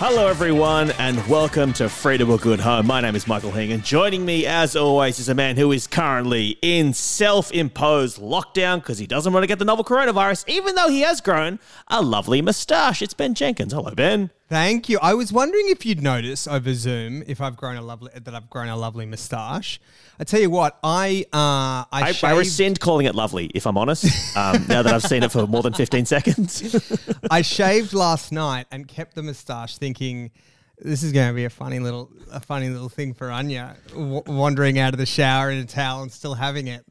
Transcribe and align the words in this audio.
Hello, 0.00 0.28
everyone, 0.28 0.92
and 0.92 1.26
welcome 1.26 1.72
to 1.72 1.88
Freedom 1.88 2.30
or 2.30 2.38
Good 2.38 2.60
Home. 2.60 2.86
My 2.86 3.00
name 3.00 3.16
is 3.16 3.26
Michael 3.26 3.50
Hing, 3.50 3.72
and 3.72 3.82
joining 3.82 4.24
me, 4.24 4.46
as 4.46 4.76
always, 4.76 5.18
is 5.18 5.28
a 5.28 5.34
man 5.34 5.56
who 5.56 5.72
is 5.72 5.88
currently 5.88 6.56
in 6.62 6.92
self 6.94 7.50
imposed 7.50 8.20
lockdown 8.20 8.76
because 8.76 8.98
he 8.98 9.08
doesn't 9.08 9.32
want 9.32 9.42
to 9.42 9.48
get 9.48 9.58
the 9.58 9.64
novel 9.64 9.84
coronavirus, 9.84 10.44
even 10.46 10.76
though 10.76 10.88
he 10.88 11.00
has 11.00 11.20
grown 11.20 11.58
a 11.88 12.00
lovely 12.00 12.40
moustache. 12.40 13.02
It's 13.02 13.12
Ben 13.12 13.34
Jenkins. 13.34 13.72
Hello, 13.72 13.92
Ben. 13.92 14.30
Thank 14.48 14.88
you. 14.88 14.98
I 15.02 15.12
was 15.12 15.30
wondering 15.30 15.68
if 15.68 15.84
you'd 15.84 16.02
notice 16.02 16.48
over 16.48 16.72
Zoom 16.72 17.22
if 17.26 17.38
I've 17.40 17.54
grown 17.54 17.76
a 17.76 17.82
lovely 17.82 18.10
that 18.14 18.34
I've 18.34 18.48
grown 18.48 18.68
a 18.68 18.76
lovely 18.76 19.04
moustache. 19.04 19.78
I 20.18 20.24
tell 20.24 20.40
you 20.40 20.48
what, 20.48 20.78
I 20.82 21.26
uh, 21.34 21.36
I, 21.36 21.86
I, 21.92 22.12
shaved, 22.12 22.32
I 22.32 22.38
rescind 22.38 22.80
calling 22.80 23.04
it 23.04 23.14
lovely, 23.14 23.50
if 23.54 23.66
I'm 23.66 23.76
honest. 23.76 24.06
Um, 24.36 24.64
now 24.66 24.82
that 24.82 24.94
I've 24.94 25.02
seen 25.02 25.22
it 25.22 25.32
for 25.32 25.46
more 25.46 25.62
than 25.62 25.74
15 25.74 26.06
seconds, 26.06 27.12
I 27.30 27.42
shaved 27.42 27.92
last 27.92 28.32
night 28.32 28.66
and 28.70 28.88
kept 28.88 29.14
the 29.14 29.22
moustache, 29.22 29.76
thinking 29.76 30.30
this 30.78 31.02
is 31.02 31.12
going 31.12 31.28
to 31.28 31.34
be 31.34 31.44
a 31.44 31.50
funny 31.50 31.78
little 31.78 32.10
a 32.32 32.40
funny 32.40 32.70
little 32.70 32.88
thing 32.88 33.12
for 33.12 33.30
Anya, 33.30 33.76
w- 33.90 34.22
wandering 34.26 34.78
out 34.78 34.94
of 34.94 34.98
the 34.98 35.06
shower 35.06 35.50
in 35.50 35.58
a 35.58 35.66
towel 35.66 36.02
and 36.02 36.10
still 36.10 36.34
having 36.34 36.68
it. 36.68 36.86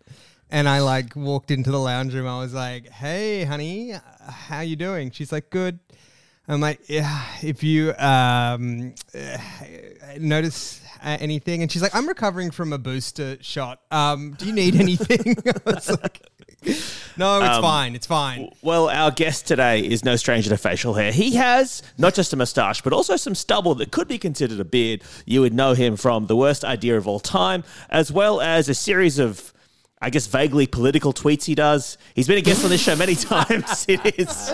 And 0.52 0.70
I 0.70 0.82
like 0.82 1.16
walked 1.16 1.50
into 1.50 1.72
the 1.72 1.80
lounge 1.80 2.14
room. 2.14 2.28
I 2.28 2.40
was 2.40 2.54
like, 2.54 2.88
"Hey, 2.90 3.46
honey, 3.46 3.94
how 4.30 4.60
you 4.62 4.76
doing?" 4.76 5.10
She's 5.10 5.32
like, 5.32 5.50
"Good." 5.50 5.80
I'm 6.50 6.62
like, 6.62 6.80
yeah, 6.88 7.24
if 7.42 7.62
you 7.64 7.94
um, 7.98 8.94
notice 10.20 10.82
uh, 11.04 11.18
anything, 11.20 11.62
and 11.62 11.72
she's 11.72 11.82
like, 11.82 11.96
I'm 11.96 12.08
recovering 12.08 12.52
from 12.52 12.74
a 12.74 12.78
booster 12.78 13.38
shot. 13.42 13.82
Um, 13.92 14.34
do 14.38 14.46
you 14.46 14.54
need 14.54 14.76
anything? 14.76 15.36
I 15.66 15.72
was 15.72 15.90
like, 15.90 16.22
no, 17.18 17.40
it's 17.42 17.56
Um, 17.58 17.62
fine. 17.62 17.96
It's 17.96 18.08
fine. 18.08 18.50
well, 18.62 18.90
our 18.90 19.12
guest 19.12 19.46
today 19.48 19.82
is 19.82 20.04
no 20.06 20.16
stranger 20.16 20.50
to 20.50 20.58
facial 20.58 20.94
hair. 20.94 21.12
He 21.12 21.36
has 21.36 21.84
not 21.98 22.14
just 22.14 22.34
a 22.34 22.36
moustache, 22.36 22.82
but 22.82 22.94
also 22.94 23.16
some 23.16 23.36
stubble 23.36 23.76
that 23.76 23.92
could 23.92 24.08
be 24.08 24.18
considered 24.18 24.60
a 24.60 24.66
beard. 24.66 25.04
You 25.26 25.42
would 25.42 25.54
know 25.54 25.74
him 25.74 25.98
from 25.98 26.28
The 26.28 26.36
Worst 26.36 26.64
Idea 26.66 26.98
of 26.98 27.08
All 27.08 27.20
Time, 27.20 27.64
as 27.90 28.12
well 28.12 28.42
as 28.42 28.70
a 28.70 28.74
series 28.74 29.20
of. 29.20 29.54
I 30.02 30.10
guess 30.12 30.28
vaguely 30.28 30.68
political 30.68 31.14
tweets 31.14 31.46
he 31.46 31.56
does. 31.56 31.98
He's 32.14 32.28
been 32.28 32.38
a 32.38 32.42
guest 32.42 32.64
on 32.64 32.70
this 32.70 32.82
show 32.82 32.96
many 32.96 33.16
times. 33.16 33.86
It 33.88 34.20
is 34.20 34.30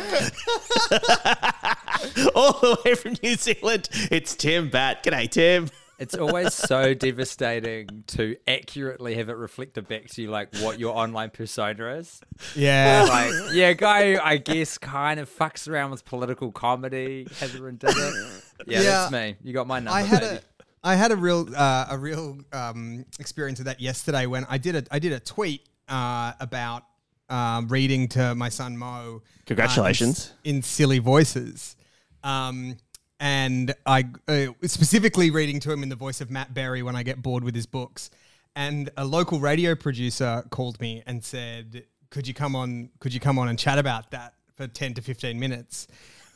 all 2.35 2.53
the 2.53 2.77
way 2.85 2.95
from 2.95 3.15
New 3.21 3.35
Zealand. 3.35 3.89
It's 4.11 4.35
Tim 4.35 4.69
Batt. 4.69 5.03
G'day, 5.03 5.29
Tim. 5.29 5.67
It's 5.99 6.15
always 6.15 6.53
so 6.53 6.93
devastating 6.93 8.03
to 8.07 8.35
accurately 8.47 9.15
have 9.15 9.29
it 9.29 9.37
reflected 9.37 9.87
back 9.87 10.07
to 10.09 10.21
you, 10.23 10.29
like 10.31 10.53
what 10.57 10.79
your 10.79 10.97
online 10.97 11.29
persona 11.29 11.95
is. 11.95 12.19
Yeah. 12.55 13.05
Like, 13.07 13.31
yeah, 13.53 13.73
guy, 13.73 14.19
I 14.21 14.37
guess, 14.37 14.77
kind 14.77 15.19
of 15.19 15.29
fucks 15.29 15.69
around 15.69 15.91
with 15.91 16.03
political 16.03 16.51
comedy. 16.51 17.27
Heather 17.39 17.71
did 17.71 17.89
it. 17.91 18.43
Yeah, 18.65 18.79
Yeah. 18.79 18.81
that's 18.81 19.11
me. 19.11 19.35
You 19.43 19.53
got 19.53 19.67
my 19.67 19.79
number. 19.79 19.97
I 19.97 20.01
had 20.01 20.21
baby. 20.21 20.35
a 20.37 20.41
I 20.83 20.95
had 20.95 21.11
a 21.11 21.15
real 21.15 21.47
uh, 21.55 21.85
a 21.89 21.97
real 21.97 22.39
um, 22.51 23.05
experience 23.19 23.59
of 23.59 23.65
that 23.65 23.79
yesterday 23.79 24.25
when 24.25 24.45
I 24.49 24.57
did 24.57 24.75
a 24.75 24.83
I 24.91 24.99
did 24.99 25.13
a 25.13 25.19
tweet 25.19 25.61
uh, 25.87 26.33
about 26.39 26.83
um, 27.29 27.67
reading 27.69 28.07
to 28.09 28.35
my 28.35 28.49
son 28.49 28.77
Mo. 28.77 29.21
uh, 29.23 29.29
Congratulations. 29.45 30.33
in, 30.43 30.57
in 30.57 30.61
silly 30.61 30.99
voices, 30.99 31.75
um, 32.23 32.77
and 33.19 33.73
I 33.85 34.05
uh, 34.27 34.47
specifically 34.63 35.31
reading 35.31 35.59
to 35.61 35.71
him 35.71 35.83
in 35.83 35.89
the 35.89 35.95
voice 35.95 36.19
of 36.21 36.29
Matt 36.29 36.53
Berry 36.53 36.83
when 36.83 36.95
I 36.95 37.03
get 37.03 37.21
bored 37.21 37.43
with 37.43 37.55
his 37.55 37.65
books. 37.65 38.09
And 38.55 38.91
a 38.97 39.05
local 39.05 39.39
radio 39.39 39.73
producer 39.75 40.43
called 40.51 40.79
me 40.81 41.01
and 41.07 41.23
said, 41.23 41.85
"Could 42.09 42.27
you 42.27 42.33
come 42.33 42.55
on? 42.55 42.89
Could 42.99 43.13
you 43.13 43.19
come 43.19 43.39
on 43.39 43.47
and 43.47 43.57
chat 43.57 43.79
about 43.79 44.11
that 44.11 44.33
for 44.55 44.67
ten 44.67 44.93
to 44.95 45.01
fifteen 45.01 45.39
minutes?" 45.39 45.87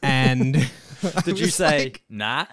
And 0.01 0.53
Did 1.25 1.37
you 1.39 1.47
say 1.47 1.83
like- 1.85 2.03
nah? 2.09 2.45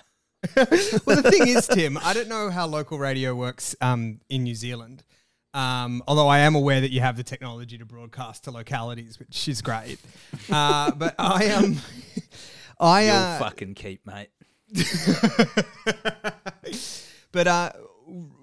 well, 0.57 1.23
the 1.23 1.31
thing 1.31 1.49
is, 1.49 1.67
Tim, 1.67 1.99
I 1.99 2.13
don't 2.13 2.29
know 2.29 2.51
how 2.51 2.67
local 2.67 2.99
radio 2.99 3.35
works 3.35 3.75
um, 3.81 4.21
in 4.29 4.43
New 4.43 4.55
Zealand. 4.55 5.03
Um, 5.55 6.03
although 6.09 6.27
I 6.27 6.41
am 6.41 6.55
aware 6.57 6.81
that 6.81 6.91
you 6.91 7.01
have 7.01 7.17
the 7.17 7.23
technology 7.23 7.79
to 7.79 7.85
broadcast 7.85 8.45
to 8.45 8.51
localities, 8.51 9.19
which 9.19 9.49
is 9.49 9.63
great. 9.63 9.99
Uh, 10.51 10.91
but 10.97 11.15
I 11.19 11.45
am, 11.45 11.65
um, 11.65 11.77
I 12.81 13.05
You'll 13.07 13.15
uh, 13.15 13.39
fucking 13.39 13.75
keep, 13.75 14.05
mate. 14.05 14.31
but 17.33 17.47
uh, 17.47 17.71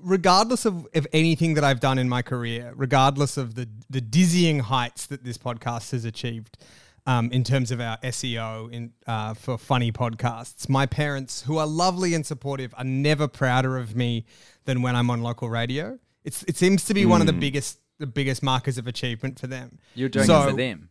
regardless 0.02 0.66
of, 0.66 0.88
of 0.96 1.06
anything 1.12 1.56
that 1.56 1.64
I've 1.64 1.82
done 1.82 1.98
in 1.98 2.08
my 2.08 2.22
career, 2.22 2.74
regardless 2.76 3.36
of 3.38 3.56
the 3.56 3.68
the 3.90 4.00
dizzying 4.02 4.60
heights 4.60 5.08
that 5.08 5.26
this 5.26 5.38
podcast 5.38 5.92
has 5.92 6.06
achieved 6.06 6.58
um, 7.06 7.32
in 7.32 7.44
terms 7.44 7.72
of 7.72 7.82
our 7.82 7.98
SEO 7.98 8.72
in 8.72 8.94
uh, 9.08 9.34
for 9.34 9.58
funny 9.58 9.92
podcasts, 9.92 10.70
my 10.70 10.86
parents, 10.86 11.42
who 11.44 11.58
are 11.58 11.68
lovely 11.68 12.14
and 12.14 12.26
supportive, 12.26 12.74
are 12.78 12.84
never 12.84 13.28
prouder 13.28 13.78
of 13.78 13.96
me 13.96 14.26
than 14.66 14.82
when 14.82 14.96
I'm 14.96 15.10
on 15.10 15.22
local 15.22 15.50
radio. 15.50 15.98
It's 16.24 16.44
it 16.44 16.58
seems 16.58 16.86
to 16.86 16.94
be 16.94 17.06
one 17.06 17.22
of 17.22 17.28
the 17.28 17.34
biggest 17.34 17.80
the 17.98 18.08
biggest 18.08 18.42
markers 18.44 18.78
of 18.78 18.88
achievement 18.88 19.40
for 19.40 19.48
them. 19.48 19.80
You're 19.96 20.10
doing 20.10 20.26
So- 20.26 20.44
it 20.44 20.52
for 20.52 20.58
them. 20.58 20.90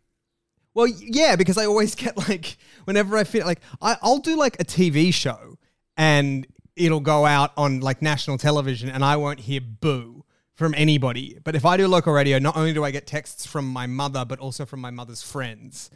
Well, 0.73 0.87
yeah, 0.87 1.35
because 1.35 1.59
I 1.59 1.67
always 1.67 1.95
get 2.05 2.17
like 2.17 2.57
whenever 2.85 3.17
I 3.17 3.25
feel 3.25 3.45
like 3.47 3.61
I, 3.83 3.97
I'll 4.03 4.19
do 4.19 4.37
like 4.37 4.61
a 4.61 4.65
TV 4.65 5.13
show 5.13 5.59
and 5.97 6.47
it'll 6.77 7.01
go 7.01 7.27
out 7.27 7.53
on 7.57 7.81
like 7.81 8.01
national 8.03 8.39
television 8.39 8.89
and 8.89 9.05
I 9.05 9.17
won't 9.17 9.41
hear 9.41 9.61
boo 9.61 10.25
from 10.61 10.75
anybody. 10.77 11.39
But 11.43 11.57
if 11.57 11.65
I 11.65 11.77
do 11.79 11.89
local 11.89 12.13
radio, 12.13 12.39
not 12.39 12.57
only 12.57 12.73
do 12.73 12.85
I 12.85 12.91
get 12.93 13.07
texts 13.07 13.47
from 13.47 13.67
my 13.67 13.87
mother, 13.87 14.25
but 14.25 14.39
also 14.39 14.65
from 14.67 14.81
my 14.81 14.91
mother's 14.91 15.23
friends. 15.23 15.91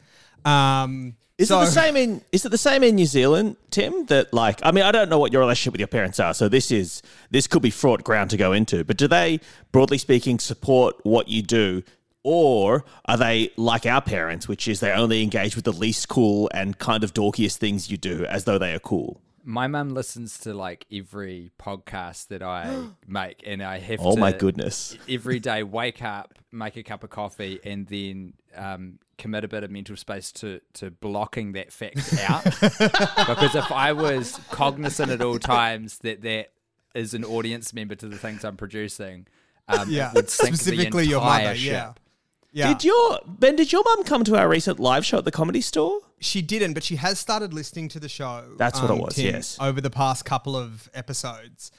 Um, 0.44 1.16
Is 1.36 1.48
so- 1.48 1.60
it 1.60 1.66
the 1.66 1.70
same 1.70 1.96
in 1.96 2.22
is 2.32 2.44
it 2.46 2.48
the 2.48 2.58
same 2.58 2.82
in 2.82 2.94
New 2.96 3.06
Zealand, 3.06 3.56
Tim? 3.70 4.06
That 4.06 4.32
like 4.32 4.60
I 4.62 4.72
mean 4.72 4.84
I 4.84 4.90
don't 4.90 5.08
know 5.10 5.18
what 5.18 5.32
your 5.32 5.40
relationship 5.42 5.72
with 5.74 5.80
your 5.80 5.88
parents 5.88 6.18
are, 6.18 6.32
so 6.32 6.48
this 6.48 6.70
is 6.70 7.02
this 7.30 7.46
could 7.46 7.62
be 7.62 7.70
fraught 7.70 8.02
ground 8.04 8.30
to 8.30 8.36
go 8.36 8.52
into. 8.52 8.84
But 8.84 8.96
do 8.96 9.06
they, 9.06 9.40
broadly 9.70 9.98
speaking, 9.98 10.38
support 10.38 10.96
what 11.02 11.28
you 11.28 11.42
do? 11.42 11.82
Or 12.22 12.86
are 13.04 13.18
they 13.18 13.50
like 13.58 13.84
our 13.84 14.00
parents, 14.00 14.48
which 14.48 14.66
is 14.66 14.80
they 14.80 14.92
only 14.92 15.22
engage 15.22 15.56
with 15.56 15.66
the 15.66 15.72
least 15.74 16.08
cool 16.08 16.50
and 16.54 16.78
kind 16.78 17.04
of 17.04 17.12
dorkiest 17.12 17.58
things 17.58 17.90
you 17.90 17.98
do 17.98 18.24
as 18.24 18.44
though 18.44 18.56
they 18.58 18.72
are 18.72 18.78
cool? 18.78 19.20
My 19.46 19.66
mum 19.66 19.90
listens 19.90 20.38
to 20.40 20.54
like 20.54 20.86
every 20.92 21.52
podcast 21.60 22.28
that 22.28 22.42
I 22.42 22.86
make, 23.06 23.42
and 23.46 23.62
I 23.62 23.78
have 23.78 24.00
Oh 24.00 24.14
to 24.14 24.20
my 24.20 24.32
goodness. 24.32 24.96
every 25.08 25.38
day 25.38 25.62
wake 25.62 26.02
up, 26.02 26.34
make 26.50 26.76
a 26.76 26.82
cup 26.82 27.04
of 27.04 27.10
coffee, 27.10 27.60
and 27.62 27.86
then 27.86 28.34
um, 28.56 28.98
commit 29.18 29.44
a 29.44 29.48
bit 29.48 29.62
of 29.62 29.70
mental 29.70 29.96
space 29.96 30.32
to 30.32 30.60
to 30.74 30.90
blocking 30.90 31.52
that 31.52 31.72
fact 31.72 32.14
out. 32.26 32.44
because 32.60 33.54
if 33.54 33.70
I 33.70 33.92
was 33.92 34.40
cognizant 34.50 35.10
at 35.10 35.20
all 35.20 35.38
times 35.38 35.98
that 35.98 36.22
that 36.22 36.52
is 36.94 37.12
an 37.12 37.24
audience 37.24 37.74
member 37.74 37.94
to 37.96 38.08
the 38.08 38.16
things 38.16 38.44
I'm 38.44 38.56
producing, 38.56 39.26
um, 39.68 39.90
Yeah, 39.90 40.08
it 40.10 40.14
would 40.14 40.30
sink 40.30 40.54
specifically 40.56 41.04
the 41.04 41.10
your 41.10 41.20
mother. 41.20 41.54
ship. 41.54 41.72
Yeah, 41.72 41.92
yeah. 42.54 42.68
Did 42.68 42.84
your 42.84 43.18
Ben? 43.26 43.56
Did 43.56 43.72
your 43.72 43.82
mum 43.84 44.04
come 44.04 44.22
to 44.24 44.38
our 44.38 44.48
recent 44.48 44.78
live 44.78 45.04
show 45.04 45.18
at 45.18 45.24
the 45.24 45.32
Comedy 45.32 45.60
Store? 45.60 46.00
She 46.20 46.40
didn't, 46.40 46.72
but 46.74 46.84
she 46.84 46.96
has 46.96 47.18
started 47.18 47.52
listening 47.52 47.88
to 47.88 48.00
the 48.00 48.08
show. 48.08 48.26
um, 48.26 48.54
That's 48.56 48.80
what 48.80 48.90
it 48.90 48.96
was, 48.96 49.16
Tim, 49.16 49.34
yes. 49.34 49.58
Over 49.60 49.80
the 49.80 49.90
past 49.90 50.24
couple 50.24 50.56
of 50.56 50.88
episodes. 50.94 51.72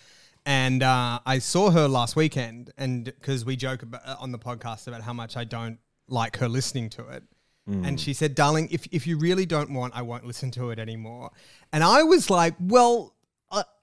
And 0.46 0.84
uh, 0.84 1.20
I 1.26 1.40
saw 1.40 1.72
her 1.72 1.88
last 1.88 2.18
weekend, 2.18 2.72
and 2.78 3.06
because 3.06 3.46
we 3.46 3.56
joke 3.56 3.84
about, 3.84 4.02
uh, 4.06 4.18
on 4.20 4.34
the 4.34 4.38
podcast 4.38 4.88
about 4.88 5.02
how 5.02 5.14
much 5.14 5.38
I 5.38 5.46
don't 5.46 5.80
like 6.10 6.38
her 6.38 6.50
listening 6.50 6.90
to 6.92 7.08
it. 7.08 7.24
Mm. 7.70 7.88
And 7.88 8.00
she 8.00 8.14
said, 8.14 8.36
Darling, 8.36 8.68
if, 8.70 8.86
if 8.92 9.08
you 9.08 9.18
really 9.18 9.46
don't 9.46 9.72
want, 9.72 9.96
I 9.96 10.02
won't 10.02 10.26
listen 10.26 10.52
to 10.52 10.70
it 10.72 10.78
anymore. 10.78 11.32
And 11.72 11.84
I 11.86 12.04
was 12.04 12.30
like, 12.30 12.54
Well, 12.60 13.15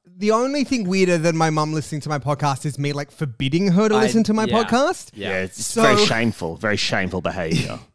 the 0.05 0.31
only 0.31 0.65
thing 0.65 0.89
weirder 0.89 1.19
than 1.19 1.37
my 1.37 1.51
mum 1.51 1.73
listening 1.73 2.01
to 2.03 2.09
my 2.09 2.19
podcast 2.19 2.67
is 2.67 2.79
me 2.79 2.93
like 2.93 3.11
forbidding 3.11 3.69
her 3.73 3.89
to 3.89 3.95
I- 3.95 4.01
listen 4.03 4.23
to 4.25 4.35
my 4.35 4.45
yeah. 4.45 4.63
podcast. 4.63 5.11
Yeah. 5.15 5.43
it's 5.43 5.65
So- 5.65 5.83
very 5.83 6.05
shameful, 6.07 6.57
very 6.57 6.77
shameful 6.77 7.21
behaviour. 7.21 7.79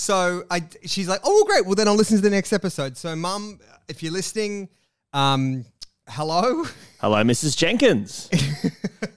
So 0.00 0.44
I, 0.48 0.62
she's 0.86 1.08
like, 1.08 1.18
oh, 1.24 1.44
great. 1.44 1.66
Well, 1.66 1.74
then 1.74 1.88
I'll 1.88 1.96
listen 1.96 2.18
to 2.18 2.22
the 2.22 2.30
next 2.30 2.52
episode. 2.52 2.96
So, 2.96 3.16
mum, 3.16 3.58
if 3.88 4.00
you're 4.00 4.12
listening, 4.12 4.68
um, 5.12 5.64
hello. 6.08 6.66
Hello, 7.00 7.16
Mrs. 7.24 7.56
Jenkins. 7.56 8.30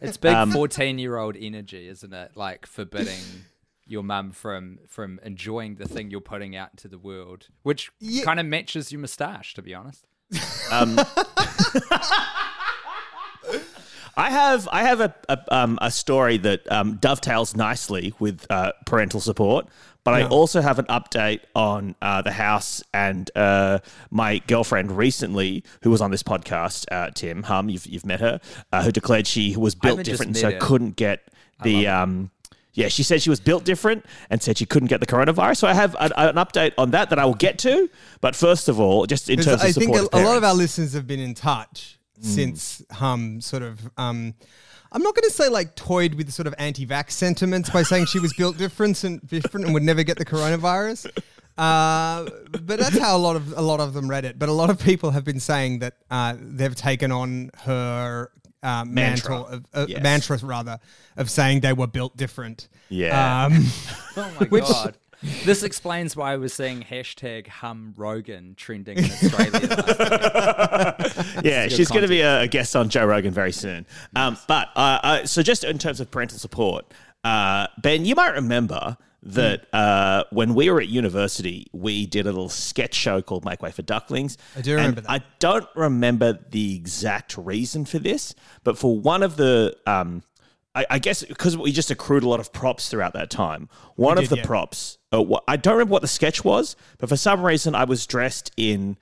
It's 0.02 0.18
big 0.18 0.34
Um, 0.34 0.52
fourteen-year-old 0.52 1.38
energy, 1.40 1.88
isn't 1.88 2.12
it? 2.12 2.32
Like 2.36 2.66
forbidding 2.66 3.20
your 3.86 4.02
mum 4.02 4.32
from 4.32 4.80
from 4.88 5.20
enjoying 5.24 5.76
the 5.76 5.88
thing 5.88 6.10
you're 6.10 6.20
putting 6.20 6.56
out 6.56 6.70
into 6.72 6.88
the 6.88 6.98
world, 6.98 7.50
which 7.62 7.92
Yeah. 8.00 8.24
kind 8.24 8.40
of 8.40 8.48
matches 8.48 8.92
your 8.92 9.02
moustache, 9.02 9.54
to 9.54 9.62
be 9.62 9.76
honest. 9.76 10.08
Um, 10.72 11.00
I 14.18 14.30
have 14.30 14.68
I 14.72 14.84
have 14.84 15.02
a 15.02 15.14
a, 15.30 15.56
um, 15.56 15.80
a 15.82 15.92
story 15.92 16.38
that 16.38 16.72
um, 16.72 16.98
dovetails 16.98 17.56
nicely 17.56 18.14
with 18.20 18.46
uh, 18.50 18.72
parental 18.86 19.20
support, 19.20 19.68
but 20.04 20.14
I 20.14 20.26
also 20.26 20.62
have 20.62 20.80
an 20.80 20.86
update 20.86 21.42
on 21.56 21.96
uh, 22.02 22.22
the 22.22 22.32
house 22.32 22.84
and 22.94 23.30
uh, 23.36 23.80
my 24.10 24.40
girlfriend 24.48 24.98
recently, 24.98 25.64
who 25.84 25.92
was 25.92 26.02
on 26.02 26.12
this 26.12 26.24
podcast, 26.24 26.86
uh, 26.92 27.12
Tim 27.14 27.44
Hum. 27.44 27.70
You've 27.70 27.86
you've 27.86 28.06
met 28.06 28.20
her, 28.20 28.40
uh, 28.72 28.84
who 28.84 28.92
declared 28.92 29.28
she 29.28 29.56
was 29.56 29.76
built 29.76 30.00
haven't 30.00 30.06
just 30.06 30.20
different, 30.20 30.38
so 30.38 30.52
her. 30.52 30.60
couldn't 30.60 30.96
get 30.96 31.28
the 31.64 31.88
um, 31.88 32.32
yeah, 32.74 32.88
she 32.88 33.04
said 33.04 33.22
she 33.22 33.30
was 33.30 33.40
built 33.40 33.64
different 33.64 34.06
and 34.30 34.42
said 34.42 34.58
she 34.58 34.66
couldn't 34.66 34.88
get 34.88 35.00
the 35.00 35.06
coronavirus. 35.06 35.58
So 35.58 35.68
I 35.68 35.74
have 35.74 35.96
an, 36.00 36.12
an 36.16 36.36
update 36.36 36.74
on 36.78 36.92
that 36.92 37.10
that 37.10 37.20
I 37.20 37.26
will 37.26 37.34
get 37.34 37.58
to. 37.60 37.90
But 38.22 38.36
first 38.36 38.70
of 38.70 38.80
all, 38.80 39.06
just 39.06 39.30
in 39.30 39.40
terms 39.40 39.62
of 39.62 39.68
I 39.68 39.72
think 39.72 39.96
a, 39.96 40.08
a 40.14 40.24
lot 40.24 40.38
of 40.38 40.44
our 40.44 40.54
listeners 40.54 40.94
have 40.94 41.08
been 41.08 41.20
in 41.20 41.34
touch 41.34 41.98
Mm. 42.22 42.26
since 42.26 42.84
Hum 42.92 43.42
sort 43.42 43.64
of. 43.64 43.80
Um, 43.98 44.36
I'm 44.92 45.02
not 45.02 45.16
going 45.16 45.28
to 45.28 45.34
say 45.34 45.48
like 45.48 45.76
toyed 45.76 46.16
with 46.16 46.32
sort 46.32 46.48
of 46.48 46.54
anti-vax 46.58 47.12
sentiments 47.12 47.70
by 47.70 47.82
saying 47.82 48.08
she 48.08 48.20
was 48.20 48.34
built 48.34 48.58
different 48.58 49.04
and 49.04 49.26
different 49.26 49.66
and 49.66 49.74
would 49.74 49.84
never 49.84 50.04
get 50.04 50.18
the 50.18 50.26
coronavirus. 50.26 51.10
Uh, 51.58 52.26
but 52.52 52.80
that's 52.80 52.98
how 52.98 53.16
a 53.16 53.20
lot 53.20 53.36
of 53.36 53.58
a 53.58 53.62
lot 53.62 53.80
of 53.80 53.94
them 53.94 54.10
read 54.10 54.26
it. 54.26 54.38
But 54.38 54.50
a 54.50 54.52
lot 54.52 54.70
of 54.70 54.80
people 54.80 55.12
have 55.12 55.24
been 55.24 55.40
saying 55.40 55.80
that 55.80 55.96
uh, 56.10 56.36
they've 56.40 56.76
taken 56.76 57.12
on 57.12 57.52
her 57.64 58.30
uh, 58.64 58.86
Mantra. 58.86 59.30
mantle 59.32 59.48
of 59.48 59.66
uh, 59.74 59.86
Yes. 59.90 60.04
mantra 60.04 60.38
rather 60.44 60.80
of 61.18 61.30
saying 61.30 61.62
they 61.62 61.74
were 61.74 61.88
built 61.88 62.16
different. 62.18 62.68
Yeah. 62.90 63.46
Um, 63.46 63.66
Oh 64.18 64.32
my 64.40 64.48
god. 64.60 64.98
This 65.46 65.62
explains 65.62 66.16
why 66.16 66.34
I 66.34 66.38
was 66.38 66.52
seeing 66.52 66.82
hashtag 66.82 67.46
hum 67.46 67.94
Rogan 67.96 68.56
trending 68.58 68.98
in 68.98 69.04
Australia. 69.06 70.96
yeah, 71.44 71.68
she's 71.68 71.90
going 71.90 72.02
to 72.02 72.08
be 72.08 72.22
a, 72.22 72.42
a 72.42 72.48
guest 72.48 72.76
on 72.76 72.90
Joe 72.90 73.06
Rogan 73.06 73.32
very 73.32 73.52
soon. 73.52 73.86
Um, 74.16 74.36
but 74.48 74.70
uh, 74.76 75.00
uh, 75.04 75.26
so 75.26 75.44
just 75.44 75.64
in 75.64 75.78
terms 75.78 76.00
of 76.00 76.10
parental 76.10 76.40
support, 76.40 76.92
uh, 77.24 77.68
Ben, 77.82 78.04
you 78.04 78.16
might 78.16 78.34
remember 78.34 78.98
that 79.24 79.68
uh, 79.74 80.24
when 80.32 80.56
we 80.56 80.70
were 80.70 80.82
at 80.82 80.88
university, 80.88 81.68
we 81.72 82.06
did 82.06 82.26
a 82.26 82.32
little 82.32 82.50
sketch 82.50 82.96
show 82.96 83.22
called 83.22 83.46
Make 83.46 83.62
Way 83.62 83.72
for 83.72 83.84
Ducklings. 83.84 84.38
I 84.58 84.62
do 84.62 84.76
remember 84.76 85.00
And 85.00 85.08
that. 85.08 85.12
I 85.12 85.24
don't 85.40 85.68
remember 85.76 86.40
the 86.50 86.76
exact 86.76 87.38
reason 87.38 87.86
for 87.86 88.00
this, 88.00 88.34
but 88.64 88.78
for 88.78 89.00
one 89.00 89.24
of 89.24 89.38
the. 89.38 89.78
Um, 89.86 90.24
I, 90.74 90.86
I 90.90 91.00
guess 91.00 91.24
because 91.24 91.58
we 91.58 91.74
just 91.74 91.92
accrued 91.92 92.24
a 92.24 92.30
lot 92.30 92.40
of 92.40 92.54
props 92.54 92.90
throughout 92.90 93.14
that 93.14 93.30
time. 93.30 93.68
One 93.96 94.18
of 94.18 94.24
did, 94.24 94.30
the 94.30 94.38
yeah. 94.38 94.46
props, 94.46 94.98
uh, 95.12 95.24
I 95.48 95.58
don't 95.58 95.74
remember 95.74 95.92
what 95.92 96.02
the 96.02 96.08
sketch 96.08 96.46
was, 96.46 96.78
but 96.98 97.10
for 97.10 97.18
some 97.18 97.46
reason 97.46 97.76
I 97.76 97.84
was 97.84 98.08
dressed 98.08 98.52
in, 98.56 98.96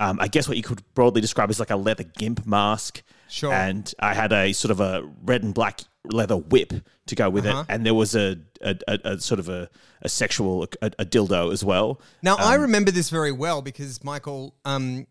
um, 0.00 0.18
I 0.20 0.26
guess 0.26 0.48
what 0.48 0.56
you 0.56 0.64
could 0.64 0.82
broadly 0.94 1.20
describe 1.20 1.48
as 1.48 1.60
like 1.60 1.70
a 1.70 1.76
leather 1.76 2.02
gimp 2.02 2.44
mask. 2.44 3.04
Sure. 3.28 3.52
And 3.52 3.92
I 4.00 4.14
had 4.14 4.32
a 4.32 4.52
sort 4.52 4.72
of 4.72 4.80
a 4.80 5.08
red 5.22 5.44
and 5.44 5.54
black 5.54 5.82
leather 6.04 6.36
whip 6.36 6.72
to 7.06 7.14
go 7.14 7.30
with 7.30 7.46
Uh-huh. 7.46 7.60
it, 7.60 7.66
and 7.68 7.86
there 7.86 7.94
was 7.94 8.14
a 8.14 8.38
a, 8.60 8.76
a, 8.88 8.98
a 9.04 9.20
sort 9.20 9.40
of 9.40 9.48
a, 9.48 9.68
a 10.02 10.08
sexual 10.08 10.64
a, 10.82 10.86
a 10.98 11.04
dildo 11.04 11.52
as 11.52 11.64
well. 11.64 12.00
Now 12.22 12.36
I 12.36 12.56
Um, 12.56 12.62
remember 12.62 12.90
this 12.90 13.10
very 13.10 13.32
well 13.32 13.62
because 13.62 14.02
Michael, 14.04 14.54
um, 14.64 15.06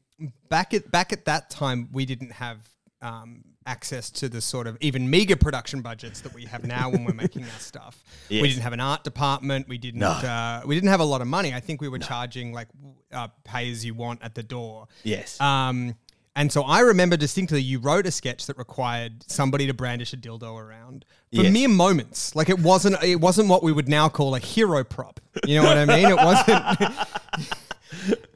back 0.49 0.73
at 0.73 0.91
back 0.91 1.11
at 1.13 1.25
that 1.25 1.49
time, 1.49 1.89
we 1.91 2.05
didn't 2.05 2.31
have 2.33 2.59
um, 3.01 3.43
access 3.65 4.09
to 4.09 4.27
the 4.29 4.41
sort 4.41 4.67
of 4.67 4.77
even 4.81 5.09
meager 5.09 5.35
production 5.35 5.81
budgets 5.81 6.21
that 6.21 6.33
we 6.33 6.45
have 6.45 6.65
now 6.65 6.89
when 6.89 7.03
we're 7.05 7.13
making 7.13 7.43
our 7.43 7.59
stuff. 7.59 8.03
Yes. 8.29 8.41
We 8.43 8.47
didn't 8.49 8.63
have 8.63 8.71
an 8.73 8.79
art 8.79 9.03
department. 9.03 9.67
We 9.67 9.77
didn't. 9.77 10.01
Uh, 10.03 10.61
we 10.65 10.73
didn't 10.75 10.89
have 10.89 11.01
a 11.01 11.05
lot 11.05 11.19
of 11.21 11.27
money. 11.27 11.53
I 11.53 11.59
think 11.59 11.81
we 11.81 11.89
were 11.89 11.99
charging 11.99 12.53
like 12.53 12.69
uh, 13.11 13.27
pay 13.43 13.69
as 13.69 13.83
you 13.83 13.93
want 13.93 14.21
at 14.23 14.35
the 14.35 14.43
door. 14.43 14.87
Yes. 15.03 15.39
Um, 15.41 15.95
and 16.35 16.51
so 16.51 16.63
I 16.63 16.79
remember 16.79 17.17
distinctly 17.17 17.61
you 17.61 17.79
wrote 17.79 18.05
a 18.05 18.11
sketch 18.11 18.45
that 18.47 18.57
required 18.57 19.23
somebody 19.29 19.67
to 19.67 19.73
brandish 19.73 20.13
a 20.13 20.17
dildo 20.17 20.57
around 20.57 21.05
for 21.33 21.41
Yes. 21.43 21.51
mere 21.53 21.67
moments. 21.69 22.35
Like 22.35 22.49
it 22.49 22.59
wasn't 22.59 23.01
it 23.03 23.19
wasn't 23.19 23.49
what 23.49 23.63
we 23.63 23.71
would 23.71 23.87
now 23.89 24.07
call 24.09 24.35
a 24.35 24.39
hero 24.39 24.83
prop. 24.83 25.19
You 25.45 25.55
know 25.61 25.63
what 25.63 25.77
I 25.77 25.85
mean? 25.85 26.07
It 26.07 26.15
wasn't 26.15 27.47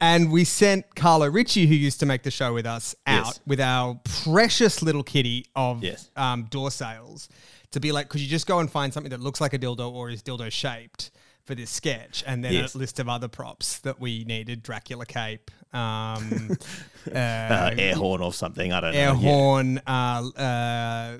And 0.00 0.30
we 0.30 0.44
sent 0.44 0.94
Carlo 0.94 1.28
Ritchie, 1.30 1.66
who 1.66 1.74
used 1.74 1.98
to 2.00 2.06
make 2.06 2.22
the 2.22 2.30
show 2.30 2.52
with 2.52 2.66
us, 2.66 2.94
out 3.06 3.24
Yes. 3.26 3.40
with 3.46 3.60
our 3.60 3.98
precious 4.24 4.82
little 4.82 5.02
kitty 5.02 5.46
of 5.56 5.82
Yes. 5.82 6.10
um, 6.16 6.44
door 6.44 6.70
sales 6.70 7.28
to 7.70 7.80
be 7.80 7.90
like, 7.90 8.10
could 8.10 8.20
you 8.20 8.28
just 8.28 8.46
go 8.46 8.58
and 8.60 8.70
find 8.70 8.92
something 8.92 9.10
that 9.10 9.20
looks 9.20 9.40
like 9.40 9.54
a 9.54 9.58
dildo 9.58 9.90
or 9.90 10.10
is 10.10 10.22
dildo 10.22 10.52
shaped 10.52 11.10
for 11.46 11.54
this 11.54 11.70
sketch? 11.70 12.22
And 12.26 12.44
then 12.44 12.52
Yes. 12.52 12.74
a 12.74 12.78
list 12.78 12.98
of 13.00 13.08
other 13.08 13.28
props 13.28 13.78
that 13.78 13.98
we 14.00 14.24
needed 14.24 14.62
Dracula 14.62 15.06
cape, 15.06 15.50
um, 15.72 16.56
uh, 17.10 17.16
uh, 17.18 17.74
air 17.78 17.94
horn 17.94 18.20
or 18.20 18.32
something. 18.32 18.72
I 18.72 18.80
don't 18.80 18.94
air 18.94 19.14
know. 19.14 19.20
Yeah. 19.20 19.28
horn, 19.30 19.78
uh, 19.86 20.28
uh, 20.36 21.18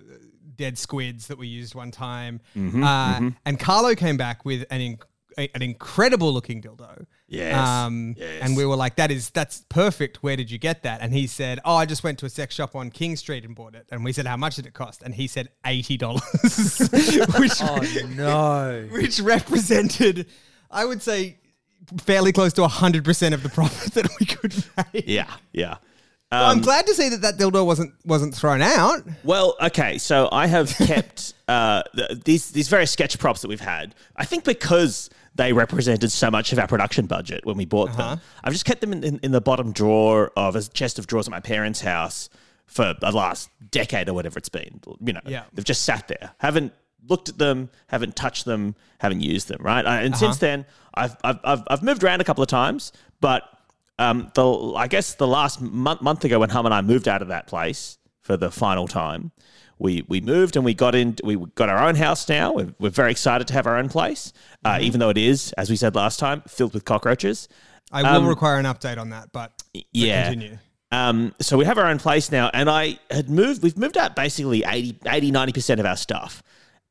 dead 0.56 0.76
squids 0.78 1.28
that 1.28 1.38
we 1.38 1.46
used 1.46 1.75
one 1.75 1.90
time. 1.90 2.40
Mm-hmm, 2.56 2.82
uh, 2.82 3.31
And 3.44 3.58
Carlo 3.61 3.94
came 3.94 4.17
back 4.17 4.44
with 4.44 4.64
an 4.70 4.81
inc- 4.81 5.02
a- 5.38 5.50
an 5.55 5.62
incredible 5.62 6.33
looking 6.33 6.62
dildo. 6.62 7.06
Yes, 7.29 7.56
Um, 7.56 8.15
yes. 8.17 8.41
And 8.43 8.56
we 8.56 8.65
were 8.65 8.77
like, 8.77 8.97
"That 8.97 9.11
is 9.11 9.31
that's 9.31 9.65
perfect. 9.69 10.23
Where 10.23 10.37
did 10.37 10.50
you 10.50 10.59
get 10.59 10.83
that?" 10.85 11.00
And 11.03 11.12
he 11.12 11.27
said, 11.27 11.61
"Oh, 11.65 11.75
I 11.75 11.85
just 11.87 12.05
went 12.05 12.19
to 12.21 12.27
a 12.27 12.31
sex 12.31 12.55
shop 12.55 12.75
on 12.77 12.91
King 12.91 13.17
Street 13.17 13.44
and 13.44 13.55
bought 13.55 13.75
it." 13.75 13.87
And 13.91 14.05
we 14.05 14.12
said, 14.12 14.27
"How 14.27 14.37
much 14.37 14.56
did 14.56 14.67
it 14.67 14.75
cost?" 14.75 15.03
And 15.03 15.15
he 15.15 15.27
said, 15.27 15.49
80 15.65 15.97
dollars," 15.97 16.79
which 17.38 17.61
Oh 17.62 17.81
no. 18.15 18.87
which 18.93 19.21
represented, 19.21 20.27
I 20.71 20.85
would 20.85 21.03
say, 21.03 21.39
fairly 22.03 22.32
close 22.32 22.53
to 22.55 22.67
hundred 22.69 23.05
percent 23.05 23.35
of 23.35 23.43
the 23.43 23.49
profit 23.49 23.93
that 23.94 24.09
we 24.21 24.27
could 24.27 24.55
make. 24.94 25.05
Yeah, 25.09 25.32
yeah. 25.53 25.77
I'm 26.32 26.61
glad 26.61 26.87
to 26.89 26.94
see 26.94 27.09
that 27.11 27.23
that 27.23 27.39
dildo 27.39 27.65
wasn't 27.65 27.94
wasn't 28.05 28.35
thrown 28.35 28.61
out. 28.61 29.03
Well, 29.25 29.56
okay, 29.62 29.97
so 29.97 30.29
I 30.32 30.49
have 30.49 30.75
kept 30.77 31.35
uh, 31.49 31.82
th- 31.97 32.25
these 32.25 32.50
these 32.50 32.69
various 32.69 32.91
sketch 32.91 33.19
props 33.19 33.43
that 33.43 33.49
we've 33.49 33.61
had. 33.61 33.94
I 34.17 34.25
think 34.25 34.43
because 34.44 35.09
they 35.37 35.53
represented 35.53 36.11
so 36.11 36.31
much 36.31 36.53
of 36.53 36.59
our 36.59 36.67
production 36.67 37.06
budget 37.06 37.44
when 37.44 37.56
we 37.56 37.65
bought 37.65 37.91
Uh-huh. 37.91 38.15
them, 38.17 38.21
I've 38.44 38.53
just 38.53 38.65
kept 38.65 38.81
them 38.81 38.93
in, 38.93 39.05
in, 39.05 39.21
in 39.23 39.33
the 39.33 39.41
bottom 39.41 39.73
drawer 39.73 40.33
of 40.37 40.56
a 40.56 40.62
chest 40.62 40.99
of 40.99 41.06
drawers 41.06 41.27
at 41.29 41.31
my 41.31 41.41
parents' 41.41 41.81
house 41.83 42.29
for 42.67 42.94
the 43.00 43.11
last 43.12 43.50
decade 43.71 44.09
or 44.09 44.15
whatever 44.15 44.38
it's 44.38 44.49
been. 44.49 44.81
You 45.00 45.12
know, 45.12 45.21
Yeah. 45.27 45.44
they've 45.53 45.65
just 45.65 45.83
sat 45.83 46.09
there, 46.09 46.33
haven't 46.38 46.73
looked 47.09 47.29
at 47.29 47.38
them, 47.38 47.71
haven't 47.88 48.17
touched 48.17 48.44
them, 48.47 48.75
haven't 48.99 49.21
used 49.21 49.49
them, 49.49 49.61
right? 49.62 49.85
And 49.87 50.15
Uh-huh. 50.15 50.21
since 50.25 50.38
then, 50.38 50.65
I've, 50.94 51.15
I've 51.23 51.39
I've 51.44 51.62
I've 51.69 51.82
moved 51.82 52.03
around 52.03 52.21
a 52.21 52.25
couple 52.25 52.43
of 52.43 52.49
times, 52.49 52.91
but 53.21 53.43
um, 53.99 54.31
the 54.35 54.73
I 54.77 54.89
guess 54.89 55.15
the 55.15 55.27
last 55.27 55.61
month 55.61 56.00
month 56.03 56.25
ago 56.25 56.39
when 56.41 56.50
Hum 56.50 56.65
and 56.67 56.75
I 56.75 56.81
moved 56.82 57.06
out 57.09 57.23
of 57.23 57.29
that 57.29 57.47
place 57.47 57.99
for 58.23 58.37
the 58.37 58.50
final 58.50 58.89
time, 58.89 59.31
we 59.78 60.05
we 60.08 60.20
moved 60.20 60.56
and 60.56 60.64
we 60.64 60.75
got 60.75 60.94
in. 60.94 61.17
We 61.23 61.37
got 61.55 61.69
our 61.69 61.87
own 61.87 61.96
house 61.96 62.28
now. 62.28 62.52
We're, 62.52 62.75
we're 62.78 62.90
very 62.90 63.11
excited 63.11 63.46
to 63.49 63.55
have 63.55 63.67
our 63.67 63.76
own 63.76 63.88
place, 63.88 64.32
uh, 64.64 64.78
even 64.81 65.00
though 65.00 65.11
it 65.11 65.19
is, 65.19 65.52
as 65.52 65.69
we 65.70 65.76
said 65.76 65.94
last 65.94 66.19
time, 66.19 66.43
filled 66.49 66.75
with 66.75 66.84
cockroaches. 66.84 67.49
I 67.93 68.19
will 68.19 68.26
require 68.26 68.58
an 68.58 68.64
update 68.64 68.99
on 68.99 69.11
that, 69.11 69.31
but, 69.32 69.52
yeah. 69.93 70.28
continue. 70.28 70.58
Um, 70.90 71.34
so 71.40 71.56
we 71.56 71.64
have 71.64 71.78
our 71.78 71.87
own 71.87 71.99
place 71.99 72.32
now, 72.32 72.50
and 72.52 72.70
I 72.70 72.99
had 73.11 73.28
moved. 73.28 73.62
We've 73.62 73.76
moved 73.76 73.99
out 73.99 74.17
basically 74.17 74.64
80, 74.64 74.99
80 75.06 75.31
90 75.31 75.52
percent 75.52 75.81
of 75.81 75.87
our 75.87 75.96
stuff, 75.96 76.43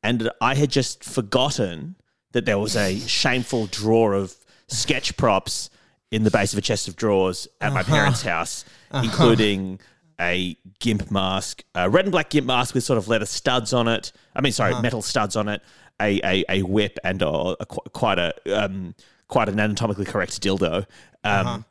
and 0.02 0.30
I 0.40 0.54
had 0.54 0.70
just 0.70 1.02
forgotten 1.02 1.96
that 2.32 2.44
there 2.44 2.58
was 2.58 2.76
a 2.76 2.98
shameful 3.06 3.66
drawer 3.66 4.14
of 4.14 4.34
sketch 4.68 5.16
props 5.16 5.70
in 6.10 6.22
the 6.22 6.30
base 6.30 6.52
of 6.52 6.58
a 6.58 6.62
chest 6.62 6.88
of 6.88 6.96
drawers 6.96 7.48
at 7.60 7.72
my 7.72 7.82
parents' 7.82 8.22
house, 8.22 8.64
including 8.92 9.80
a 10.20 10.56
gimp 10.78 11.10
mask, 11.10 11.62
a 11.74 11.88
red 11.90 12.04
and 12.06 12.12
black 12.12 12.30
gimp 12.30 12.46
mask 12.46 12.74
with 12.74 12.84
sort 12.84 12.98
of 12.98 13.08
leather 13.08 13.26
studs 13.26 13.72
on 13.72 13.88
it. 13.88 14.12
I 14.34 14.40
mean, 14.40 14.52
sorry, 14.52 14.80
metal 14.80 15.02
studs 15.02 15.36
on 15.36 15.48
it. 15.48 15.62
A 16.00 16.20
a, 16.24 16.44
a 16.48 16.62
whip 16.62 16.98
and 17.04 17.22
a, 17.22 17.28
a 17.60 17.66
quite 17.66 18.18
a 18.18 18.34
um, 18.54 18.94
quite 19.28 19.48
an 19.48 19.58
anatomically 19.58 20.04
correct 20.04 20.40
dildo. 20.42 20.86
Um, 21.24 21.44
Well, 21.46 21.64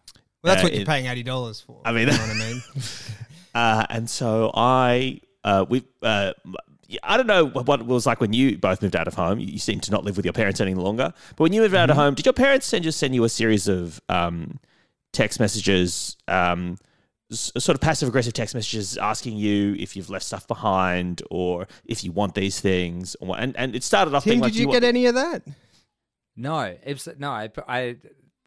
that's 0.44 0.62
Uh, 0.62 0.66
what 0.66 0.74
you're 0.74 0.82
it- 0.82 0.88
paying 0.88 1.06
eighty 1.08 1.24
dollars 1.24 1.62
for. 1.62 1.82
I 1.86 1.92
mean- 1.92 2.08
you 2.08 2.14
know 2.14 2.20
what 2.20 2.30
I 2.30 2.34
mean. 2.34 2.62
Uh, 3.56 3.86
and 3.90 4.10
so 4.10 4.52
I, 4.54 5.22
uh, 5.46 5.66
we, 5.70 5.82
uh, 6.04 6.34
I 7.04 7.16
don't 7.16 7.26
know 7.26 7.46
what 7.48 7.80
it 7.80 7.86
was 7.86 8.06
like 8.06 8.20
when 8.20 8.34
you 8.34 8.58
both 8.58 8.82
moved 8.82 8.98
out 8.98 9.08
of 9.08 9.14
home. 9.14 9.40
You 9.40 9.58
seem 9.60 9.80
to 9.80 9.92
not 9.92 10.04
live 10.04 10.18
with 10.18 10.26
your 10.26 10.34
parents 10.34 10.60
any 10.60 10.74
longer. 10.74 11.14
But 11.30 11.40
when 11.44 11.54
you 11.54 11.62
moved 11.62 11.74
out 11.74 11.90
of 11.90 11.96
home, 11.96 12.16
did 12.16 12.26
your 12.26 12.34
parents 12.34 12.66
send 12.68 12.84
just 12.84 13.00
send 13.00 13.16
you 13.16 13.24
a 13.24 13.30
series 13.30 13.70
of 13.70 14.02
um, 14.10 14.60
text 15.14 15.40
messages, 15.40 16.18
um, 16.28 16.78
sort 17.32 17.70
of 17.76 17.82
passive 17.82 18.08
aggressive 18.10 18.34
text 18.34 18.54
messages 18.56 18.98
asking 18.98 19.38
you 19.38 19.76
if 19.80 19.96
you've 19.96 20.10
left 20.10 20.26
stuff 20.26 20.48
behind 20.48 21.22
or 21.32 21.68
if 21.86 22.04
you 22.04 22.12
want 22.12 22.36
these 22.36 22.60
things? 22.60 23.16
Or, 23.20 23.38
and 23.38 23.56
and 23.58 23.76
it 23.76 23.84
started 23.84 24.14
off 24.14 24.24
Tim, 24.24 24.32
being 24.34 24.44
did 24.44 24.54
"Do 24.54 24.60
you 24.60 24.68
want-" 24.68 24.82
get 24.82 24.88
any 24.88 25.06
of 25.08 25.16
that? 25.16 25.44
No, 26.38 26.76
it's, 26.84 27.08
no, 27.18 27.32
I, 27.32 27.50
I, 27.68 27.96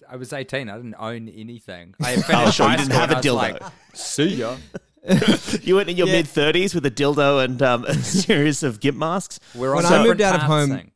I 0.08 0.16
was 0.16 0.32
18. 0.34 0.68
I 0.68 0.76
didn't 0.76 0.94
own 0.98 1.28
anything. 1.28 1.94
I 2.00 2.16
finished 2.20 2.30
Oh, 2.34 2.50
sure, 2.50 2.70
you 2.70 2.76
didn't 2.76 2.92
have 2.92 3.10
a 3.10 3.14
a 3.14 3.16
I 3.16 3.18
was 3.18 3.24
dildo. 3.26 3.34
Like, 3.34 3.62
See 3.94 4.34
ya. 4.34 4.56
you 5.62 5.76
went 5.76 5.88
in 5.88 5.96
your 5.96 6.06
Yeah. 6.06 6.14
mid 6.14 6.28
thirties 6.28 6.74
with 6.74 6.84
a 6.84 6.90
dildo 6.90 7.42
and 7.42 7.60
um, 7.62 7.84
a 7.88 7.94
series 7.94 8.62
of 8.62 8.78
gimp 8.80 8.98
masks. 8.98 9.40
We're 9.54 9.70
on 9.70 9.76
When 9.84 9.86
I 9.86 10.02
moved 10.04 10.20
out 10.20 10.34
of 10.34 10.42
home- 10.42 10.70
thing. 10.70 10.92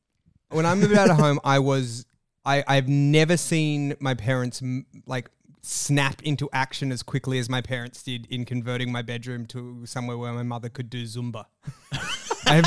When 0.50 0.66
I 0.66 0.74
moved 0.74 0.92
out 0.94 1.08
of 1.08 1.16
home, 1.16 1.40
I 1.44 1.60
was 1.60 2.04
I 2.44 2.62
I've 2.68 2.88
never 2.88 3.38
seen 3.38 3.96
my 4.00 4.12
parents 4.12 4.60
m- 4.60 4.84
like 5.06 5.30
snap 5.62 6.20
into 6.22 6.48
action 6.52 6.90
as 6.90 7.02
quickly 7.02 7.38
as 7.38 7.48
my 7.48 7.60
parents 7.60 8.02
did 8.02 8.26
in 8.26 8.44
converting 8.44 8.90
my 8.90 9.00
bedroom 9.02 9.46
to 9.46 9.86
somewhere 9.86 10.18
where 10.18 10.32
my 10.32 10.42
mother 10.42 10.68
could 10.68 10.90
do 10.90 11.04
Zumba. 11.04 11.44
I've, 12.46 12.64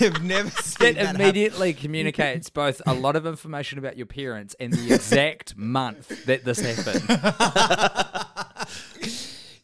I've 0.00 0.22
never 0.24 0.48
seen 0.50 0.88
It 0.88 0.94
that 0.94 1.06
happen. 1.06 1.20
immediately 1.20 1.74
communicates 1.74 2.48
both 2.48 2.80
a 2.86 2.94
lot 2.94 3.14
of 3.14 3.26
information 3.26 3.78
about 3.78 3.98
your 3.98 4.06
parents 4.06 4.56
and 4.58 4.72
the 4.72 4.94
exact 4.94 5.56
month 5.56 6.24
that 6.24 6.44
this 6.44 6.58
happened. 6.60 8.25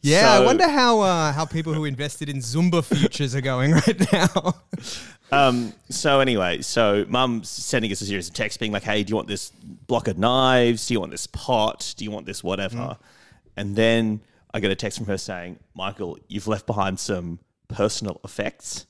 Yeah, 0.03 0.33
I 0.33 0.41
wonder 0.41 0.67
how 0.67 0.99
uh, 0.99 1.31
how 1.31 1.45
people 1.45 1.73
who 1.73 1.85
invested 1.85 2.27
in 2.27 2.37
Zumba 2.37 2.83
futures 2.83 3.35
are 3.35 3.41
going 3.41 3.71
right 3.87 4.11
now. 4.11 4.55
Um, 5.31 5.73
so 5.89 6.19
anyway, 6.19 6.61
so 6.61 7.05
mum's 7.07 7.49
sending 7.49 7.89
us 7.91 8.01
a 8.01 8.05
series 8.05 8.27
of 8.27 8.33
texts 8.33 8.57
being 8.57 8.73
like, 8.73 8.83
"Hey, 8.83 9.03
do 9.03 9.11
you 9.11 9.15
want 9.15 9.29
this 9.29 9.51
block 9.87 10.09
of 10.09 10.17
knives? 10.17 10.87
Do 10.87 10.93
you 10.93 10.99
want 10.99 11.11
this 11.11 11.25
pot? 11.27 11.93
Do 11.97 12.03
you 12.03 12.11
want 12.11 12.25
this 12.25 12.43
whatever?" 12.43 12.75
Mm. 12.75 12.97
And 13.55 13.75
then 13.77 14.19
I 14.53 14.59
get 14.59 14.71
a 14.71 14.75
text 14.75 14.97
from 14.97 15.07
her 15.07 15.17
saying, 15.17 15.57
"Michael, 15.73 16.19
you've 16.27 16.47
left 16.47 16.67
behind 16.67 16.99
some 16.99 17.39
personal 17.69 18.19
effects," 18.25 18.85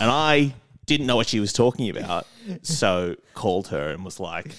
and 0.00 0.10
I 0.10 0.54
didn't 0.86 1.06
know 1.06 1.16
what 1.16 1.28
she 1.28 1.40
was 1.40 1.52
talking 1.52 1.90
about, 1.90 2.26
so 2.62 3.16
called 3.34 3.68
her 3.68 3.90
and 3.90 4.02
was 4.02 4.18
like, 4.18 4.50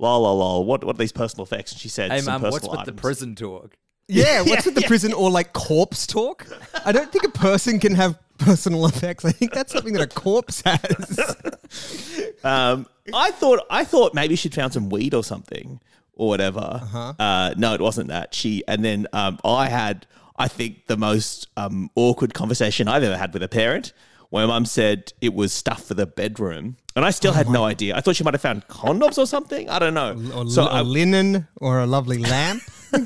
"Lol, 0.00 0.22
lol, 0.22 0.38
lol. 0.38 0.64
What 0.64 0.82
what 0.82 0.96
are 0.96 0.98
these 0.98 1.12
personal 1.12 1.44
effects?" 1.44 1.70
And 1.70 1.80
she 1.80 1.88
said, 1.88 2.10
Hey, 2.10 2.22
"Some 2.22 2.42
mum, 2.42 2.50
what's 2.50 2.66
personal 2.66 2.76
with 2.84 2.86
the 2.86 3.00
prison 3.00 3.36
talk? 3.36 3.76
Yeah, 4.08 4.42
what's 4.42 4.66
with 4.66 4.74
the 4.74 4.82
prison 4.82 5.14
or 5.14 5.30
like 5.30 5.54
corpse 5.54 6.06
talk? 6.06 6.46
I 6.84 6.92
don't 6.92 7.10
think 7.10 7.24
a 7.24 7.30
person 7.30 7.80
can 7.80 7.94
have 7.94 8.18
personal 8.36 8.84
effects. 8.92 9.24
I 9.24 9.32
think 9.32 9.52
that's 9.52 9.72
something 9.72 9.94
that 9.94 10.02
a 10.02 10.06
corpse 10.06 10.62
has. 10.64 11.36
Um, 12.44 12.86
I 13.12 13.30
thought 13.30 13.60
I 13.70 13.84
thought 13.84 14.12
maybe 14.12 14.36
she'd 14.36 14.54
found 14.54 14.74
some 14.74 14.90
weed 14.90 15.14
or 15.14 15.24
something 15.24 15.80
or 16.12 16.28
whatever. 16.28 16.60
Uh-huh. 16.60 17.54
no, 17.56 17.72
it 17.72 17.80
wasn't 17.80 18.08
that. 18.08 18.34
She 18.34 18.62
and 18.68 18.84
then 18.84 19.06
um, 19.14 19.38
I 19.44 19.70
had 19.70 20.06
I 20.36 20.48
think 20.48 20.86
the 20.86 20.96
most 20.96 21.48
um, 21.56 21.90
awkward 21.94 22.34
conversation 22.34 22.86
I've 22.86 23.02
ever 23.02 23.16
had 23.16 23.32
with 23.32 23.42
a 23.42 23.48
parent, 23.48 23.92
where 24.34 24.48
mum 24.48 24.64
said 24.64 25.12
it 25.20 25.32
was 25.32 25.52
stuff 25.52 25.84
for 25.84 25.94
the 25.94 26.06
bedroom, 26.06 26.76
and 26.96 27.04
I 27.04 27.10
still 27.10 27.32
had 27.32 27.48
no 27.48 27.62
idea. 27.62 27.96
I 27.96 28.00
thought 28.00 28.16
she 28.16 28.24
might 28.24 28.34
have 28.34 28.40
found 28.40 28.66
condoms 28.66 29.16
or 29.16 29.28
something. 29.28 29.70
I 29.70 29.78
don't 29.78 29.94
know. 29.94 30.20
Or, 30.34 30.50
so 30.50 30.64
or 30.64 30.70
I, 30.72 30.80
linen 30.80 31.46
or 31.58 31.78
a 31.78 31.86
lovely 31.86 32.18
lamp. 32.18 32.60
or 32.92 32.98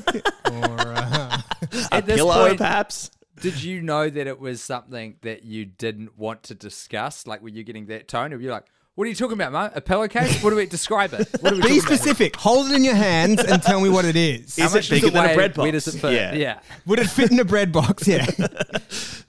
uh, 0.47 1.41
a 1.61 1.87
At 1.91 2.07
this 2.07 2.15
pillow, 2.15 2.47
point- 2.47 2.57
perhaps. 2.57 3.11
Did 3.39 3.61
you 3.61 3.79
know 3.79 4.09
that 4.09 4.25
it 4.25 4.39
was 4.39 4.59
something 4.63 5.17
that 5.21 5.43
you 5.43 5.65
didn't 5.65 6.17
want 6.17 6.41
to 6.43 6.55
discuss? 6.55 7.27
Like, 7.27 7.43
were 7.43 7.49
you 7.49 7.63
getting 7.63 7.85
that 7.85 8.07
tone? 8.07 8.33
Or 8.33 8.37
were 8.37 8.41
you 8.41 8.49
like, 8.49 8.65
what 8.99 9.05
are 9.05 9.09
you 9.11 9.15
talking 9.15 9.35
about, 9.35 9.53
mum? 9.53 9.71
A 9.75 9.79
pillowcase? 9.79 10.43
What 10.43 10.49
do 10.49 10.57
we 10.57 10.65
describe 10.65 11.13
it? 11.13 11.29
What 11.39 11.53
are 11.53 11.55
we 11.55 11.61
be 11.61 11.67
talking 11.69 11.77
about? 11.85 11.87
specific. 11.87 12.35
Hold 12.35 12.69
it 12.69 12.75
in 12.75 12.83
your 12.83 12.95
hands 12.95 13.41
and 13.41 13.63
tell 13.63 13.79
me 13.79 13.87
what 13.87 14.03
it 14.03 14.17
is. 14.17 14.57
Is 14.57 14.65
How 14.65 14.75
much 14.75 14.91
it 14.91 14.95
bigger 14.95 15.09
than 15.09 15.23
a 15.23 15.27
weigh? 15.29 15.35
bread 15.35 15.55
Where 15.55 15.71
box? 15.71 15.85
does 15.85 15.95
it 15.95 15.99
fit? 15.99 16.11
Yeah. 16.11 16.33
yeah. 16.33 16.59
Would 16.85 16.99
it 16.99 17.07
fit 17.09 17.31
in 17.31 17.39
a 17.39 17.45
bread 17.45 17.71
box? 17.71 18.05
Yeah. 18.09 18.25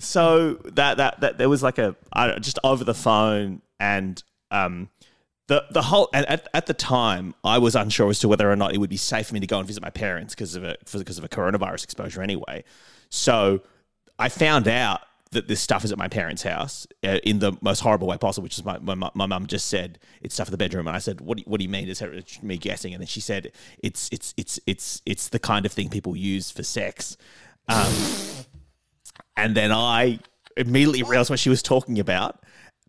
so 0.01 0.55
that 0.75 0.97
that 0.97 1.21
that 1.21 1.39
there 1.39 1.49
was 1.49 1.63
like 1.63 1.79
a 1.79 1.95
I 2.13 2.27
don't, 2.27 2.43
just 2.43 2.59
over 2.65 2.83
the 2.83 2.95
phone 2.95 3.63
and 3.79 4.21
um 4.51 4.89
the 5.47 5.65
the 5.71 5.83
whole 5.83 6.09
and 6.13 6.27
at, 6.27 6.49
at 6.53 6.67
the 6.67 6.75
time 6.75 7.37
I 7.45 7.59
was 7.59 7.77
unsure 7.77 8.11
as 8.11 8.19
to 8.21 8.29
whether 8.29 8.51
or 8.51 8.57
not 8.57 8.75
it 8.75 8.79
would 8.79 8.91
be 8.91 8.97
safe 8.97 9.29
for 9.29 9.35
me 9.35 9.41
to 9.41 9.47
go 9.47 9.59
and 9.59 9.69
visit 9.69 9.85
my 9.85 9.91
parents 9.91 10.35
because 10.35 10.57
of 10.57 10.65
a 10.65 10.79
because 10.93 11.17
of 11.17 11.23
a 11.23 11.29
coronavirus 11.29 11.85
exposure 11.85 12.23
anyway. 12.23 12.65
So 13.09 13.63
I 14.19 14.31
found 14.31 14.67
out 14.67 15.03
that 15.33 15.47
this 15.47 15.61
stuff 15.61 15.85
is 15.85 15.93
at 15.93 15.99
my 15.99 16.09
parents' 16.09 16.43
house 16.43 16.87
uh, 17.05 17.19
in 17.23 17.39
the 17.39 17.57
most 17.61 17.81
horrible 17.81 18.09
way 18.09 18.17
possible, 18.17 18.45
which 18.45 18.59
is 18.59 18.65
my 18.65 18.79
my, 18.79 19.27
mum 19.27 19.47
just 19.47 19.67
said 19.67 19.99
it's 20.21 20.35
stuff 20.35 20.49
in 20.49 20.53
the 20.53 20.59
bedroom, 20.59 20.89
and 20.89 20.97
I 20.97 20.99
said, 20.99 21.21
"What 21.21 21.39
do 21.39 21.45
what 21.47 21.59
do 21.59 21.65
you 21.65 21.71
mean?" 21.71 21.89
Is 21.89 22.03
me 22.43 22.57
guessing? 22.57 22.93
And 22.93 23.01
then 23.01 23.07
she 23.07 23.21
said, 23.21 23.53
"It's 23.83 24.09
it's 24.11 24.35
it's 24.37 24.59
it's 24.67 25.03
it's 25.07 25.29
the 25.29 25.39
kind 25.39 25.67
of 25.67 25.73
thing 25.73 25.89
people 25.89 26.17
use 26.17 26.51
for 26.51 26.63
sex." 26.63 27.17
Um, 27.69 27.93
and 29.37 29.55
then 29.55 29.71
I 29.71 30.19
immediately 30.57 31.03
realized 31.03 31.31
what 31.31 31.39
she 31.39 31.49
was 31.49 31.63
talking 31.63 32.01
about, 32.01 32.43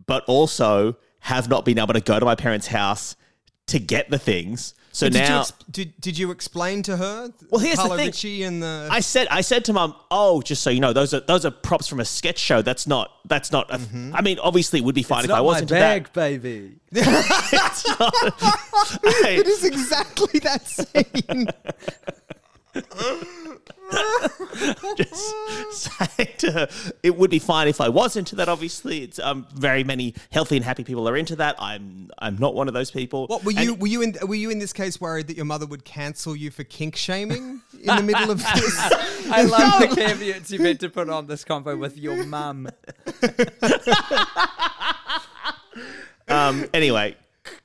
but 0.05 0.23
also 0.25 0.97
have 1.19 1.47
not 1.47 1.65
been 1.65 1.77
able 1.77 1.93
to 1.93 2.01
go 2.01 2.19
to 2.19 2.25
my 2.25 2.35
parents' 2.35 2.67
house 2.67 3.15
to 3.67 3.79
get 3.79 4.09
the 4.09 4.17
things. 4.17 4.73
So 4.93 5.07
did, 5.07 5.15
you 5.15 5.19
now 5.21 5.43
did, 5.69 5.93
did 6.01 6.17
you 6.17 6.31
explain 6.31 6.83
to 6.83 6.97
her? 6.97 7.31
Well, 7.49 7.61
here's 7.61 7.77
the 7.77 8.11
thing. 8.11 8.43
And 8.43 8.61
the. 8.61 8.87
I 8.91 8.99
said 8.99 9.27
I 9.31 9.41
said 9.41 9.63
to 9.65 9.73
mum, 9.73 9.95
"Oh, 10.11 10.41
just 10.41 10.63
so 10.63 10.69
you 10.69 10.79
know, 10.81 10.91
those 10.93 11.13
are 11.13 11.21
those 11.21 11.45
are 11.45 11.51
props 11.51 11.87
from 11.87 11.99
a 12.01 12.05
sketch 12.05 12.37
show. 12.39 12.61
That's 12.61 12.87
not 12.87 13.11
that's 13.25 13.51
not. 13.51 13.69
a- 13.73 13.77
Mm-hmm. 13.77 14.15
I 14.15 14.21
mean, 14.21 14.37
obviously, 14.39 14.79
it 14.79 14.85
would 14.85 14.95
be 14.95 15.03
fine 15.03 15.19
It's 15.23 15.29
if 15.29 15.35
I 15.35 15.41
wasn't 15.41 15.69
bag, 15.69 16.11
baby. 16.13 16.73
It's 16.91 17.87
not- 17.99 18.13
Hey, 19.23 19.37
it 19.37 19.47
is 19.47 19.63
exactly 19.63 20.39
that 20.39 20.67
scene. 20.67 21.47
just 24.95 25.33
saying 25.71 26.29
to 26.37 26.51
her, 26.51 26.69
it 27.03 27.15
would 27.17 27.29
be 27.29 27.39
fine 27.39 27.67
if 27.67 27.81
I 27.81 27.89
was 27.89 28.15
into 28.15 28.35
that. 28.37 28.47
Obviously, 28.49 29.03
it's 29.03 29.19
um 29.19 29.45
very 29.53 29.83
many 29.83 30.13
healthy 30.31 30.55
and 30.55 30.65
happy 30.65 30.83
people 30.83 31.07
are 31.09 31.17
into 31.17 31.35
that. 31.37 31.55
I'm 31.59 32.09
I'm 32.19 32.37
not 32.37 32.53
one 32.55 32.67
of 32.67 32.73
those 32.73 32.91
people. 32.91 33.27
What 33.27 33.43
were 33.43 33.51
And- 33.51 33.59
you? 33.65 33.75
Were 33.75 33.87
you 33.87 34.01
in? 34.01 34.15
Were 34.25 34.35
you 34.35 34.49
in 34.49 34.59
this 34.59 34.73
case 34.73 35.01
worried 35.01 35.27
that 35.27 35.35
your 35.35 35.45
mother 35.45 35.65
would 35.65 35.83
cancel 35.85 36.35
you 36.35 36.51
for 36.51 36.63
kink 36.63 36.95
shaming 36.95 37.61
in 37.79 37.95
the 37.95 38.03
middle 38.03 38.31
of 38.31 38.39
this? 38.39 38.79
I 39.31 39.43
love 39.43 39.81
the 39.89 39.95
caveats 39.95 40.51
you've 40.51 40.61
had 40.61 40.79
to 40.81 40.89
put 40.89 41.09
on 41.09 41.27
this 41.27 41.43
convo 41.43 41.77
with 41.77 41.97
your 41.97 42.25
mum. 42.25 42.69
Um, 46.27 46.65
anyway, 46.73 47.17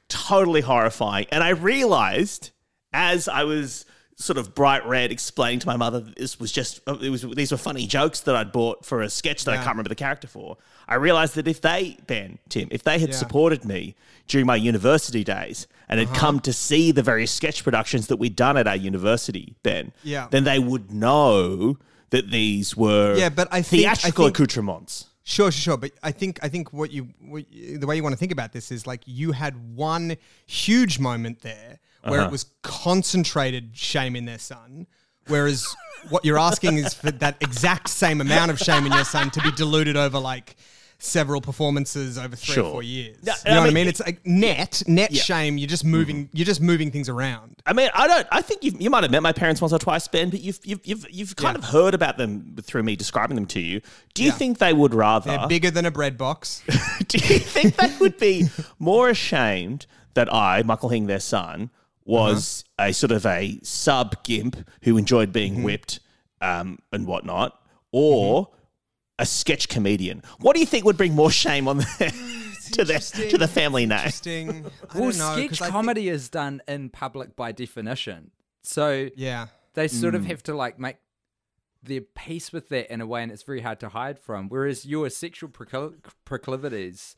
totally 0.09 0.61
horrifying. 0.61 1.27
And 1.31 1.45
I 1.45 1.51
realized 1.51 2.51
as 2.93 3.29
I 3.29 3.45
was 3.45 3.87
sort 4.19 4.39
of 4.39 4.55
bright 4.55 4.85
red 4.87 5.13
explaining 5.13 5.59
to 5.61 5.67
my 5.67 5.77
mother 5.77 6.01
that 6.01 6.17
this 6.17 6.41
was 6.41 6.51
just 6.51 6.81
uh, 6.87 6.97
it 7.03 7.11
was 7.11 7.23
these 7.23 7.53
were 7.53 7.59
funny 7.59 7.87
jokes 7.87 8.21
that 8.21 8.35
I'd 8.35 8.51
bought 8.51 8.85
for 8.85 9.03
a 9.03 9.11
sketch 9.11 9.45
that 9.45 9.53
I 9.53 9.57
can't 9.59 9.69
remember 9.69 9.91
the 9.91 9.95
character 9.95 10.27
for. 10.27 10.57
I 10.89 10.95
realized 10.95 11.35
that 11.35 11.47
if 11.47 11.61
they 11.61 11.99
Ben 12.07 12.39
Tim 12.49 12.69
if 12.71 12.83
they 12.83 12.99
had 12.99 13.11
Yeah. 13.11 13.17
supported 13.17 13.65
me 13.67 13.95
during 14.27 14.47
my 14.47 14.57
university 14.57 15.23
days 15.23 15.67
and 15.89 16.01
Uh-huh. 16.01 16.11
had 16.13 16.19
come 16.19 16.41
to 16.41 16.53
see 16.53 16.93
the 16.93 17.03
various 17.03 17.31
sketch 17.31 17.63
productions 17.63 18.07
that 18.07 18.17
we'd 18.17 18.35
done 18.37 18.57
at 18.57 18.67
our 18.67 18.75
university, 18.77 19.55
Ben, 19.63 19.93
Yeah. 20.03 20.29
then 20.31 20.45
they 20.45 20.59
would 20.59 20.91
know 20.91 21.77
that 22.11 22.31
these 22.31 22.75
were 22.77 23.17
Yeah, 23.17 23.29
but 23.29 23.49
I 23.53 23.61
think- 23.63 23.85
I 23.87 23.95
theatrical 23.95 24.25
think- 24.27 24.37
accoutrements. 24.39 25.07
Sure, 25.25 25.51
sure, 25.53 25.73
sure. 25.73 25.77
But 25.77 25.91
I 26.03 26.13
think 26.13 26.39
I 26.43 26.49
think 26.49 26.73
what 26.73 26.91
you, 26.91 27.09
what 27.21 27.53
you 27.53 27.77
the 27.79 27.87
way 27.87 27.97
you 27.97 28.03
want 28.03 28.15
to 28.15 28.17
think 28.19 28.33
about 28.33 28.53
this 28.53 28.73
is 28.73 28.87
like 28.87 29.03
you 29.05 29.33
had 29.33 29.77
one 29.77 30.17
huge 30.47 30.99
moment 30.99 31.43
there 31.43 31.81
where 32.09 32.21
Uh-huh. 32.21 32.29
it 32.29 32.33
was 32.33 32.47
concentrated 32.63 33.71
shame 33.75 34.17
in 34.17 34.25
their 34.25 34.39
son, 34.39 34.87
whereas 35.29 35.67
what 36.09 36.25
you're 36.25 36.39
asking 36.39 36.79
is 36.79 36.95
for 36.95 37.11
that 37.11 37.37
exact 37.41 37.89
same 37.89 38.21
amount 38.21 38.51
of 38.51 38.59
shame 38.59 38.87
in 38.87 38.93
your 38.93 39.05
son 39.05 39.31
to 39.31 39.41
be 39.41 39.51
diluted 39.53 39.97
over 39.97 40.19
like 40.19 40.57
several 40.99 41.43
performances 41.43 42.17
over 42.17 42.35
three 42.35 42.55
Sure. 42.55 42.65
or 42.65 42.71
four 42.73 42.83
years. 42.83 43.19
Yeah, 43.23 43.35
you 43.45 43.51
know 43.51 43.57
I 43.57 43.61
what 43.61 43.63
I 43.65 43.67
mean- 43.67 43.75
mean? 43.75 43.89
It's 43.89 44.01
like 44.01 44.25
net 44.27 44.83
net 44.87 45.13
Yeah. 45.13 45.23
shame. 45.23 45.59
You're 45.59 45.69
just 45.69 45.85
moving. 45.85 46.31
You're 46.33 46.47
just 46.47 46.61
moving 46.63 46.91
things 46.91 47.09
around. 47.11 47.57
I 47.67 47.75
mean, 47.75 47.91
I 47.93 48.07
don't. 48.07 48.27
I 48.33 48.41
think 48.41 48.65
you've, 48.65 48.81
you 48.81 48.89
might 48.89 49.03
have 49.05 49.11
met 49.11 49.23
my 49.23 49.33
parents 49.33 49.61
once 49.61 49.75
or 49.75 49.79
twice, 49.79 50.09
Ben, 50.09 50.31
but 50.31 50.41
you've 50.41 50.59
you've 50.65 50.81
you've, 50.85 51.07
you've 51.11 51.37
kind 51.37 51.55
Yeah. 51.55 51.65
of 51.65 51.71
heard 51.71 51.93
about 51.93 52.17
them 52.17 52.57
through 52.63 52.85
me 52.85 52.97
describing 52.97 53.35
them 53.35 53.47
to 53.47 53.61
you. 53.61 53.83
Do 54.15 54.23
you 54.23 54.31
Yeah. 54.31 54.37
think 54.37 54.57
they 54.59 54.73
would 54.73 54.95
rather? 54.95 55.31
They're 55.37 55.49
bigger 55.49 55.71
than 55.71 55.85
a 55.85 55.91
bread 55.91 56.17
box. 56.17 56.63
do 57.09 57.19
you 57.19 57.41
think 57.41 57.77
they 57.77 57.95
would 58.01 58.17
be 58.19 58.49
more 58.79 59.11
ashamed 59.11 59.85
that 60.15 60.33
I, 60.33 60.63
Michael 60.63 60.89
Hing, 60.89 61.09
their 61.09 61.21
son, 61.21 61.69
was 62.07 62.65
Uh-huh. 62.79 62.89
a 62.89 62.93
sort 62.95 63.13
of 63.13 63.27
a 63.27 63.59
sub 63.63 64.23
gimp 64.25 64.69
who 64.83 64.97
enjoyed 64.97 65.33
being 65.33 65.55
Mm-hmm. 65.55 65.63
whipped 65.65 66.01
um, 66.41 66.79
and 66.93 67.07
whatnot, 67.07 67.61
or 67.93 68.49
a 69.19 69.27
sketch 69.27 69.69
comedian? 69.69 70.23
What 70.41 70.55
do 70.55 70.61
you 70.61 70.67
think 70.67 70.85
would 70.85 70.97
bring 70.97 71.15
more 71.15 71.31
shame 71.31 71.67
on 71.69 71.79
the, 71.79 71.85
to 72.73 72.85
the 72.85 73.27
to 73.31 73.39
the 73.39 73.49
family 73.49 73.87
name? 73.87 73.99
Interesting. 73.99 74.51
I 74.51 74.99
Well, 74.99 75.11
don't 75.11 75.19
know, 75.19 75.25
'cause 75.35 75.35
sketch 75.37 75.61
I 75.63 75.65
think- 75.67 75.73
comedy 75.73 76.09
is 76.09 76.29
done 76.29 76.63
in 76.69 76.91
public 76.91 77.35
by 77.37 77.53
definition. 77.53 78.31
So 78.63 79.09
Yeah. 79.17 79.47
they 79.75 79.89
sort 79.89 80.15
Hmm. 80.15 80.21
of 80.21 80.27
have 80.27 80.43
to 80.45 80.55
like 80.55 80.79
make 80.79 80.97
their 81.83 82.01
peace 82.01 82.53
with 82.53 82.69
that 82.71 82.93
in 82.93 83.01
a 83.01 83.07
way, 83.07 83.23
and 83.23 83.31
it's 83.33 83.45
very 83.45 83.61
hard 83.61 83.79
to 83.81 83.89
hide 83.91 84.19
from. 84.19 84.49
Whereas 84.49 84.85
your 84.85 85.09
sexual 85.09 85.49
procl- 85.49 85.95
proclivities 86.25 87.15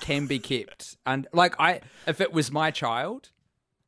can 0.00 0.26
be 0.26 0.38
kept, 0.38 0.96
and 1.06 1.26
like 1.32 1.54
I, 1.58 1.80
if 2.06 2.20
it 2.20 2.32
was 2.32 2.50
my 2.50 2.70
child, 2.70 3.30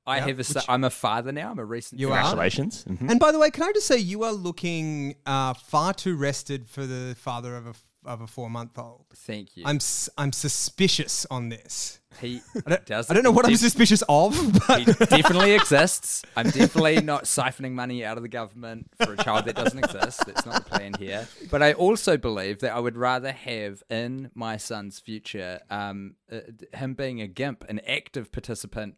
I 0.07 0.17
Yeah, 0.19 0.27
have 0.27 0.39
a. 0.41 0.45
son- 0.45 0.55
which- 0.61 0.65
I'm 0.69 0.85
a 0.85 0.91
father 0.91 1.33
now. 1.33 1.51
I'm 1.51 1.59
a 1.59 1.65
recent. 1.65 2.01
You 2.01 2.09
father. 2.09 2.19
are? 2.21 2.23
Congratulations. 2.31 2.85
Mhm. 2.89 3.11
And 3.11 3.21
by 3.21 3.31
the 3.33 3.39
way, 3.39 3.51
can 3.51 3.63
I 3.63 3.73
just 3.73 3.87
say 3.87 3.99
you 3.99 4.25
are 4.25 4.33
looking 4.33 5.15
uh, 5.27 5.55
far 5.55 5.95
too 5.95 6.17
rested 6.17 6.69
for 6.69 6.87
the 6.87 7.15
father 7.19 7.57
of 7.57 7.67
a 7.67 7.75
of 8.05 8.21
a 8.21 8.27
four 8.27 8.51
month 8.51 8.77
old. 8.79 9.05
Thank 9.15 9.57
you. 9.57 9.63
I'm 9.65 9.77
s- 9.77 10.09
I'm 10.19 10.33
suspicious 10.33 11.25
on 11.31 11.51
this. 11.51 12.01
he 12.21 12.41
I 12.67 12.71
don't, 12.71 12.85
does. 12.85 13.09
I 13.09 13.15
don't 13.15 13.23
know 13.23 13.31
what 13.31 13.47
I'm 13.47 13.55
suspicious 13.55 14.03
of, 14.09 14.35
He 14.77 14.85
definitely 14.85 15.53
exists. 15.53 16.25
I'm 16.37 16.51
definitely 16.51 17.01
not 17.01 17.25
siphoning 17.27 17.75
money 17.75 18.05
out 18.05 18.17
of 18.17 18.25
the 18.25 18.29
government 18.29 18.91
for 19.05 19.13
a 19.13 19.17
child 19.17 19.45
that 19.45 19.55
doesn't 19.55 19.79
exist. 19.79 20.27
That's 20.27 20.45
not 20.45 20.65
the 20.65 20.71
plan 20.71 20.95
here. 20.99 21.29
But 21.49 21.63
I 21.63 21.75
also 21.75 22.17
believe 22.17 22.59
that 22.59 22.73
I 22.75 22.81
would 22.81 22.97
rather 22.97 23.31
have 23.31 23.85
in 23.89 24.33
my 24.35 24.57
son's 24.57 24.99
future 24.99 25.61
um, 25.71 26.17
uh, 26.31 26.41
him 26.75 26.95
being 26.95 27.21
a 27.21 27.29
gimp, 27.29 27.65
an 27.69 27.81
active 27.87 28.33
participant 28.33 28.97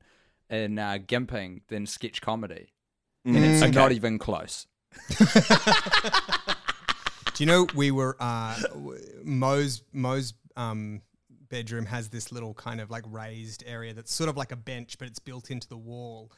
in 0.51 0.79
uh, 0.79 0.99
gimping, 1.07 1.61
than 1.69 1.87
sketch 1.87 2.21
comedy. 2.21 2.73
And 3.27 3.37
it's 3.39 3.63
Okay. 3.63 3.71
not 3.73 3.93
even 3.93 4.19
close. 4.19 4.67
do 7.35 7.43
you 7.43 7.47
know 7.47 7.67
we 7.75 7.91
were 7.91 8.17
uh, 8.21 8.61
w- 8.75 9.01
Mo's 9.25 9.83
Mo's 9.93 10.35
um, 10.57 11.03
bedroom 11.49 11.87
has 11.87 12.09
this 12.09 12.31
little 12.31 12.55
kind 12.55 12.81
of 12.81 12.91
like 12.91 13.05
raised 13.09 13.65
area 13.67 13.93
that's 13.95 14.13
sort 14.13 14.29
of 14.29 14.37
like 14.37 14.53
a 14.53 14.57
bench, 14.57 14.99
but 14.99 15.09
it's 15.09 15.19
built 15.19 15.51
into 15.51 15.69
the 15.69 15.77
wall. 15.77 16.31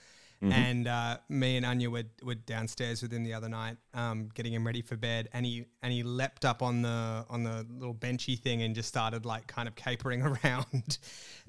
And 0.42 0.86
uh, 0.86 1.18
me 1.28 1.56
and 1.56 1.64
Anya 1.64 1.88
were, 1.90 2.04
were 2.22 2.34
downstairs 2.34 3.00
with 3.00 3.12
him 3.12 3.24
the 3.24 3.32
other 3.32 3.48
night, 3.48 3.78
um, 3.94 4.28
getting 4.34 4.52
him 4.52 4.66
ready 4.66 4.82
for 4.82 4.96
bed, 4.96 5.28
and 5.32 5.46
he 5.46 5.64
and 5.82 5.92
he 5.92 6.02
leapt 6.02 6.44
up 6.44 6.62
on 6.62 6.82
the 6.82 7.24
on 7.30 7.42
the 7.42 7.66
little 7.70 7.94
benchy 7.94 8.38
thing 8.38 8.62
and 8.62 8.74
just 8.74 8.88
started 8.88 9.24
like 9.24 9.46
kind 9.46 9.66
of 9.66 9.74
capering 9.74 10.22
around, 10.44 10.98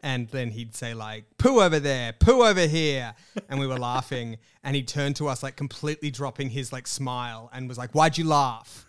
and 0.01 0.29
then 0.29 0.51
he'd 0.51 0.73
say 0.75 0.93
like 0.93 1.25
"poo 1.37 1.59
over 1.59 1.79
there, 1.79 2.13
poo 2.13 2.43
over 2.43 2.65
here," 2.65 3.13
and 3.49 3.59
we 3.59 3.67
were 3.67 3.77
laughing, 3.77 4.37
and 4.63 4.75
he 4.75 4.83
turned 4.83 5.17
to 5.17 5.27
us 5.27 5.43
like 5.43 5.57
completely 5.57 6.09
dropping 6.09 6.49
his 6.49 6.71
like 6.71 6.87
smile 6.87 7.49
and 7.53 7.67
was 7.67 7.77
like, 7.77 7.91
"Why'd 7.91 8.17
you 8.17 8.23
laugh?" 8.23 8.85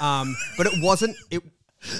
Um, 0.00 0.36
but 0.56 0.66
it 0.66 0.74
wasn't 0.82 1.16
it, 1.30 1.42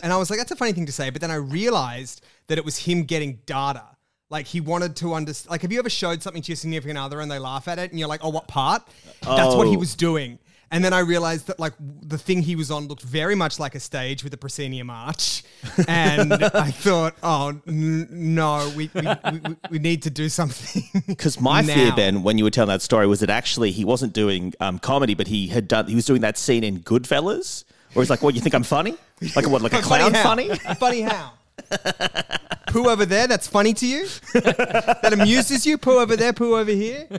and 0.02 0.12
I 0.12 0.18
was 0.18 0.28
like, 0.28 0.38
"That's 0.38 0.52
a 0.52 0.56
funny 0.56 0.72
thing 0.72 0.86
to 0.86 0.92
say," 0.92 1.08
but 1.10 1.22
then 1.22 1.30
I 1.30 1.36
realized 1.36 2.22
that 2.48 2.58
it 2.58 2.64
was 2.64 2.76
him 2.76 3.04
getting 3.04 3.40
data. 3.46 3.84
Like 4.30 4.46
he 4.46 4.60
wanted 4.60 4.94
to 4.96 5.14
understand. 5.14 5.50
Like, 5.50 5.62
have 5.62 5.72
you 5.72 5.78
ever 5.80 5.90
showed 5.90 6.22
something 6.22 6.40
to 6.42 6.48
your 6.52 6.56
significant 6.56 6.98
other 6.98 7.20
and 7.20 7.30
they 7.30 7.38
laugh 7.40 7.66
at 7.68 7.78
it, 7.80 7.90
and 7.90 7.98
you're 7.98 8.08
like, 8.08 8.20
"Oh, 8.22 8.28
what 8.30 8.46
part?" 8.46 8.86
That's 9.22 9.54
what 9.56 9.66
he 9.66 9.76
Oh. 9.76 9.80
was 9.80 9.94
doing. 9.94 10.38
And 10.72 10.84
then 10.84 10.92
I 10.92 11.00
realized 11.00 11.48
that 11.48 11.58
like 11.58 11.72
the 12.00 12.16
thing 12.16 12.42
he 12.42 12.54
was 12.54 12.70
on 12.70 12.86
looked 12.86 13.02
very 13.02 13.34
much 13.34 13.58
like 13.58 13.74
a 13.74 13.80
stage 13.80 14.22
with 14.22 14.32
a 14.32 14.36
proscenium 14.36 14.88
arch, 14.88 15.42
and 15.88 16.32
I 16.32 16.70
thought, 16.86 17.16
"Oh 17.24 17.60
n- 17.66 18.06
no, 18.08 18.72
we 18.76 18.88
we, 18.94 19.02
we 19.32 19.56
we 19.68 19.78
need 19.80 20.02
to 20.04 20.10
do 20.10 20.28
something." 20.28 20.84
Because 21.08 21.40
my 21.40 21.64
fear. 21.64 21.90
Ben, 21.96 22.22
when 22.22 22.38
you 22.38 22.44
were 22.44 22.50
telling 22.52 22.68
that 22.68 22.82
story, 22.82 23.08
was 23.08 23.18
that 23.18 23.30
actually 23.30 23.72
he 23.72 23.84
wasn't 23.84 24.12
doing 24.12 24.54
um, 24.60 24.78
comedy, 24.78 25.14
but 25.14 25.26
he 25.26 25.48
had 25.48 25.66
done. 25.66 25.88
He 25.88 25.96
was 25.96 26.06
doing 26.06 26.20
that 26.20 26.38
scene 26.38 26.62
in 26.62 26.78
Goodfellas, 26.84 27.64
where 27.94 28.04
he's 28.04 28.10
like, 28.10 28.22
"What 28.22 28.36
you 28.36 28.40
think 28.40 28.54
I'm 28.54 28.62
funny? 28.62 28.94
Like 29.34 29.48
what? 29.48 29.62
Like 29.62 29.72
a 29.72 29.82
clown 29.82 30.14
how? 30.14 30.22
funny?" 30.22 30.54
Funny 30.78 31.00
how? 31.00 31.32
poo 32.68 32.88
over 32.88 33.04
there, 33.06 33.26
that's 33.26 33.46
funny 33.46 33.74
to 33.74 33.86
you? 33.86 34.06
that 34.34 35.12
amuses 35.12 35.66
you? 35.66 35.78
Poo 35.78 35.98
over 35.98 36.16
there, 36.16 36.32
poo 36.32 36.56
over 36.56 36.70
here? 36.72 37.06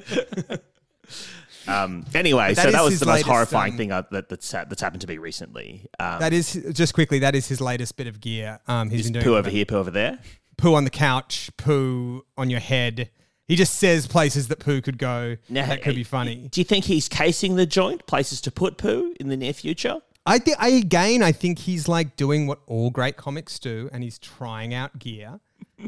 Um, 1.67 2.05
anyway, 2.15 2.55
That 2.55 2.63
so 2.63 2.71
that 2.71 2.83
was 2.83 2.99
the 2.99 3.05
most 3.05 3.13
latest, 3.17 3.29
horrifying 3.29 3.73
um, 3.73 3.77
thing 3.77 3.91
uh, 3.91 4.01
that, 4.11 4.29
that's 4.29 4.49
that's 4.49 4.81
happened 4.81 5.01
to 5.01 5.07
me 5.07 5.19
recently. 5.19 5.85
Um, 5.99 6.19
That 6.19 6.33
is 6.33 6.53
just 6.73 6.95
quickly. 6.95 7.19
That 7.19 7.35
is 7.35 7.47
his 7.47 7.61
latest 7.61 7.97
bit 7.97 8.07
of 8.07 8.19
gear. 8.19 8.59
Um, 8.67 8.89
he's 8.89 9.03
been 9.03 9.13
doing 9.13 9.23
poo 9.25 9.35
over 9.35 9.49
here, 9.49 9.63
poo 9.65 9.77
over 9.77 9.91
there. 9.91 10.17
poo 10.57 10.73
on 10.73 10.85
the 10.85 10.89
couch, 10.89 11.51
poo 11.57 12.25
on 12.35 12.49
your 12.49 12.59
head. 12.59 13.11
He 13.47 13.55
just 13.55 13.75
says 13.75 14.07
places 14.07 14.47
that 14.47 14.59
poo 14.59 14.81
could 14.81 14.97
go. 14.97 15.37
Now, 15.49 15.67
that 15.67 15.83
could 15.83 15.95
be 15.95 16.03
funny. 16.03 16.47
Do 16.51 16.61
you 16.61 16.65
think 16.65 16.85
he's 16.85 17.07
casing 17.07 17.57
the 17.57 17.65
joint, 17.67 18.07
places 18.07 18.41
to 18.41 18.51
put 18.51 18.77
poo 18.77 19.13
in 19.19 19.27
the 19.29 19.37
near 19.37 19.53
future? 19.53 19.99
I 20.25 20.37
think 20.37 20.57
I 20.59 20.69
again. 20.69 21.23
I 21.23 21.31
think 21.31 21.59
he's 21.59 21.87
like 21.87 22.15
doing 22.15 22.47
what 22.47 22.59
all 22.67 22.89
great 22.91 23.17
comics 23.17 23.57
do, 23.59 23.89
and 23.91 24.03
he's 24.03 24.19
trying 24.19 24.73
out 24.73 24.99
gear 24.99 25.39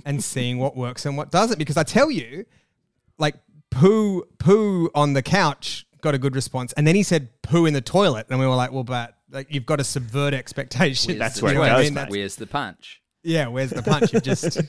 and 0.06 0.24
seeing 0.24 0.58
what 0.58 0.76
works 0.76 1.06
and 1.06 1.16
what 1.18 1.32
doesn't. 1.32 1.60
Because 1.60 1.78
I 1.78 1.84
tell 1.84 2.10
you, 2.10 2.46
like 3.18 3.36
poo 3.70 4.24
poo 4.40 4.90
on 4.96 5.14
the 5.14 5.22
couch 5.22 5.86
got 6.02 6.16
a 6.16 6.18
good 6.18 6.36
response, 6.36 6.74
and 6.74 6.88
then 6.88 6.96
he 6.96 7.04
said 7.04 7.30
poo 7.44 7.66
in 7.66 7.74
the 7.74 7.82
toilet, 7.82 8.26
and 8.30 8.40
we 8.40 8.48
were 8.48 8.56
like, 8.56 8.72
well, 8.72 8.84
but 8.84 9.16
like 9.30 9.54
you've 9.54 9.66
got 9.68 9.78
to 9.78 9.84
subvert 9.84 10.34
expectations. 10.34 11.20
That's 11.20 11.42
where 11.42 11.52
it 11.52 11.56
know 11.56 11.62
what 11.62 11.72
I 11.72 11.76
goes, 11.78 11.86
mean? 11.86 11.94
That's- 11.94 12.12
Where's 12.12 12.36
the 12.36 12.48
punch? 12.48 13.02
Yeah, 13.26 13.48
where's 13.48 13.70
the 13.70 13.82
punch? 13.84 14.12
You've 14.12 14.24
just. 14.24 14.60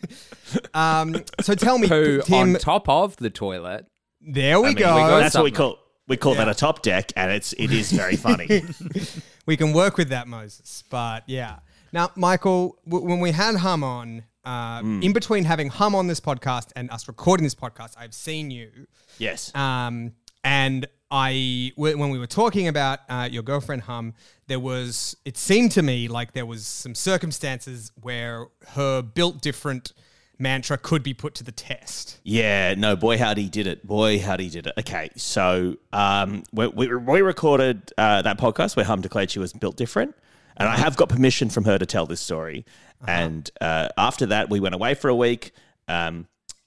um. 0.74 1.16
So 1.42 1.54
tell 1.54 1.78
me, 1.78 1.86
Poo 1.86 2.22
Tim. 2.22 2.54
on 2.54 2.60
top 2.60 2.88
of 2.88 3.16
the 3.16 3.28
toilet. 3.28 3.86
there 4.22 4.58
we 4.60 4.68
mean, 4.68 4.76
we 4.76 4.80
go. 4.80 4.86
got 4.86 5.18
That's 5.20 5.34
what 5.34 5.44
we 5.44 5.50
call 5.50 5.79
we 6.10 6.16
call 6.18 6.34
that 6.34 6.48
a 6.48 6.54
top 6.54 6.82
deck, 6.82 7.12
and 7.16 7.30
it's 7.32 7.54
it 7.54 7.70
is 7.72 7.90
very 7.92 8.16
funny. 8.16 8.62
we 9.46 9.56
can 9.56 9.72
work 9.72 9.96
with 9.96 10.10
that, 10.10 10.28
Moses. 10.28 10.84
But 10.90 11.22
yeah. 11.26 11.60
Now, 11.92 12.10
Michael, 12.14 12.78
w- 12.86 13.04
when 13.08 13.20
we 13.20 13.30
had 13.32 13.54
Hum 13.56 13.82
on, 13.82 14.24
uh, 14.44 14.80
Hmm. 14.80 15.02
in 15.02 15.12
between 15.12 15.44
having 15.44 15.68
Hum 15.70 15.94
on 15.94 16.06
this 16.06 16.20
podcast 16.20 16.68
and 16.76 16.90
us 16.90 17.08
recording 17.08 17.44
this 17.44 17.54
podcast, 17.54 17.94
I've 17.98 18.14
seen 18.14 18.50
you. 18.50 18.70
yes. 19.18 19.52
Um, 19.54 20.12
and 20.44 20.86
I, 21.10 21.72
w- 21.76 21.98
when 21.98 22.10
we 22.10 22.18
were 22.18 22.28
talking 22.28 22.68
about 22.68 23.00
uh, 23.08 23.28
your 23.30 23.42
girlfriend 23.42 23.82
Hum, 23.82 24.14
there 24.46 24.60
was, 24.60 25.16
it 25.24 25.36
seemed 25.36 25.72
to 25.72 25.82
me 25.82 26.06
like 26.08 26.32
there 26.32 26.46
was 26.46 26.64
some 26.66 26.94
circumstances 26.94 27.90
where 28.00 28.46
her 28.74 29.02
built 29.02 29.42
different 29.42 29.92
mantra 30.40 30.78
could 30.78 31.02
be 31.02 31.14
put 31.14 31.34
to 31.36 31.44
the 31.44 31.52
test. 31.52 32.20
Yeah, 32.24 32.74
no, 32.74 32.96
boy, 32.96 33.18
howdy 33.18 33.48
did 33.48 33.66
it. 33.66 33.86
Boy, 33.86 34.18
howdy 34.18 34.48
did 34.48 34.66
it. 34.66 34.74
Okay, 34.78 35.10
so 35.16 35.76
um, 35.92 36.42
we, 36.52 36.66
we, 36.68 36.94
we 36.94 37.22
recorded 37.22 37.92
uh, 37.98 38.22
that 38.22 38.38
podcast 38.38 38.76
where 38.76 38.84
Hum 38.84 39.00
declared 39.00 39.30
she 39.30 39.38
was 39.38 39.52
built 39.52 39.76
different. 39.76 40.14
And 40.56 40.68
I 40.68 40.76
have 40.76 40.96
got 40.96 41.08
permission 41.08 41.48
from 41.48 41.64
her 41.64 41.78
to 41.78 41.86
tell 41.86 42.04
this 42.04 42.20
story. 42.20 42.66
And 43.06 43.50
uh, 43.62 43.88
after 43.96 44.26
that, 44.26 44.50
we 44.50 44.60
went 44.60 44.74
away 44.74 44.92
for 44.92 45.08
a 45.08 45.14
week, 45.14 45.52
um, 45.88 46.26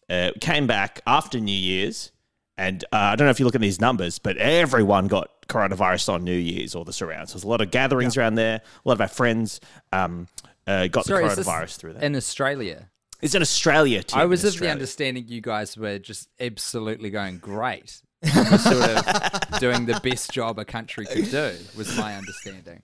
uh, 0.10 0.32
came 0.42 0.66
back 0.66 1.02
after 1.06 1.40
New 1.40 1.56
Year's. 1.56 2.12
And 2.58 2.84
uh, 2.86 2.98
I 2.98 3.16
don't 3.16 3.26
know 3.28 3.32
if 3.32 3.40
you 3.40 3.46
look 3.46 3.54
at 3.54 3.62
these 3.62 3.80
numbers, 3.80 4.18
but 4.18 4.38
everyone 4.38 5.08
got 5.08 5.30
coronavirus 5.48 6.14
on 6.14 6.24
New 6.24 6.36
Year's 6.36 6.74
or 6.74 6.86
the 6.86 6.94
surrounds. 6.94 7.34
There's 7.34 7.44
a 7.44 7.48
lot 7.48 7.62
of 7.62 7.70
gatherings 7.70 8.18
around 8.18 8.36
there. 8.36 8.56
A 8.56 8.88
lot 8.88 8.94
of 8.94 9.02
our 9.02 9.08
friends 9.08 9.60
um, 9.92 10.28
uh, 10.66 10.88
got 10.88 11.06
Sorry, 11.06 11.24
the 11.26 11.30
is 11.30 11.36
this 11.38 11.48
coronavirus 11.48 11.78
through 11.78 11.94
that. 11.94 12.04
in 12.04 12.16
Australia. 12.16 12.90
It's 13.24 13.36
in 13.36 13.42
Australia, 13.42 14.04
too. 14.04 14.20
I 14.20 14.26
was 14.26 14.44
of 14.44 14.60
the 14.60 14.70
understanding 14.70 15.26
you 15.28 15.42
guys 15.42 15.78
were 15.78 15.98
just 15.98 16.30
absolutely 16.40 17.10
going 17.10 17.38
great. 17.38 18.02
Sort 18.24 18.90
of 18.90 19.60
doing 19.60 19.86
the 19.86 20.00
best 20.02 20.32
job 20.32 20.58
a 20.58 20.64
country 20.64 21.06
could 21.06 21.30
do, 21.30 21.56
was 21.76 21.98
my 21.98 22.16
understanding. 22.16 22.82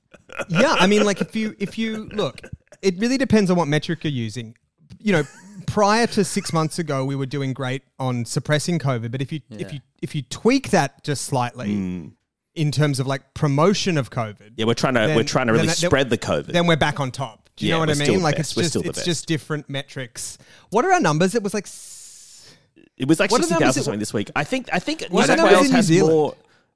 yeah, 0.49 0.75
I 0.77 0.85
mean, 0.85 1.05
like 1.05 1.21
if 1.21 1.33
you 1.33 1.55
if 1.59 1.77
you 1.77 2.09
look, 2.11 2.41
it 2.81 2.97
really 2.97 3.17
depends 3.17 3.49
on 3.49 3.55
what 3.55 3.69
metric 3.69 4.03
you're 4.03 4.11
using. 4.11 4.55
You 4.99 5.13
know, 5.13 5.23
prior 5.65 6.07
to 6.07 6.25
six 6.25 6.51
months 6.51 6.79
ago, 6.79 7.05
we 7.05 7.15
were 7.15 7.25
doing 7.25 7.53
great 7.53 7.83
on 7.99 8.25
suppressing 8.25 8.79
COVID, 8.79 9.11
but 9.11 9.21
if 9.21 9.31
you 9.31 9.39
if 9.49 9.73
you 9.73 9.79
if 10.01 10.13
you 10.15 10.23
tweak 10.23 10.71
that 10.71 11.03
just 11.03 11.23
slightly 11.23 11.73
hmm. 11.73 12.07
in 12.55 12.71
terms 12.71 12.99
of 12.99 13.07
like 13.07 13.33
promotion 13.33 13.97
of 13.97 14.09
COVID, 14.09 14.53
Yeah, 14.57 14.65
we're 14.65 14.73
trying 14.73 14.95
to 14.95 15.01
then- 15.01 15.15
we're 15.15 15.23
trying 15.23 15.47
to 15.47 15.53
really 15.53 15.67
that- 15.67 15.77
spread 15.77 16.09
the 16.09 16.17
COVID. 16.17 16.47
then 16.47 16.67
we're 16.67 16.75
back 16.75 16.99
on 16.99 17.11
top. 17.11 17.48
Do 17.59 17.65
you 17.65 17.69
Yeah, 17.71 17.75
know 17.75 17.79
what 17.81 17.89
I 17.89 17.93
mean? 18.07 18.21
Like 18.21 18.37
best. 18.37 18.51
it's 18.51 18.55
We're 18.55 18.61
just 18.63 18.71
still 18.71 18.81
the 18.83 18.89
it's 18.89 18.99
best. 18.99 19.05
just 19.05 19.25
different 19.27 19.69
metrics. 19.69 20.37
What 20.69 20.85
are 20.85 20.93
our 20.93 20.99
numbers? 21.01 21.35
It 21.35 21.43
was 21.43 21.53
like. 21.53 21.65
s- 21.65 22.55
it 22.97 23.07
was 23.07 23.19
like 23.19 23.31
What 23.31 23.41
are 23.41 23.45
the 23.45 23.51
numbers 23.51 23.67
thousand 23.67 23.83
something 23.83 23.99
this 23.99 24.13
week. 24.13 24.31
I 24.35 24.43
think 24.43 24.69
I 24.73 24.79
think 24.79 25.01
New 25.01 25.07
What 25.09 25.25
are 25.29 25.35
the 25.35 25.41
South 25.41 25.51
numbers 25.51 25.53
Wales 25.71 25.89
in 25.89 25.95
New 25.95 26.01
has 26.03 26.09
more. 26.09 26.35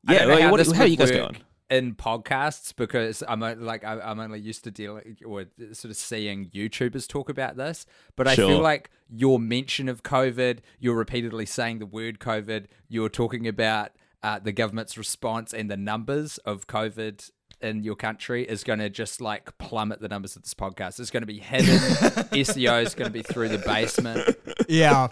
Yeah, 0.09 0.25
don't 0.25 0.41
how 0.41 0.51
what, 0.51 0.57
this 0.57 0.71
how 0.71 0.83
are 0.83 0.85
you 0.85 0.97
guys 0.97 1.11
work 1.11 1.19
going? 1.31 1.37
in 1.69 1.95
podcasts 1.95 2.75
because 2.75 3.23
I'm 3.27 3.41
o- 3.41 3.53
like 3.57 3.83
I- 3.85 3.99
I'm 4.01 4.19
only 4.19 4.39
used 4.39 4.63
to 4.65 4.71
dealing 4.71 5.17
or 5.25 5.45
sort 5.71 5.85
of 5.91 5.95
seeing 5.97 6.47
YouTubers 6.49 7.07
talk 7.07 7.29
about 7.29 7.55
this, 7.57 7.85
but 8.17 8.27
I 8.27 8.35
Sure. 8.35 8.47
feel 8.49 8.59
like 8.61 8.89
your 9.09 9.39
mention 9.39 9.87
of 9.89 10.03
COVID, 10.03 10.59
you're 10.79 10.95
repeatedly 10.95 11.45
saying 11.45 11.79
the 11.79 11.85
word 11.85 12.19
COVID, 12.19 12.65
you're 12.89 13.09
talking 13.09 13.47
about 13.47 13.91
uh, 14.21 14.39
the 14.39 14.51
government's 14.51 14.97
response 14.97 15.53
and 15.53 15.69
the 15.71 15.77
numbers 15.77 16.37
of 16.39 16.67
COVID 16.67 17.29
in 17.63 17.83
your 17.83 17.95
country 17.95 18.43
is 18.43 18.63
going 18.63 18.79
to 18.79 18.89
just 18.89 19.21
like 19.21 19.57
plummet 19.57 20.01
the 20.01 20.07
numbers 20.07 20.35
of 20.35 20.43
this 20.43 20.53
podcast. 20.53 20.99
It's 20.99 21.09
going 21.09 21.21
to 21.21 21.27
be 21.27 21.39
hidden. 21.39 21.77
SEO 21.77 22.83
is 22.85 22.95
going 22.95 23.07
to 23.07 23.13
be 23.13 23.23
through 23.23 23.49
the 23.49 23.57
basement. 23.59 24.37
Yeah, 24.67 25.07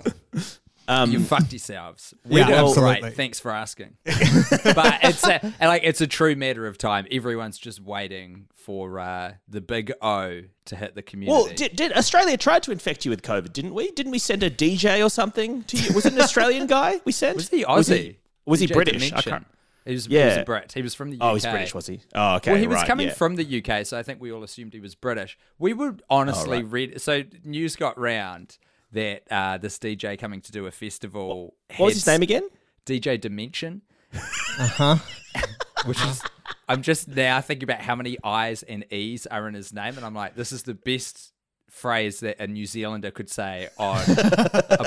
you 1.08 1.20
fucked 1.22 1.52
yourselves. 1.54 2.14
We 2.26 2.40
Yeah, 2.40 2.48
did 2.48 2.56
absolutely. 2.56 3.02
great. 3.02 3.16
Thanks 3.16 3.40
for 3.40 3.52
asking. 3.52 3.98
but 4.06 5.00
it's 5.04 5.26
a, 5.26 5.44
and, 5.44 5.70
like 5.70 5.84
it's 5.84 6.02
a 6.02 6.08
true 6.08 6.36
matter 6.36 6.68
of 6.68 6.78
time. 6.78 7.08
Everyone's 7.12 7.58
just 7.58 7.82
waiting 7.82 8.48
for 8.56 9.00
uh, 9.00 9.34
the 9.48 9.62
big 9.62 9.92
O 10.02 10.42
to 10.66 10.76
hit 10.76 10.96
the 10.96 11.02
community. 11.02 11.32
Well, 11.32 11.56
did, 11.56 11.76
did 11.76 11.94
Australia 11.94 12.38
tried 12.38 12.64
to 12.64 12.72
infect 12.72 13.06
you 13.06 13.12
with 13.12 13.22
COVID? 13.22 13.54
Didn't 13.54 13.74
we? 13.74 13.92
Didn't 13.92 14.12
we 14.12 14.20
send 14.20 14.44
a 14.44 14.50
DJ 14.50 15.06
or 15.06 15.10
something 15.10 15.64
to 15.64 15.78
you? 15.78 15.94
Was 15.94 16.06
it 16.06 16.14
an 16.14 16.22
Australian 16.22 16.68
guy 16.68 17.00
we 17.06 17.12
sent? 17.12 17.38
was 17.38 17.50
he 17.50 17.66
Was 17.66 17.90
Aussie? 17.90 17.98
he, 17.98 18.18
was 18.46 18.60
he 18.60 18.68
DJ 18.68 18.74
British? 18.74 19.14
I 19.14 19.22
can't. 19.22 19.48
He 19.86 19.94
was, 19.94 20.08
yeah. 20.08 20.22
he 20.22 20.26
was 20.28 20.38
a 20.38 20.44
Brit. 20.44 20.72
He 20.74 20.82
was 20.82 20.94
from 20.94 21.10
the 21.10 21.17
UK. 21.17 21.24
Oh, 21.24 21.34
he's 21.34 21.46
British, 21.46 21.74
was 21.74 21.88
he? 21.88 22.02
Oh, 22.13 22.36
okay. 22.36 22.52
well, 22.52 22.60
he 22.60 22.67
was 22.67 22.76
right, 22.76 22.88
coming 22.88 23.08
yeah. 23.08 23.13
from 23.13 23.36
the 23.36 23.63
UK, 23.63 23.86
so 23.86 23.98
I 23.98 24.04
think 24.04 24.22
we 24.22 24.32
all 24.32 24.44
assumed 24.44 24.74
he 24.74 24.80
was 24.80 24.94
British. 24.94 25.38
We 25.58 25.74
would 25.74 26.04
honestly 26.10 26.60
Oh, 26.60 26.62
right. 26.62 26.72
read. 26.72 27.02
So 27.02 27.24
news 27.44 27.76
got 27.76 27.98
round 27.98 28.58
that 28.91 29.24
uh, 29.32 29.58
this 29.58 29.80
DJ 29.80 30.20
coming 30.20 30.41
to 30.41 30.52
do 30.52 30.67
a 30.67 30.72
festival. 30.72 31.56
What 31.78 31.88
was 31.88 31.94
his 31.96 32.08
name 32.08 32.22
again? 32.22 32.48
DJ 32.86 33.20
Dimension. 33.20 33.82
Uh-huh. 34.60 34.98
Which 35.86 36.02
is, 36.04 36.22
I'm 36.67 36.82
just 36.82 37.08
now 37.08 37.39
thinking 37.39 37.63
about 37.63 37.80
how 37.80 37.96
many 37.96 38.17
I's 38.22 38.63
and 38.63 38.86
E's 38.91 39.26
are 39.26 39.48
in 39.48 39.54
his 39.54 39.72
name, 39.74 39.96
and 39.96 40.06
I'm 40.06 40.13
like, 40.13 40.36
this 40.36 40.52
is 40.52 40.63
the 40.63 40.74
best 40.74 41.32
phrase 41.70 42.20
that 42.20 42.39
a 42.39 42.48
New 42.48 42.65
Zealander 42.65 43.12
could 43.12 43.30
say 43.30 43.70
on 43.78 43.98
a 44.02 44.04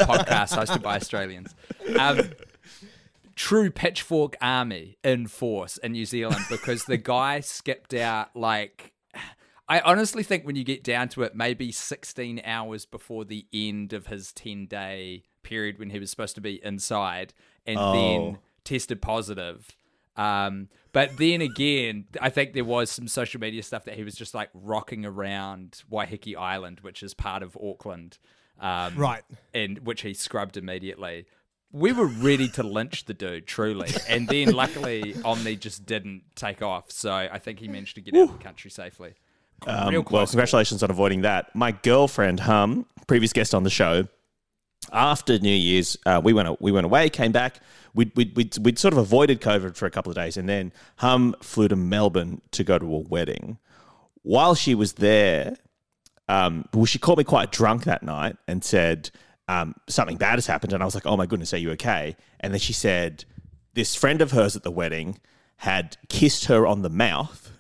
podcast 0.06 0.56
hosted 0.56 0.82
by 0.82 0.96
Australians. 0.96 1.54
Um, 1.98 2.30
true 3.34 3.70
pitchfork 3.70 4.36
army 4.40 4.98
in 5.04 5.26
force 5.26 5.76
in 5.78 5.92
New 5.92 6.04
Zealand 6.06 6.44
because 6.50 6.84
the 6.84 6.96
guy 7.14 7.40
skipped 7.40 7.94
out 7.94 8.34
like. 8.34 8.92
I 9.66 9.80
honestly 9.80 10.22
think 10.22 10.44
when 10.44 10.56
you 10.56 10.64
get 10.64 10.84
down 10.84 11.08
to 11.10 11.22
it, 11.22 11.34
maybe 11.34 11.72
16 11.72 12.42
hours 12.44 12.84
before 12.84 13.24
the 13.24 13.46
end 13.50 13.94
of 13.94 14.08
his 14.08 14.30
10 14.34 14.66
day 14.66 15.22
period 15.42 15.78
when 15.78 15.88
he 15.88 15.98
was 15.98 16.10
supposed 16.10 16.34
to 16.34 16.42
be 16.42 16.62
inside 16.62 17.32
and 17.66 17.78
Oh. 17.78 17.92
then 17.92 18.38
tested 18.64 19.00
positive. 19.00 19.74
Um, 20.16 20.68
but 20.92 21.16
then 21.16 21.40
again, 21.40 22.04
I 22.20 22.28
think 22.28 22.52
there 22.52 22.62
was 22.64 22.90
some 22.90 23.08
social 23.08 23.40
media 23.40 23.62
stuff 23.62 23.84
that 23.86 23.94
he 23.94 24.04
was 24.04 24.14
just 24.14 24.34
like 24.34 24.50
rocking 24.52 25.06
around 25.06 25.82
Waiheke 25.90 26.36
Island, 26.36 26.80
which 26.82 27.02
is 27.02 27.14
part 27.14 27.42
of 27.42 27.56
Auckland. 27.56 28.18
Um, 28.60 28.94
Right. 28.96 29.22
And 29.54 29.78
which 29.86 30.02
he 30.02 30.12
scrubbed 30.12 30.58
immediately. 30.58 31.24
We 31.74 31.92
were 31.92 32.06
ready 32.06 32.48
to 32.48 32.62
lynch 32.62 33.04
the 33.04 33.14
dude, 33.14 33.48
truly. 33.48 33.90
And 34.08 34.28
then 34.28 34.52
luckily, 34.52 35.16
Omni 35.24 35.56
just 35.56 35.84
didn't 35.84 36.22
take 36.36 36.62
off. 36.62 36.92
So 36.92 37.12
I 37.12 37.38
think 37.40 37.58
he 37.58 37.66
managed 37.66 37.96
to 37.96 38.00
get 38.00 38.14
out 38.14 38.30
of 38.30 38.38
the 38.38 38.44
country 38.44 38.70
safely. 38.70 39.14
Um, 39.66 39.92
well, 40.08 40.26
congratulations 40.26 40.84
on 40.84 40.90
avoiding 40.90 41.22
that. 41.22 41.54
My 41.54 41.72
girlfriend, 41.72 42.40
Hum, 42.40 42.86
previous 43.08 43.32
guest 43.32 43.54
on 43.54 43.64
the 43.64 43.70
show, 43.70 44.06
after 44.92 45.36
New 45.40 45.50
Year's, 45.50 45.98
uh, 46.06 46.20
we 46.22 46.32
went 46.32 46.60
we 46.60 46.70
went 46.70 46.84
away, 46.84 47.08
came 47.10 47.32
back. 47.32 47.58
We'd, 47.92 48.12
we'd, 48.14 48.36
we'd, 48.36 48.56
we'd 48.58 48.78
sort 48.78 48.92
of 48.92 48.98
avoided 48.98 49.40
COVID 49.40 49.74
for 49.76 49.86
a 49.86 49.90
couple 49.90 50.10
of 50.10 50.16
days, 50.16 50.36
and 50.36 50.48
then 50.48 50.72
Hum 50.96 51.34
flew 51.42 51.66
to 51.68 51.76
Melbourne 51.76 52.40
to 52.52 52.62
go 52.62 52.78
to 52.78 52.86
a 52.86 52.98
wedding. 52.98 53.58
While 54.22 54.54
she 54.54 54.76
was 54.76 54.94
there, 54.94 55.56
um, 56.28 56.66
well, 56.72 56.84
she 56.84 56.98
called 57.00 57.18
me 57.18 57.24
quite 57.24 57.50
drunk 57.50 57.84
that 57.84 58.02
night 58.04 58.36
and 58.46 58.62
said 58.62 59.10
um, 59.48 59.74
something 59.88 60.16
bad 60.16 60.36
has 60.36 60.46
happened, 60.46 60.72
and 60.72 60.82
I 60.82 60.86
was 60.86 60.94
like, 60.94 61.06
"Oh 61.06 61.16
my 61.16 61.26
goodness, 61.26 61.52
are 61.54 61.58
you 61.58 61.70
okay?" 61.72 62.16
And 62.40 62.52
then 62.52 62.60
she 62.60 62.72
said 62.72 63.24
this 63.74 63.94
friend 63.94 64.20
of 64.22 64.30
hers 64.32 64.56
at 64.56 64.62
the 64.62 64.70
wedding 64.70 65.18
had 65.58 65.96
kissed 66.08 66.46
her 66.46 66.66
on 66.66 66.82
the 66.82 66.88
mouth 66.90 67.50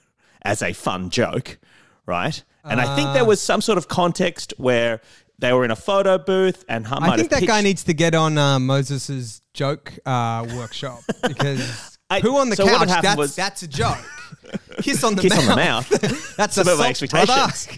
as 0.42 0.62
a 0.62 0.72
fun 0.72 1.10
joke, 1.10 1.58
right? 2.06 2.42
And 2.64 2.80
I 2.80 2.96
think 2.96 3.12
there 3.12 3.24
was 3.26 3.40
some 3.42 3.60
sort 3.60 3.76
of 3.76 3.88
context 3.88 4.54
where 4.56 5.00
they 5.38 5.52
were 5.52 5.64
in 5.66 5.70
a 5.70 5.76
photo 5.76 6.16
booth, 6.16 6.64
and 6.68 6.86
Hum 6.86 7.02
I 7.04 7.16
think 7.16 7.30
that 7.30 7.46
guy 7.46 7.60
needs 7.60 7.84
to 7.84 7.92
get 7.94 8.14
on 8.14 8.38
uh, 8.38 8.58
Moses's 8.58 9.42
joke 9.52 9.92
uh, 10.06 10.46
workshop 10.56 11.00
because 11.28 11.98
I- 12.08 12.20
who 12.20 12.38
on 12.38 12.48
the 12.48 12.56
so 12.56 12.66
couch? 12.66 12.88
That's 12.88 13.16
was- 13.18 13.36
that's 13.36 13.62
a 13.62 13.68
joke. 13.68 13.98
Kiss 14.82 15.02
on 15.04 15.14
the 15.14 15.22
kiss 15.22 15.32
mouth. 15.32 15.40
on 15.42 15.48
the 15.48 15.56
mouth. 15.56 16.36
That's 16.36 16.56
of 16.58 16.66
my 16.66 16.88
expectations. 16.88 17.68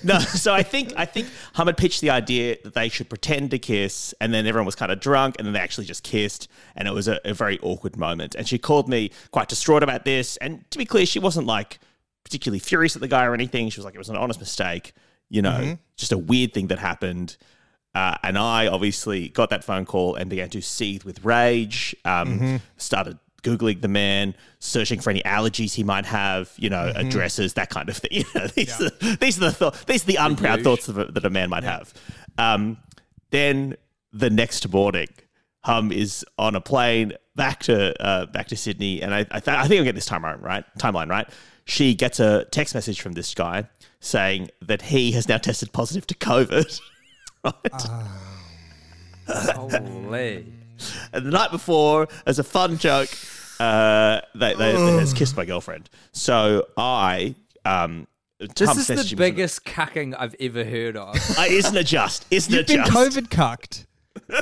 no, 0.04 0.18
so 0.18 0.52
I 0.52 0.62
think 0.62 0.92
I 0.96 1.04
think 1.04 1.28
Hum 1.54 1.68
had 1.68 1.76
pitched 1.76 2.00
the 2.00 2.10
idea 2.10 2.56
that 2.64 2.74
they 2.74 2.88
should 2.88 3.08
pretend 3.08 3.52
to 3.52 3.58
kiss, 3.58 4.12
and 4.20 4.34
then 4.34 4.46
everyone 4.46 4.66
was 4.66 4.74
kind 4.74 4.92
of 4.92 5.00
drunk, 5.00 5.36
and 5.38 5.46
then 5.46 5.54
they 5.54 5.60
actually 5.60 5.86
just 5.86 6.02
kissed, 6.02 6.48
and 6.74 6.86
it 6.88 6.90
was 6.92 7.08
a, 7.08 7.20
a 7.24 7.32
very 7.32 7.58
awkward 7.60 7.96
moment. 7.96 8.34
And 8.34 8.46
she 8.48 8.58
called 8.58 8.88
me 8.88 9.10
quite 9.30 9.48
distraught 9.48 9.82
about 9.82 10.04
this. 10.04 10.36
And 10.38 10.68
to 10.70 10.78
be 10.78 10.84
clear, 10.84 11.06
she 11.06 11.18
wasn't 11.18 11.46
like 11.46 11.78
particularly 12.24 12.58
furious 12.58 12.96
at 12.96 13.00
the 13.00 13.08
guy 13.08 13.24
or 13.24 13.34
anything. 13.34 13.70
She 13.70 13.80
was 13.80 13.84
like, 13.84 13.94
it 13.94 13.98
was 13.98 14.08
an 14.08 14.16
honest 14.16 14.40
mistake, 14.40 14.92
you 15.28 15.42
know, 15.42 15.78
just 15.96 16.12
a 16.12 16.18
weird 16.18 16.52
thing 16.52 16.66
that 16.68 16.78
happened. 16.78 17.36
Uh, 17.94 18.16
and 18.22 18.36
I 18.36 18.66
obviously 18.66 19.28
got 19.28 19.50
that 19.50 19.64
phone 19.64 19.86
call 19.86 20.16
and 20.16 20.28
began 20.28 20.50
to 20.50 20.60
seethe 20.60 21.04
with 21.04 21.24
rage. 21.24 21.96
Um, 22.04 22.60
Started 22.76 23.18
googling 23.42 23.80
the 23.80 23.88
man, 23.88 24.34
searching 24.58 25.00
for 25.00 25.10
any 25.10 25.22
allergies 25.22 25.74
he 25.74 25.84
might 25.84 26.06
have, 26.06 26.52
you 26.56 26.68
know, 26.70 26.92
addresses, 26.94 27.54
that 27.54 27.70
kind 27.70 27.88
of 27.88 27.96
thing. 27.96 28.10
You 28.12 28.24
know, 28.34 28.46
these, 28.48 28.80
are, 28.80 28.90
these 29.16 29.36
are 29.38 29.40
the 29.40 29.52
thought, 29.52 29.86
these 29.86 30.02
are 30.04 30.06
the 30.06 30.16
unproud 30.16 30.58
huge. 30.58 30.64
thoughts 30.64 30.88
of 30.88 30.98
a, 30.98 31.04
that 31.06 31.24
a 31.24 31.30
man 31.30 31.50
might 31.50 31.64
have. 31.64 31.92
Um, 32.38 32.78
then 33.30 33.76
the 34.12 34.30
next 34.30 34.68
morning, 34.72 35.08
Hum 35.64 35.90
is 35.90 36.24
on 36.38 36.54
a 36.54 36.60
plane 36.60 37.12
back 37.34 37.60
to 37.60 38.00
uh, 38.02 38.26
back 38.26 38.46
to 38.48 38.56
Sydney, 38.56 39.02
and 39.02 39.12
I 39.12 39.26
I, 39.30 39.40
th- 39.40 39.48
I 39.48 39.66
think 39.66 39.78
I'll 39.80 39.84
get 39.84 39.96
this 39.96 40.08
timeline 40.08 40.40
right. 40.40 40.64
Timeline 40.78 41.08
right. 41.10 41.28
She 41.64 41.94
gets 41.94 42.20
a 42.20 42.44
text 42.52 42.74
message 42.74 43.00
from 43.00 43.12
this 43.12 43.34
guy 43.34 43.64
saying 44.00 44.50
that 44.62 44.82
he 44.82 45.12
has 45.12 45.28
now 45.28 45.38
tested 45.38 45.72
positive 45.72 46.06
to 46.06 46.14
COVID. 46.14 46.80
right? 47.44 47.82
Holy. 49.28 50.52
And 51.12 51.26
the 51.26 51.30
night 51.30 51.50
before, 51.50 52.08
as 52.26 52.38
a 52.38 52.44
fun 52.44 52.78
joke, 52.78 53.08
uh, 53.60 54.20
they, 54.34 54.54
they, 54.54 54.72
they 54.72 54.92
has 54.98 55.12
kissed 55.14 55.36
my 55.36 55.44
girlfriend. 55.44 55.88
So 56.12 56.66
I 56.76 57.34
um, 57.64 58.06
This 58.38 58.68
Hum 58.68 58.78
is 58.78 58.86
the 58.86 58.96
me- 58.96 59.14
biggest 59.14 59.64
cucking 59.64 60.14
I've 60.18 60.34
ever 60.40 60.64
heard 60.64 60.96
of. 60.96 61.16
Uh, 61.38 61.44
isn't 61.48 61.76
it 61.76 61.86
just? 61.86 62.26
Isn't 62.30 62.52
You've 62.52 62.60
it 62.62 62.66
been 62.68 62.84
just? 62.84 62.92
COVID 62.92 63.30
cucked. 63.30 63.86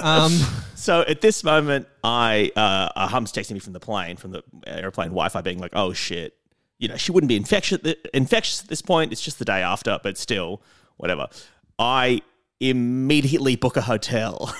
Um, 0.00 0.32
So 0.74 1.00
at 1.00 1.22
this 1.22 1.42
moment, 1.44 1.86
I 2.02 2.50
uh, 2.54 2.90
uh, 2.94 3.08
Hum's 3.08 3.32
texting 3.32 3.52
me 3.52 3.58
from 3.58 3.72
the 3.72 3.80
plane, 3.80 4.16
from 4.18 4.32
the 4.32 4.42
airplane 4.66 5.08
Wi-Fi, 5.08 5.40
being 5.40 5.58
like, 5.58 5.70
"Oh 5.74 5.94
shit, 5.94 6.36
you 6.78 6.88
know, 6.88 6.96
she 6.98 7.10
wouldn't 7.10 7.28
be 7.28 7.36
infectious 7.36 7.78
infectious 8.12 8.62
at 8.62 8.68
this 8.68 8.82
point. 8.82 9.10
It's 9.10 9.22
just 9.22 9.38
the 9.38 9.46
day 9.46 9.62
after, 9.62 9.98
but 10.02 10.18
still, 10.18 10.60
whatever." 10.98 11.26
I 11.78 12.20
immediately 12.60 13.56
book 13.56 13.78
a 13.78 13.80
hotel, 13.80 14.54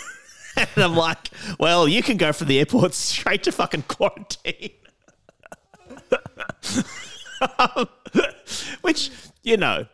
and 0.76 0.84
I'm 0.84 0.94
like, 0.96 1.30
"Well, 1.58 1.86
you 1.88 2.02
can 2.02 2.16
go 2.16 2.32
from 2.32 2.48
the 2.48 2.58
airport 2.58 2.94
straight 2.94 3.42
to 3.44 3.52
fucking 3.52 3.82
quarantine." 3.88 4.70
Which 8.82 9.10
you 9.42 9.56
know. 9.56 9.86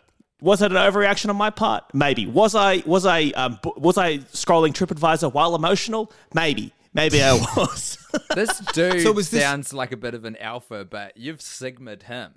Was 0.43 0.63
it 0.63 0.73
an 0.73 0.79
overreaction 0.79 1.29
on 1.29 1.37
my 1.37 1.51
part? 1.51 1.85
Maybe. 1.93 2.27
Was 2.27 2.55
I 2.55 2.83
was 2.87 3.05
I 3.05 3.25
um, 3.37 3.59
b- 3.63 3.73
was 3.77 3.99
I 3.99 4.19
scrolling 4.19 4.73
TripAdvisor 4.73 5.31
while 5.35 5.55
emotional? 5.55 6.11
Maybe. 6.33 6.73
Maybe 6.95 7.23
I 7.23 7.35
was. 7.57 7.99
This 8.35 8.59
dude 8.73 9.03
So 9.03 9.13
was 9.13 9.29
this- 9.29 9.43
sounds 9.43 9.75
like 9.75 9.93
a 9.93 9.99
bit 9.99 10.15
of 10.15 10.25
an 10.25 10.37
alpha, 10.37 10.87
but 10.87 11.15
you've 11.17 11.43
sigmaed 11.43 12.05
him. 12.05 12.33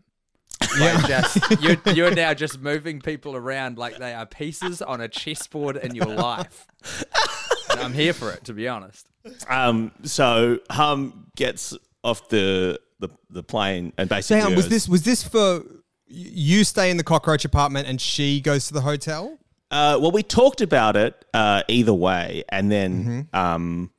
Like 0.80 1.08
just 1.08 1.62
you're, 1.62 1.78
you're 1.94 2.14
now 2.14 2.34
just 2.34 2.60
moving 2.60 3.00
people 3.00 3.36
around 3.38 3.78
like 3.78 3.98
they 3.98 4.14
are 4.14 4.26
pieces 4.26 4.82
on 4.82 5.00
a 5.02 5.08
chessboard 5.08 5.78
in 5.78 5.96
your 5.96 6.06
life. 6.08 6.68
And 7.74 7.82
I'm 7.82 7.94
here 7.94 8.14
for 8.14 8.32
it, 8.32 8.44
to 8.46 8.54
be 8.54 8.68
honest. 8.68 9.08
Um, 9.50 9.92
so 10.04 10.60
Hum 10.70 11.28
gets 11.36 11.76
off 12.04 12.30
the 12.30 12.80
the, 13.00 13.10
the 13.30 13.44
plane 13.44 13.92
and 13.98 14.08
basically 14.10 14.42
Damn, 14.42 14.56
was 14.56 14.66
goes, 14.66 14.70
this 14.70 14.90
was 14.90 15.04
this 15.04 15.24
for 15.24 15.64
you 16.08 16.64
stay 16.64 16.90
in 16.92 16.98
the 16.98 17.04
cockroach 17.04 17.44
apartment 17.46 17.88
and 17.88 18.00
she 18.00 18.40
goes 18.42 18.68
to 18.68 18.74
the 18.74 18.82
hotel? 18.82 19.38
Uh, 19.72 19.98
well, 20.00 20.12
we 20.12 20.22
talked 20.24 20.62
about 20.62 20.96
it 20.96 21.26
uh, 21.34 21.64
either 21.68 21.94
way, 21.94 22.44
and 22.50 22.72
then 22.72 23.28
Mm-hmm. 23.34 23.36
um, 23.36 23.90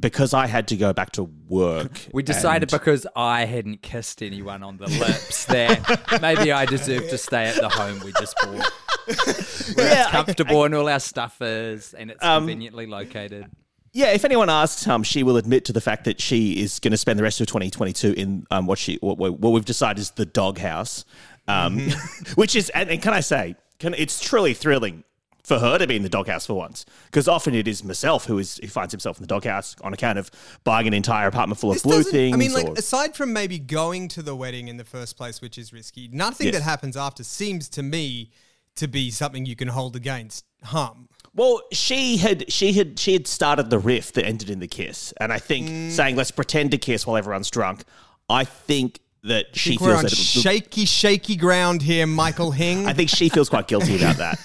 because 0.00 0.34
I 0.34 0.46
had 0.46 0.68
to 0.68 0.76
go 0.76 0.92
back 0.92 1.12
to 1.12 1.24
work, 1.24 2.06
We 2.12 2.22
decided 2.22 2.72
and- 2.72 2.80
because 2.80 3.06
I 3.16 3.44
hadn't 3.46 3.82
kissed 3.82 4.20
anyone 4.22 4.62
on 4.62 4.76
the 4.78 4.86
lips 4.88 5.44
that 5.46 6.20
maybe 6.20 6.52
I 6.52 6.66
deserve 6.66 7.08
to 7.08 7.18
stay 7.18 7.46
at 7.46 7.56
the 7.56 7.68
home 7.68 8.00
we 8.04 8.12
just 8.18 8.36
bought. 8.42 8.70
Where 9.06 9.86
Yeah, 9.86 10.00
it's 10.00 10.08
I- 10.08 10.10
comfortable 10.10 10.64
and 10.64 10.74
all 10.74 10.88
our 10.88 11.00
stuff 11.00 11.40
is, 11.40 11.94
and 11.94 12.10
it's 12.10 12.22
Um, 12.24 12.42
conveniently 12.42 12.86
located. 12.86 13.46
Yeah, 13.92 14.08
if 14.12 14.24
anyone 14.26 14.50
asks, 14.50 14.86
um, 14.86 15.02
she 15.02 15.22
will 15.22 15.38
admit 15.38 15.64
to 15.66 15.72
the 15.72 15.80
fact 15.80 16.04
that 16.04 16.20
she 16.20 16.60
is 16.60 16.78
going 16.80 16.90
to 16.90 16.98
spend 16.98 17.18
the 17.18 17.22
rest 17.22 17.40
of 17.40 17.46
2022 17.46 18.12
in 18.12 18.46
um, 18.50 18.66
what 18.66 18.78
she 18.78 18.96
what, 19.00 19.16
what 19.18 19.52
we've 19.52 19.64
decided 19.64 20.00
is 20.00 20.10
the 20.10 20.26
doghouse, 20.26 21.04
um, 21.48 21.78
Mm-hmm. 21.78 22.32
which 22.40 22.54
is 22.56 22.68
and, 22.70 22.90
and 22.90 23.00
can 23.00 23.14
I 23.14 23.20
say, 23.20 23.56
can 23.78 23.94
it's 23.94 24.20
truly 24.20 24.52
thrilling 24.52 25.04
for 25.44 25.60
her 25.60 25.78
to 25.78 25.86
be 25.86 25.94
in 25.94 26.02
the 26.02 26.08
doghouse 26.08 26.44
for 26.44 26.54
once 26.54 26.84
because 27.04 27.28
often 27.28 27.54
it 27.54 27.68
is 27.68 27.84
myself 27.84 28.26
who 28.26 28.36
is 28.38 28.56
who 28.58 28.66
finds 28.66 28.92
himself 28.92 29.16
in 29.16 29.22
the 29.22 29.28
doghouse 29.28 29.76
on 29.80 29.94
account 29.94 30.18
of 30.18 30.28
buying 30.64 30.88
an 30.88 30.92
entire 30.92 31.28
apartment 31.28 31.58
full 31.60 31.70
of 31.70 31.80
blue 31.84 32.02
things. 32.02 32.34
I 32.34 32.36
mean, 32.36 32.52
like 32.52 32.66
or- 32.66 32.74
aside 32.76 33.14
from 33.16 33.32
maybe 33.32 33.58
going 33.58 34.08
to 34.08 34.22
the 34.22 34.34
wedding 34.34 34.66
in 34.68 34.76
the 34.76 34.84
first 34.84 35.16
place, 35.16 35.40
which 35.40 35.56
is 35.56 35.72
risky, 35.72 36.08
nothing 36.12 36.48
Yes. 36.48 36.56
that 36.56 36.62
happens 36.64 36.96
after 36.96 37.22
seems 37.24 37.68
to 37.70 37.82
me 37.84 38.30
to 38.76 38.86
be 38.88 39.10
something 39.10 39.46
you 39.46 39.56
can 39.56 39.68
hold 39.68 39.96
against 39.96 40.44
Hum. 40.64 41.08
Well, 41.34 41.60
she 41.70 42.16
had 42.16 42.50
she 42.50 42.72
had 42.72 42.98
she 42.98 43.12
had 43.12 43.26
started 43.26 43.68
the 43.70 43.78
riff 43.78 44.12
that 44.12 44.24
ended 44.24 44.48
in 44.50 44.58
the 44.58 44.66
kiss, 44.66 45.12
and 45.20 45.32
I 45.32 45.38
think 45.38 45.68
Mm. 45.68 45.90
saying 45.92 46.16
let's 46.16 46.30
pretend 46.30 46.70
to 46.70 46.78
kiss 46.78 47.06
while 47.06 47.16
everyone's 47.16 47.50
drunk. 47.50 47.84
I 48.28 48.44
think 48.44 49.00
that 49.22 49.54
she 49.56 49.70
Think 49.70 49.80
we're 49.82 49.86
feels 49.88 49.98
on 49.98 50.04
that 50.04 50.14
shaky, 50.16 50.84
shaky 50.84 51.36
ground 51.36 51.82
here, 51.82 52.06
Michael 52.06 52.52
Hing. 52.52 52.86
I 52.86 52.92
think 52.94 53.10
she 53.10 53.28
feels 53.28 53.48
quite 53.48 53.66
guilty 53.68 53.96
about 53.96 54.16
that. 54.16 54.38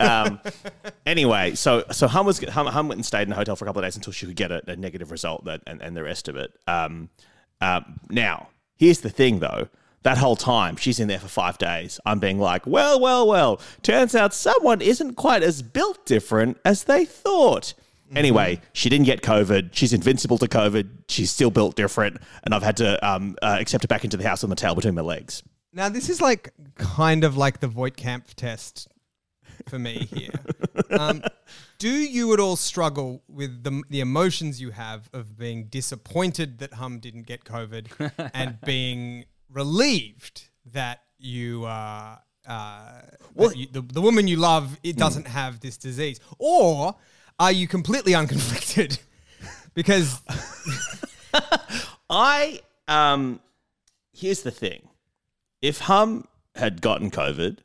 Um, 0.00 0.40
anyway, 1.06 1.54
so 1.54 1.84
so 1.90 2.06
Hum 2.08 2.24
was 2.26 2.38
Hum, 2.38 2.66
Hum 2.66 2.88
went 2.88 2.98
and 2.98 3.06
stayed 3.06 3.26
in 3.26 3.32
a 3.32 3.36
hotel 3.36 3.56
for 3.56 3.64
a 3.64 3.68
couple 3.68 3.80
of 3.82 3.86
days 3.86 3.96
until 3.96 4.12
she 4.12 4.26
could 4.26 4.36
get 4.36 4.52
a, 4.52 4.62
a 4.70 4.76
negative 4.76 5.10
result 5.10 5.44
that, 5.46 5.62
and, 5.66 5.80
and 5.82 5.96
the 5.96 6.02
rest 6.04 6.28
of 6.28 6.36
it. 6.36 6.52
Um, 6.66 7.08
um, 7.60 7.98
now, 8.10 8.48
here's 8.76 9.00
the 9.00 9.10
thing 9.10 9.40
though. 9.40 9.68
That 10.08 10.16
whole 10.16 10.36
time, 10.36 10.76
she's 10.76 11.00
in 11.00 11.08
there 11.08 11.18
for 11.18 11.28
five 11.28 11.58
days. 11.58 12.00
I'm 12.06 12.18
being 12.18 12.38
like, 12.38 12.66
well, 12.66 12.98
well, 12.98 13.28
well. 13.28 13.60
Turns 13.82 14.14
out 14.14 14.32
someone 14.32 14.80
isn't 14.80 15.16
quite 15.16 15.42
as 15.42 15.60
built 15.60 16.06
different 16.06 16.56
as 16.64 16.84
they 16.84 17.04
thought. 17.04 17.74
Anyway, 18.16 18.62
she 18.72 18.88
didn't 18.88 19.04
get 19.04 19.20
COVID. 19.20 19.68
She's 19.72 19.92
invincible 19.92 20.38
to 20.38 20.48
COVID. 20.48 20.88
She's 21.10 21.30
still 21.30 21.50
built 21.50 21.76
different, 21.76 22.22
and 22.42 22.54
I've 22.54 22.62
had 22.62 22.78
to 22.78 23.06
um, 23.06 23.36
uh, 23.42 23.58
accept 23.60 23.84
her 23.84 23.86
back 23.86 24.02
into 24.02 24.16
the 24.16 24.26
house 24.26 24.40
with 24.40 24.48
my 24.48 24.54
tail 24.54 24.74
between 24.74 24.94
my 24.94 25.02
legs. 25.02 25.42
now, 25.74 25.90
this 25.90 26.08
is 26.08 26.22
like 26.22 26.54
kind 26.76 27.22
of 27.22 27.36
like 27.36 27.60
the 27.60 27.68
Voight-Kampff 27.68 28.32
test 28.32 28.88
for 29.68 29.78
me 29.78 30.08
here. 30.10 30.32
um, 30.98 31.22
do 31.76 31.90
you 31.90 32.32
at 32.32 32.40
all 32.40 32.56
struggle 32.56 33.22
with 33.28 33.62
the, 33.62 33.82
the 33.90 34.00
emotions 34.00 34.58
you 34.58 34.70
have 34.70 35.10
of 35.12 35.36
being 35.36 35.64
disappointed 35.64 36.60
that 36.60 36.72
Hum 36.72 36.98
didn't 36.98 37.26
get 37.26 37.44
COVID 37.44 38.30
and 38.32 38.58
being 38.62 39.26
relieved 39.52 40.48
that 40.72 41.00
you 41.18 41.64
uh, 41.64 42.16
uh, 42.46 43.00
that 43.36 43.56
you, 43.56 43.66
the, 43.70 43.82
the 43.82 44.00
woman 44.00 44.28
you 44.28 44.36
love 44.36 44.78
it 44.82 44.96
doesn't 44.96 45.26
have 45.26 45.60
this 45.60 45.76
disease, 45.76 46.20
or 46.38 46.94
are 47.38 47.52
you 47.52 47.68
completely 47.68 48.12
unconflicted? 48.20 48.98
because 49.74 50.20
I 52.10 52.60
um 52.88 53.40
here's 54.12 54.42
the 54.42 54.50
thing. 54.50 54.88
If 55.62 55.78
Hum 55.80 56.26
had 56.54 56.80
gotten 56.80 57.10
COVID, 57.10 57.58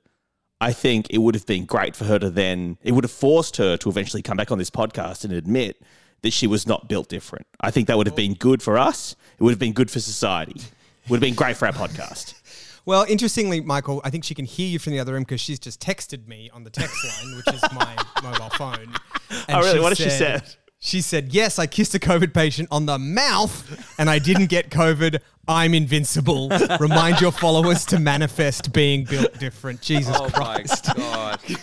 I 0.61 0.73
think 0.73 1.07
it 1.09 1.17
would 1.17 1.35
have 1.35 1.45
been 1.45 1.65
great 1.65 1.95
for 1.95 2.05
her 2.05 2.19
to 2.19 2.29
then 2.29 2.77
it 2.83 2.91
would 2.91 3.03
have 3.03 3.11
forced 3.11 3.57
her 3.57 3.77
to 3.77 3.89
eventually 3.89 4.21
come 4.21 4.37
back 4.37 4.51
on 4.51 4.57
this 4.59 4.69
podcast 4.69 5.23
and 5.23 5.33
admit 5.33 5.81
that 6.21 6.33
she 6.33 6.47
was 6.47 6.65
not 6.65 6.87
built 6.87 7.09
different. 7.09 7.47
I 7.59 7.71
think 7.71 7.87
that 7.87 7.97
would 7.97 8.07
have 8.07 8.15
been 8.15 8.35
good 8.35 8.61
for 8.61 8.77
us. 8.77 9.15
It 9.37 9.43
would 9.43 9.51
have 9.51 9.59
been 9.59 9.73
good 9.73 9.91
for 9.91 9.99
society. 9.99 10.61
It 11.03 11.09
would 11.09 11.17
have 11.17 11.21
been 11.21 11.35
great 11.35 11.57
for 11.57 11.65
our 11.67 11.73
podcast. 11.73 12.35
Well, 12.85 13.05
interestingly, 13.07 13.61
Michael, 13.61 14.01
I 14.03 14.09
think 14.09 14.25
she 14.25 14.35
can 14.35 14.43
hear 14.43 14.67
you 14.67 14.77
from 14.77 14.91
the 14.91 14.99
other 14.99 15.13
room 15.13 15.23
because 15.23 15.39
she's 15.39 15.57
just 15.57 15.79
texted 15.79 16.27
me 16.27 16.49
on 16.53 16.65
the 16.65 16.69
text 16.69 16.97
line, 17.05 17.37
which 17.37 17.47
is 17.55 17.61
my 17.71 17.95
mobile 18.21 18.49
phone. 18.49 18.93
Oh, 19.31 19.43
and 19.47 19.57
Oh, 19.57 19.59
really? 19.61 19.79
What 19.79 19.91
has 19.91 19.97
she 19.99 20.09
said? 20.09 20.43
She 20.79 20.99
said, 20.99 21.33
Yes, 21.33 21.59
I 21.59 21.65
kissed 21.65 21.95
a 21.95 21.97
COVID 21.99 22.33
patient 22.33 22.67
on 22.71 22.85
the 22.85 22.99
mouth 22.99 23.95
and 23.97 24.09
I 24.09 24.19
didn't 24.19 24.47
get 24.47 24.69
COVID. 24.69 25.21
I'm 25.47 25.73
invincible. 25.73 26.49
Remind 26.81 27.21
your 27.21 27.31
followers 27.31 27.85
to 27.85 27.99
manifest 28.01 28.73
being 28.73 29.05
built 29.05 29.39
different. 29.39 29.81
Jesus 29.81 30.17
Oh 30.19 30.27
Christ. 30.29 30.89
my 30.89 30.93
god! 30.95 31.39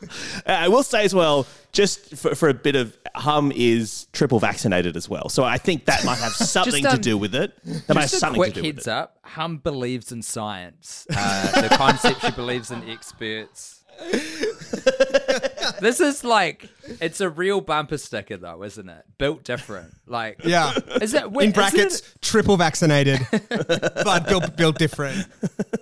Uh, 0.46 0.50
I 0.52 0.68
will 0.68 0.82
say 0.82 1.04
as 1.04 1.14
well, 1.14 1.46
just 1.72 2.14
for, 2.16 2.34
for 2.34 2.48
a 2.48 2.54
bit 2.54 2.76
of 2.76 2.96
hum 3.16 3.50
is 3.54 4.06
triple 4.12 4.38
vaccinated 4.38 4.96
as 4.96 5.08
well. 5.08 5.28
So 5.28 5.42
I 5.42 5.58
think 5.58 5.86
that 5.86 6.04
might 6.04 6.18
have 6.18 6.32
something 6.34 6.84
to 6.84 6.90
um, 6.92 7.00
do 7.00 7.18
with 7.18 7.34
it. 7.34 7.52
That 7.64 7.94
might 7.94 8.02
have 8.02 8.10
Just 8.10 8.20
something 8.20 8.38
quick 8.38 8.54
to 8.54 8.60
do 8.60 8.68
with 8.68 8.76
heads 8.76 8.86
it. 8.86 8.92
up: 8.92 9.18
Hum 9.22 9.58
believes 9.58 10.12
in 10.12 10.22
science. 10.22 11.06
Uh, 11.14 11.62
the 11.62 11.74
concept 11.76 12.20
she 12.20 12.30
believes 12.32 12.70
in 12.70 12.88
experts. 12.88 13.82
this 15.80 16.00
is 16.00 16.24
like 16.24 16.68
it's 17.00 17.20
a 17.20 17.28
real 17.28 17.60
bumper 17.60 17.98
sticker, 17.98 18.36
though, 18.36 18.62
isn't 18.64 18.88
it? 18.88 19.04
Built 19.18 19.44
different. 19.44 19.92
Like, 20.06 20.44
Yeah. 20.44 20.72
is 21.00 21.14
it 21.14 21.24
In 21.24 21.52
brackets, 21.52 22.00
it- 22.00 22.22
triple 22.22 22.56
vaccinated, 22.56 23.20
but 23.48 24.26
built, 24.28 24.56
built 24.56 24.78
different. 24.78 25.26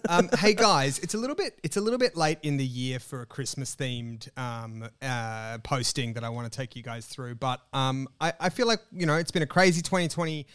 Um, 0.09 0.28
hey 0.38 0.54
guys, 0.54 0.98
it's 0.98 1.14
a 1.14 1.18
little 1.18 1.37
bit 1.37 1.59
it's 1.62 1.76
a 1.76 1.80
little 1.80 1.98
bit 1.98 2.16
late 2.16 2.38
in 2.42 2.57
the 2.57 2.64
year 2.66 2.98
for 2.98 3.22
a 3.22 3.26
Christmas 3.26 3.74
themed 3.76 4.28
um, 4.38 4.88
uh, 5.02 5.59
posting 5.64 6.12
that 6.14 6.24
I 6.24 6.28
want 6.28 6.50
to 6.50 6.57
take 6.57 6.76
you 6.76 6.83
guys 6.83 7.07
through. 7.07 7.37
But 7.37 7.61
um, 7.72 8.09
I, 8.20 8.33
I 8.40 8.48
feel 8.50 8.66
like 8.66 8.80
you 8.92 9.07
know 9.07 9.16
it's 9.16 9.30
been 9.30 9.42
a 9.42 9.46
crazy 9.46 9.83
2020 9.83 10.46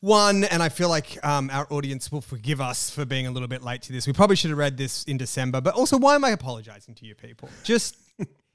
one, 0.00 0.42
and 0.42 0.60
I 0.62 0.68
feel 0.68 0.88
like 0.88 1.24
um, 1.24 1.48
our 1.52 1.64
audience 1.70 2.10
will 2.10 2.20
forgive 2.22 2.60
us 2.60 2.90
for 2.90 3.04
being 3.04 3.28
a 3.28 3.30
little 3.30 3.46
bit 3.46 3.62
late 3.62 3.82
to 3.82 3.92
this. 3.92 4.04
We 4.04 4.12
probably 4.12 4.34
should 4.34 4.50
have 4.50 4.58
read 4.58 4.76
this 4.76 5.04
in 5.04 5.16
December, 5.16 5.60
but 5.60 5.74
also, 5.74 5.96
why 5.96 6.16
am 6.16 6.24
I 6.24 6.30
apologizing 6.30 6.96
to 6.96 7.06
you 7.06 7.14
people? 7.14 7.48
Just 7.62 7.96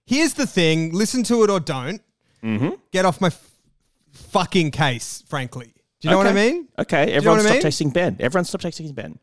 here's 0.08 0.34
the 0.34 0.48
thing: 0.48 0.92
listen 0.94 1.22
to 1.26 1.44
it 1.44 1.52
or 1.52 1.60
don't. 1.60 2.02
Get 2.92 3.06
off 3.06 3.22
my 3.22 3.28
f- 3.28 3.52
fucking 4.14 4.72
case, 4.72 5.24
frankly. 5.28 5.74
Do 6.00 6.08
you 6.08 6.12
know 6.12 6.18
what 6.18 6.28
I 6.28 6.34
mean? 6.34 6.68
Okay, 6.80 7.08
know 7.08 7.12
everyone 7.14 7.38
what 7.40 7.46
I 7.48 7.60
stop 7.60 7.64
mean? 7.64 7.72
texting 7.90 7.94
Ben. 7.94 8.18
Everyone 8.20 8.46
stop 8.46 8.62
texting 8.62 8.94
Ben. 8.96 9.20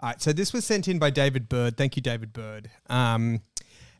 All 0.00 0.10
right, 0.10 0.22
so 0.22 0.32
this 0.32 0.52
was 0.52 0.64
sent 0.64 0.86
in 0.86 0.98
by 1.00 1.10
David 1.10 1.48
Bird. 1.48 1.76
Thank 1.76 1.96
you, 1.96 2.02
David 2.02 2.32
Bird. 2.32 2.70
Um, 2.88 3.40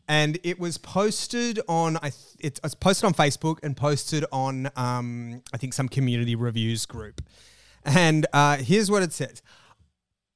and 0.07 0.39
it 0.43 0.59
was 0.59 0.77
posted 0.77 1.59
on 1.67 1.97
I 1.97 2.09
th- 2.11 2.15
it's, 2.39 2.59
it's 2.63 2.73
posted 2.75 3.05
on 3.05 3.13
Facebook 3.13 3.57
and 3.61 3.75
posted 3.75 4.23
on 4.31 4.69
um, 4.75 5.41
I 5.53 5.57
think 5.57 5.73
some 5.73 5.89
community 5.89 6.35
reviews 6.35 6.85
group. 6.85 7.21
And 7.83 8.25
uh, 8.33 8.57
here's 8.57 8.89
what 8.89 9.03
it 9.03 9.11
says: 9.11 9.41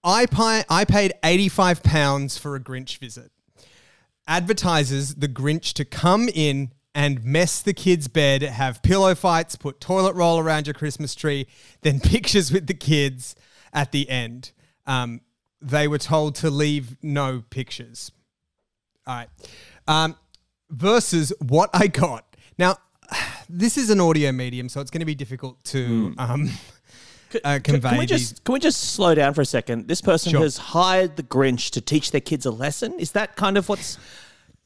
I 0.03 0.25
pi- 0.25 0.65
I 0.69 0.83
paid 0.85 1.13
eighty 1.23 1.47
five 1.49 1.81
pounds 1.81 2.37
for 2.37 2.55
a 2.55 2.59
Grinch 2.59 2.97
visit. 2.97 3.31
Advertises 4.27 5.15
the 5.15 5.27
Grinch 5.27 5.73
to 5.73 5.85
come 5.85 6.29
in 6.33 6.71
and 6.95 7.23
mess 7.23 7.61
the 7.61 7.73
kids' 7.73 8.07
bed, 8.07 8.41
have 8.41 8.81
pillow 8.83 9.15
fights, 9.15 9.55
put 9.55 9.81
toilet 9.81 10.15
roll 10.15 10.39
around 10.39 10.67
your 10.67 10.73
Christmas 10.73 11.15
tree, 11.15 11.47
then 11.81 11.99
pictures 12.01 12.51
with 12.51 12.67
the 12.67 12.73
kids 12.73 13.35
at 13.73 13.91
the 13.91 14.09
end. 14.09 14.51
Um, 14.85 15.21
they 15.61 15.87
were 15.87 15.97
told 15.97 16.35
to 16.35 16.49
leave 16.49 16.97
no 17.01 17.43
pictures. 17.49 18.11
All 19.07 19.15
right. 19.15 19.29
Um, 19.87 20.15
versus 20.69 21.33
what 21.39 21.69
I 21.73 21.87
got. 21.87 22.35
Now, 22.57 22.77
this 23.49 23.77
is 23.77 23.89
an 23.89 23.99
audio 23.99 24.31
medium, 24.31 24.69
so 24.69 24.81
it's 24.81 24.91
going 24.91 24.99
to 24.99 25.05
be 25.05 25.15
difficult 25.15 25.63
to 25.65 26.13
um, 26.17 26.49
uh, 27.43 27.53
Can, 27.53 27.61
convey 27.75 27.89
can 27.89 27.97
we 27.99 28.05
these. 28.05 28.31
just 28.31 28.43
can 28.43 28.53
we 28.53 28.59
just 28.59 28.79
slow 28.93 29.13
down 29.15 29.33
for 29.33 29.41
a 29.41 29.45
second? 29.45 29.87
This 29.87 30.01
person 30.01 30.31
Sure. 30.31 30.41
has 30.41 30.57
hired 30.57 31.15
the 31.17 31.23
Grinch 31.23 31.69
to 31.71 31.81
teach 31.81 32.11
their 32.11 32.21
kids 32.21 32.45
a 32.45 32.51
lesson. 32.51 32.99
Is 32.99 33.11
that 33.13 33.35
kind 33.35 33.57
of 33.57 33.69
what's 33.69 33.97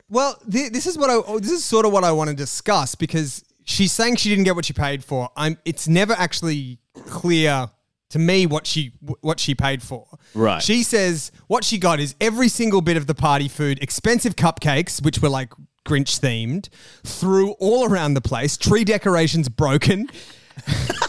Well, 0.09 0.37
th- 0.51 0.71
this 0.71 0.85
is 0.87 0.97
what 0.97 1.09
I. 1.09 1.15
oh, 1.15 1.39
This 1.39 1.51
is 1.51 1.65
sort 1.65 1.85
of 1.85 1.91
what 1.91 2.03
I 2.03 2.11
want 2.11 2.29
to 2.29 2.35
discuss 2.35 2.95
because 2.95 3.43
she's 3.65 3.91
saying 3.91 4.15
she 4.17 4.29
didn't 4.29 4.45
get 4.45 4.55
what 4.55 4.65
she 4.65 4.73
paid 4.73 5.03
for. 5.03 5.29
I'm. 5.35 5.57
It's 5.65 5.87
never 5.87 6.13
actually 6.13 6.79
clear 7.05 7.69
to 8.11 8.19
me 8.19 8.45
what 8.45 8.65
she 8.65 8.93
what 9.21 9.39
she 9.39 9.53
paid 9.53 9.83
for. 9.83 10.07
Right. 10.33 10.61
She 10.63 10.83
says 10.83 11.31
what 11.47 11.63
she 11.65 11.77
got 11.77 11.99
is 11.99 12.15
every 12.21 12.47
single 12.47 12.81
bit 12.81 12.95
of 12.97 13.05
the 13.07 13.15
party 13.15 13.47
food, 13.49 13.79
expensive 13.81 14.35
cupcakes, 14.37 15.03
which 15.03 15.21
were 15.21 15.27
like 15.29 15.51
Grinch 15.85 16.19
themed, 16.19 16.69
threw 17.03 17.51
all 17.59 17.85
around 17.89 18.13
the 18.13 18.21
place. 18.21 18.55
Tree 18.57 18.83
decorations 18.85 19.49
broken. 19.49 20.09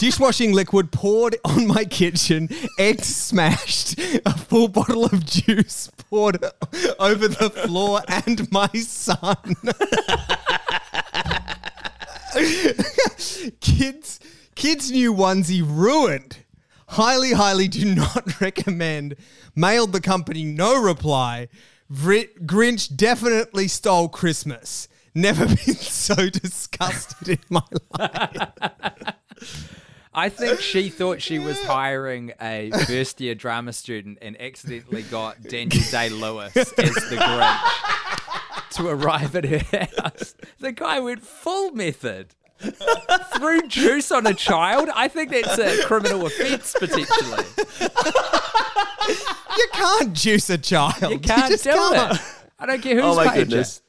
Dishwashing 0.00 0.54
liquid 0.54 0.92
poured 0.92 1.36
on 1.44 1.66
my 1.66 1.84
kitchen, 1.84 2.48
eggs 2.78 3.14
smashed, 3.14 4.00
a 4.24 4.32
full 4.32 4.66
bottle 4.68 5.04
of 5.04 5.26
juice 5.26 5.90
poured 6.08 6.42
over 6.98 7.28
the 7.28 7.50
floor, 7.50 8.00
and 8.08 8.50
my 8.50 8.68
son. 8.68 9.56
kids, 13.60 14.20
kids' 14.54 14.90
new 14.90 15.12
onesie 15.12 15.62
ruined. 15.62 16.38
Highly, 16.88 17.32
highly 17.32 17.68
do 17.68 17.94
not 17.94 18.40
recommend. 18.40 19.16
Mailed 19.54 19.92
the 19.92 20.00
company, 20.00 20.44
no 20.44 20.82
reply. 20.82 21.48
Vri- 21.92 22.32
Grinch 22.46 22.96
definitely 22.96 23.68
stole 23.68 24.08
Christmas. 24.08 24.88
Never 25.14 25.44
been 25.66 25.74
so 25.74 26.30
disgusted 26.30 27.28
in 27.28 27.38
my 27.50 27.60
life. 27.98 28.48
I 30.12 30.28
think 30.28 30.60
she 30.60 30.88
thought 30.88 31.22
she 31.22 31.38
was 31.38 31.60
hiring 31.62 32.32
a 32.40 32.70
first 32.86 33.20
year 33.20 33.34
drama 33.34 33.72
student 33.72 34.18
and 34.22 34.40
accidentally 34.40 35.02
got 35.02 35.42
Daniel 35.48 35.82
Day 35.90 36.08
Lewis 36.08 36.56
as 36.56 36.70
the 36.74 37.16
Grinch 37.16 38.70
to 38.76 38.88
arrive 38.88 39.34
at 39.36 39.44
her 39.44 39.86
house. 40.02 40.34
The 40.58 40.72
guy 40.72 41.00
went 41.00 41.22
full 41.22 41.72
method. 41.72 42.34
Threw 43.38 43.62
juice 43.68 44.12
on 44.12 44.26
a 44.26 44.34
child? 44.34 44.90
I 44.94 45.08
think 45.08 45.30
that's 45.30 45.58
a 45.58 45.82
criminal 45.86 46.26
offence 46.26 46.74
potentially. 46.78 47.44
You 49.56 49.66
can't 49.72 50.12
juice 50.12 50.50
a 50.50 50.58
child. 50.58 51.10
You 51.12 51.18
can't 51.18 51.50
just 51.50 51.64
do 51.64 51.70
can't. 51.70 52.14
it. 52.14 52.20
I 52.58 52.66
don't 52.66 52.82
care 52.82 52.94
who's 52.96 53.04
Oh 53.04 53.16
my 53.16 53.28
paid 53.28 53.48
goodness. 53.48 53.80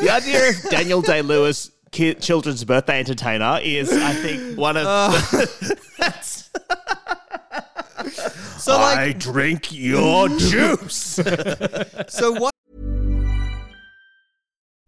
the 0.00 0.10
idea 0.10 0.50
of 0.50 0.70
Daniel 0.70 1.00
Day 1.00 1.22
Lewis, 1.22 1.70
ki- 1.92 2.14
children's 2.14 2.64
birthday 2.64 2.98
entertainer, 2.98 3.60
is, 3.62 3.92
I 3.92 4.12
think, 4.14 4.58
one 4.58 4.76
of. 4.76 4.84
that's, 5.98 6.50
So 8.58 8.76
like, 8.76 8.98
I 8.98 9.12
drink 9.12 9.72
your 9.72 10.28
juice. 10.38 11.18
so 12.08 12.32
what? 12.32 12.52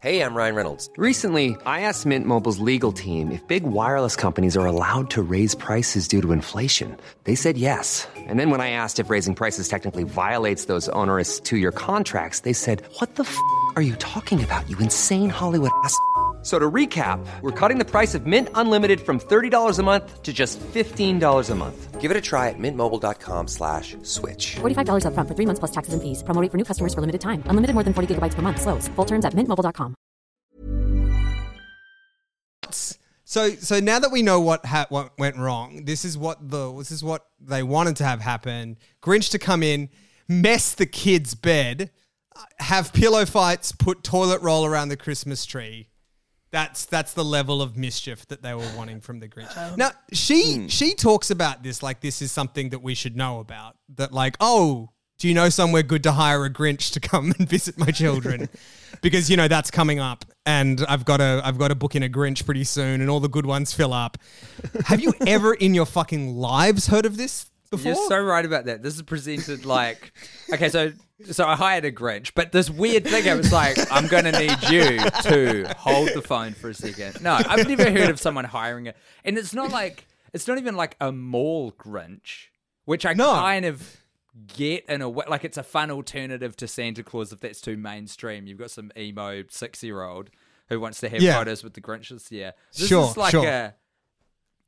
Hey, 0.01 0.21
I'm 0.21 0.35
Ryan 0.35 0.55
Reynolds. 0.55 0.91
Recently, 0.99 1.57
I 1.65 1.81
asked 1.81 2.05
Mint 2.05 2.27
Mobile's 2.27 2.59
legal 2.59 2.93
team 2.93 3.33
if 3.33 3.47
big 3.49 3.63
wireless 3.65 4.17
companies 4.17 4.55
are 4.55 4.67
allowed 4.67 5.09
to 5.11 5.23
raise 5.23 5.55
prices 5.55 6.07
due 6.07 6.21
to 6.21 6.33
inflation. 6.33 6.95
They 7.25 7.35
said 7.35 7.57
yes. 7.57 8.07
And 8.17 8.39
then 8.39 8.51
when 8.51 8.61
I 8.61 8.69
asked 8.71 9.01
if 9.01 9.09
raising 9.09 9.35
prices 9.35 9.67
technically 9.67 10.03
violates 10.05 10.67
those 10.67 10.91
onerous 10.91 11.41
two 11.41 11.57
year 11.57 11.73
contracts, 11.73 12.41
they 12.41 12.53
said, 12.53 12.83
What 12.99 13.15
the 13.17 13.23
f 13.25 13.37
are 13.77 13.83
you 13.83 13.97
talking 13.97 14.45
about, 14.45 14.69
you 14.69 14.77
insane 14.79 15.31
Hollywood 15.31 15.71
ass? 15.85 15.97
F- 16.45 16.47
So 16.47 16.59
to 16.59 16.71
recap, 16.71 17.25
we're 17.41 17.51
cutting 17.69 17.79
the 17.79 17.91
price 17.91 18.15
of 18.15 18.27
Mint 18.27 18.49
Unlimited 18.55 19.01
from 19.01 19.19
$30 19.19 19.79
a 19.79 19.83
month 19.83 20.23
to 20.23 20.33
just 20.33 20.61
$15 20.61 21.51
a 21.51 21.55
month. 21.55 22.01
Give 22.03 22.11
it 22.11 22.17
a 22.19 22.21
try 22.21 22.51
at 22.51 22.59
mintmobile.com 22.59 23.49
slash 23.49 23.97
switch. 24.03 24.57
$45 24.57 25.05
upfront 25.07 25.27
for 25.27 25.35
three 25.35 25.47
months 25.47 25.61
plus 25.61 25.71
taxes 25.71 25.95
and 25.95 26.03
fees. 26.03 26.23
Promo 26.23 26.43
rate 26.43 26.51
for 26.51 26.59
new 26.59 26.65
customers 26.65 26.93
for 26.93 27.01
limited 27.01 27.23
time. 27.23 27.43
Unlimited 27.47 27.73
more 27.73 27.83
than 27.83 27.95
40 27.95 28.15
gigabytes 28.15 28.35
per 28.35 28.43
month. 28.43 28.61
Slows. 28.61 28.89
Full 28.89 29.07
terms 29.07 29.25
at 29.25 29.33
mintmobile.com. 29.33 29.95
So 33.27 33.51
so 33.57 33.81
now 33.81 33.99
that 33.99 34.13
we 34.13 34.23
know 34.23 34.41
what 34.41 34.67
ha- 34.67 34.87
what 34.91 35.19
went 35.19 35.37
wrong, 35.37 35.87
this 35.87 36.05
is 36.05 36.17
what 36.19 36.51
the 36.51 36.71
this 36.77 36.91
is 36.91 37.03
what 37.03 37.25
they 37.41 37.63
wanted 37.63 37.97
to 37.97 38.05
have 38.05 38.21
happen. 38.21 38.77
Grinch 39.03 39.31
to 39.31 39.39
come 39.39 39.63
in, 39.63 39.89
mess 40.29 40.75
the 40.75 40.87
kid's 40.87 41.35
bed, 41.35 41.91
uh, 42.37 42.43
have 42.61 42.93
pillow 42.93 43.25
fights, 43.25 43.73
put 43.73 44.05
toilet 44.05 44.43
roll 44.43 44.67
around 44.67 44.91
the 44.91 44.97
Christmas 44.97 45.47
tree. 45.47 45.89
That's 46.55 46.87
that's 46.87 47.15
the 47.15 47.25
level 47.25 47.61
of 47.61 47.77
mischief 47.77 48.29
that 48.29 48.41
they 48.41 48.55
were 48.55 48.71
wanting 48.77 49.01
from 49.01 49.19
the 49.19 49.27
Grinch. 49.29 49.59
Um, 49.59 49.77
now 49.77 49.91
she 50.13 50.55
hmm. 50.55 50.67
she 50.69 50.95
talks 50.95 51.33
about 51.33 51.65
this 51.65 51.83
like 51.83 52.01
this 52.01 52.23
is 52.23 52.31
something 52.31 52.69
that 52.69 52.81
we 52.81 52.95
should 52.95 53.17
know 53.17 53.41
about. 53.41 53.77
That 53.97 54.13
like 54.13 54.37
oh. 54.39 54.91
Do 55.17 55.29
you 55.29 55.35
know 55.35 55.49
somewhere 55.49 55.85
good 55.85 56.03
to 56.03 56.13
hire 56.13 56.45
a 56.45 56.51
Grinch 56.51 56.93
to 56.95 57.01
come 57.01 57.33
and 57.39 57.49
visit 57.49 57.79
my 57.79 57.87
children? 57.93 58.49
because 59.01 59.31
you 59.31 59.37
know 59.37 59.47
that's 59.47 59.71
coming 59.71 60.01
up, 60.01 60.25
and 60.45 60.85
I've 60.89 61.05
got 61.05 61.21
a 61.21 61.41
I've 61.45 61.57
got 61.57 61.69
to 61.69 61.77
book 61.77 61.95
in 61.95 62.03
a 62.03 62.09
Grinch 62.09 62.45
pretty 62.45 62.65
soon, 62.65 63.01
and 63.01 63.09
all 63.09 63.21
the 63.21 63.29
good 63.29 63.47
ones 63.47 63.73
fill 63.73 63.93
up. 63.93 64.19
Have 64.87 65.01
you 65.01 65.13
ever 65.27 65.55
in 65.55 65.73
your 65.73 65.87
fucking 65.87 66.35
lives 66.35 66.89
heard 66.89 67.07
of 67.07 67.17
this 67.17 67.47
before? 67.77 67.93
You're 67.93 68.09
so 68.09 68.21
right 68.23 68.45
about 68.45 68.65
that. 68.67 68.83
This 68.83 68.95
is 68.97 69.03
presented 69.03 69.65
like 69.65 70.13
okay, 70.53 70.69
so 70.69 70.93
so 71.31 71.47
I 71.47 71.55
hired 71.57 71.85
a 71.85 71.93
Grinch, 71.93 72.33
but 72.35 72.53
this 72.53 72.69
weird 72.69 73.05
thing 73.07 73.29
I 73.29 73.35
was 73.35 73.53
like, 73.53 73.77
I'm 73.91 74.07
gonna 74.09 74.33
need 74.33 74.63
you 74.71 74.99
to 75.23 75.75
hold 75.79 76.11
the 76.15 76.23
phone 76.23 76.53
for 76.55 76.71
a 76.71 76.75
second. 76.75 77.23
No, 77.23 77.33
I've 77.35 77.69
never 77.69 77.91
heard 77.91 78.11
of 78.11 78.19
someone 78.21 78.45
hiring 78.45 78.87
it, 78.87 78.97
and 79.25 79.39
it's 79.39 79.55
not 79.55 79.71
like 79.71 80.07
it's 80.33 80.49
not 80.49 80.59
even 80.59 80.75
like 80.77 80.97
a 81.01 81.13
mall 81.13 81.73
Grinch, 81.73 82.49
which 82.85 83.07
I 83.07 83.13
No. 83.15 83.33
kind 83.35 83.65
of 83.65 83.97
get 84.57 84.85
in 84.87 85.01
a 85.01 85.09
way. 85.09 85.25
Like 85.29 85.45
it's 85.45 85.57
a 85.57 85.63
fun 85.63 85.91
alternative 85.93 86.57
to 86.57 86.67
Santa 86.67 87.05
Claus 87.05 87.33
if 87.33 87.39
that's 87.41 87.61
too 87.61 87.77
mainstream. 87.77 88.47
You've 88.49 88.59
got 88.59 88.71
some 88.73 88.91
emo 88.99 89.45
six 89.49 89.83
year 89.85 90.03
old 90.03 90.31
who 90.69 90.81
wants 90.81 90.99
to 91.01 91.09
have 91.09 91.23
Yeah. 91.23 91.39
photos 91.39 91.63
with 91.63 91.75
the 91.75 91.81
Grinch 91.81 92.09
this 92.09 92.33
year. 92.33 92.53
This 92.77 92.89
Sure, 92.89 93.09
is 93.11 93.17
like 93.17 93.31
sure. 93.31 93.47
a 93.47 93.75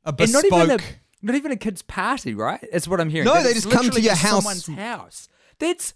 a 0.05 0.15
and 0.17 0.31
not 0.31 0.43
bespoke. 0.43 0.53
even 0.63 0.71
a 0.71 0.77
not 1.21 1.35
even 1.35 1.51
a 1.51 1.55
kid's 1.57 1.81
party, 1.81 2.33
right? 2.33 2.63
That's 2.71 2.87
what 2.87 2.99
I'm 3.01 3.09
hearing. 3.09 3.25
No, 3.25 3.33
That 3.35 3.43
they 3.43 3.53
just 3.53 3.69
come 3.71 3.89
to 3.89 4.01
your 4.01 4.11
just 4.13 4.21
house. 4.23 4.43
Someone's 4.43 4.67
house. 4.67 5.29
That's 5.59 5.93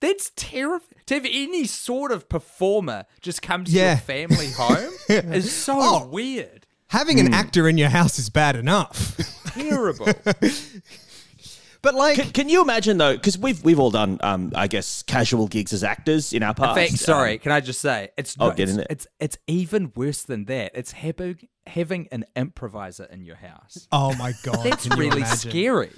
that's 0.00 0.32
terrifying. 0.36 0.90
To 1.06 1.14
have 1.14 1.24
any 1.24 1.64
sort 1.64 2.12
of 2.12 2.28
performer 2.28 3.04
just 3.20 3.42
come 3.42 3.64
to 3.64 3.70
Yeah. 3.70 3.90
your 3.92 3.96
family 3.98 4.50
home 4.50 4.92
is 5.08 5.50
so 5.52 5.74
Oh. 5.78 6.06
weird. 6.06 6.66
Having 6.88 7.18
Hmm. 7.20 7.26
an 7.26 7.34
actor 7.34 7.68
in 7.68 7.78
your 7.78 7.88
house 7.88 8.18
is 8.18 8.28
bad 8.30 8.54
enough. 8.56 9.16
Terrible. 9.54 10.06
but 11.84 11.94
like, 11.94 12.16
Can, 12.16 12.30
can 12.32 12.48
you 12.48 12.60
imagine 12.62 12.98
though? 12.98 13.14
Because 13.14 13.38
we've 13.38 13.62
we've 13.62 13.78
all 13.78 13.92
done, 13.92 14.18
um, 14.22 14.50
I 14.56 14.66
guess, 14.66 15.02
casual 15.04 15.46
gigs 15.46 15.72
as 15.72 15.84
actors 15.84 16.32
in 16.32 16.42
our 16.42 16.50
In 16.50 16.54
past. 16.56 16.76
fact, 16.78 16.98
sorry, 16.98 17.34
Um, 17.34 17.38
can 17.38 17.52
I 17.52 17.60
just 17.60 17.80
say 17.80 18.08
it's 18.18 18.34
Oh, 18.40 18.48
not, 18.48 18.56
get 18.56 18.64
it's, 18.64 18.70
in 18.72 18.76
there. 18.78 18.86
it's 18.90 19.06
it's 19.20 19.38
even 19.46 19.92
worse 19.94 20.22
than 20.24 20.46
that. 20.46 20.72
It's 20.74 20.90
having 20.92 21.38
having 21.68 22.08
an 22.10 22.24
improviser 22.34 23.04
in 23.04 23.24
your 23.24 23.36
house. 23.36 23.86
oh 23.92 24.14
my 24.16 24.32
god, 24.42 24.64
That's 24.64 24.88
really 24.88 25.18
imagine? 25.22 25.50
scary. 25.50 25.90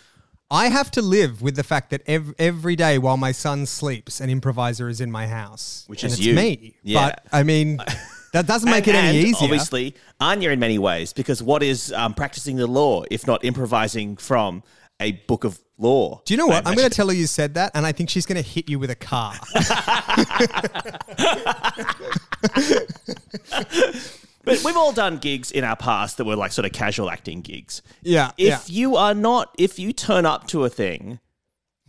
I 0.49 0.69
have 0.69 0.93
to 0.93 1.03
live 1.03 1.43
with 1.43 1.57
the 1.57 1.65
fact 1.65 1.91
that 1.91 2.03
ev- 2.07 2.33
every 2.39 2.77
day 2.77 2.99
while 2.99 3.17
my 3.17 3.33
son 3.33 3.67
sleeps, 3.67 4.21
an 4.21 4.31
improviser 4.31 4.89
is 4.89 5.01
in 5.01 5.11
my 5.11 5.27
house, 5.27 5.83
Which 5.89 6.05
and 6.05 6.13
is 6.13 6.19
it's 6.21 6.27
you. 6.27 6.35
me. 6.35 6.77
Yeah. 6.85 7.07
But 7.11 7.25
I 7.33 7.43
mean, 7.43 7.79
that 8.33 8.47
doesn't 8.47 8.71
make 8.71 8.87
and, 8.87 8.97
it 8.97 9.01
any 9.01 9.19
and 9.19 9.27
easier. 9.27 9.45
Obviously, 9.47 9.97
Anya 10.21 10.51
in 10.51 10.61
many 10.61 10.79
ways, 10.79 11.13
because 11.13 11.43
what 11.43 11.65
is 11.65 11.93
um, 11.93 12.15
practicing 12.15 12.55
the 12.57 12.69
law 12.69 13.03
if 13.11 13.27
not 13.27 13.45
improvising 13.45 14.17
from 14.17 14.63
a 15.01 15.13
book 15.13 15.45
of 15.45 15.59
law? 15.79 16.21
Do 16.25 16.35
you 16.35 16.39
know 16.39 16.47
what? 16.47 16.67
I 16.67 16.71
I'm 16.71 16.77
going 16.77 16.89
to 16.89 16.95
tell 16.95 17.09
her 17.09 17.15
you 17.15 17.27
said 17.27 17.55
that, 17.55 17.73
and 17.75 17.87
I 17.87 17.93
think 17.93 18.11
she's 18.11 18.27
going 18.27 18.43
to 18.43 18.49
hit 18.49 18.69
you 18.69 18.79
with 18.79 18.91
a 18.91 18.95
car. 18.95 19.35
But 24.47 24.63
we've 24.63 24.77
all 24.77 24.93
done 24.93 25.19
gigs 25.19 25.51
in 25.51 25.65
our 25.65 25.75
past 25.75 26.19
that 26.19 26.25
were 26.25 26.37
like 26.37 26.53
sort 26.53 26.67
of 26.67 26.73
casual 26.73 27.11
acting 27.11 27.41
gigs. 27.41 27.83
yeah. 28.03 28.31
If 28.39 28.47
yeah. 28.47 28.61
you 28.69 28.97
are 28.97 29.13
not, 29.13 29.53
if 29.59 29.79
you 29.79 29.93
turn 29.93 30.25
up 30.25 30.47
to 30.49 30.65
a 30.65 30.71
thing, 30.71 31.19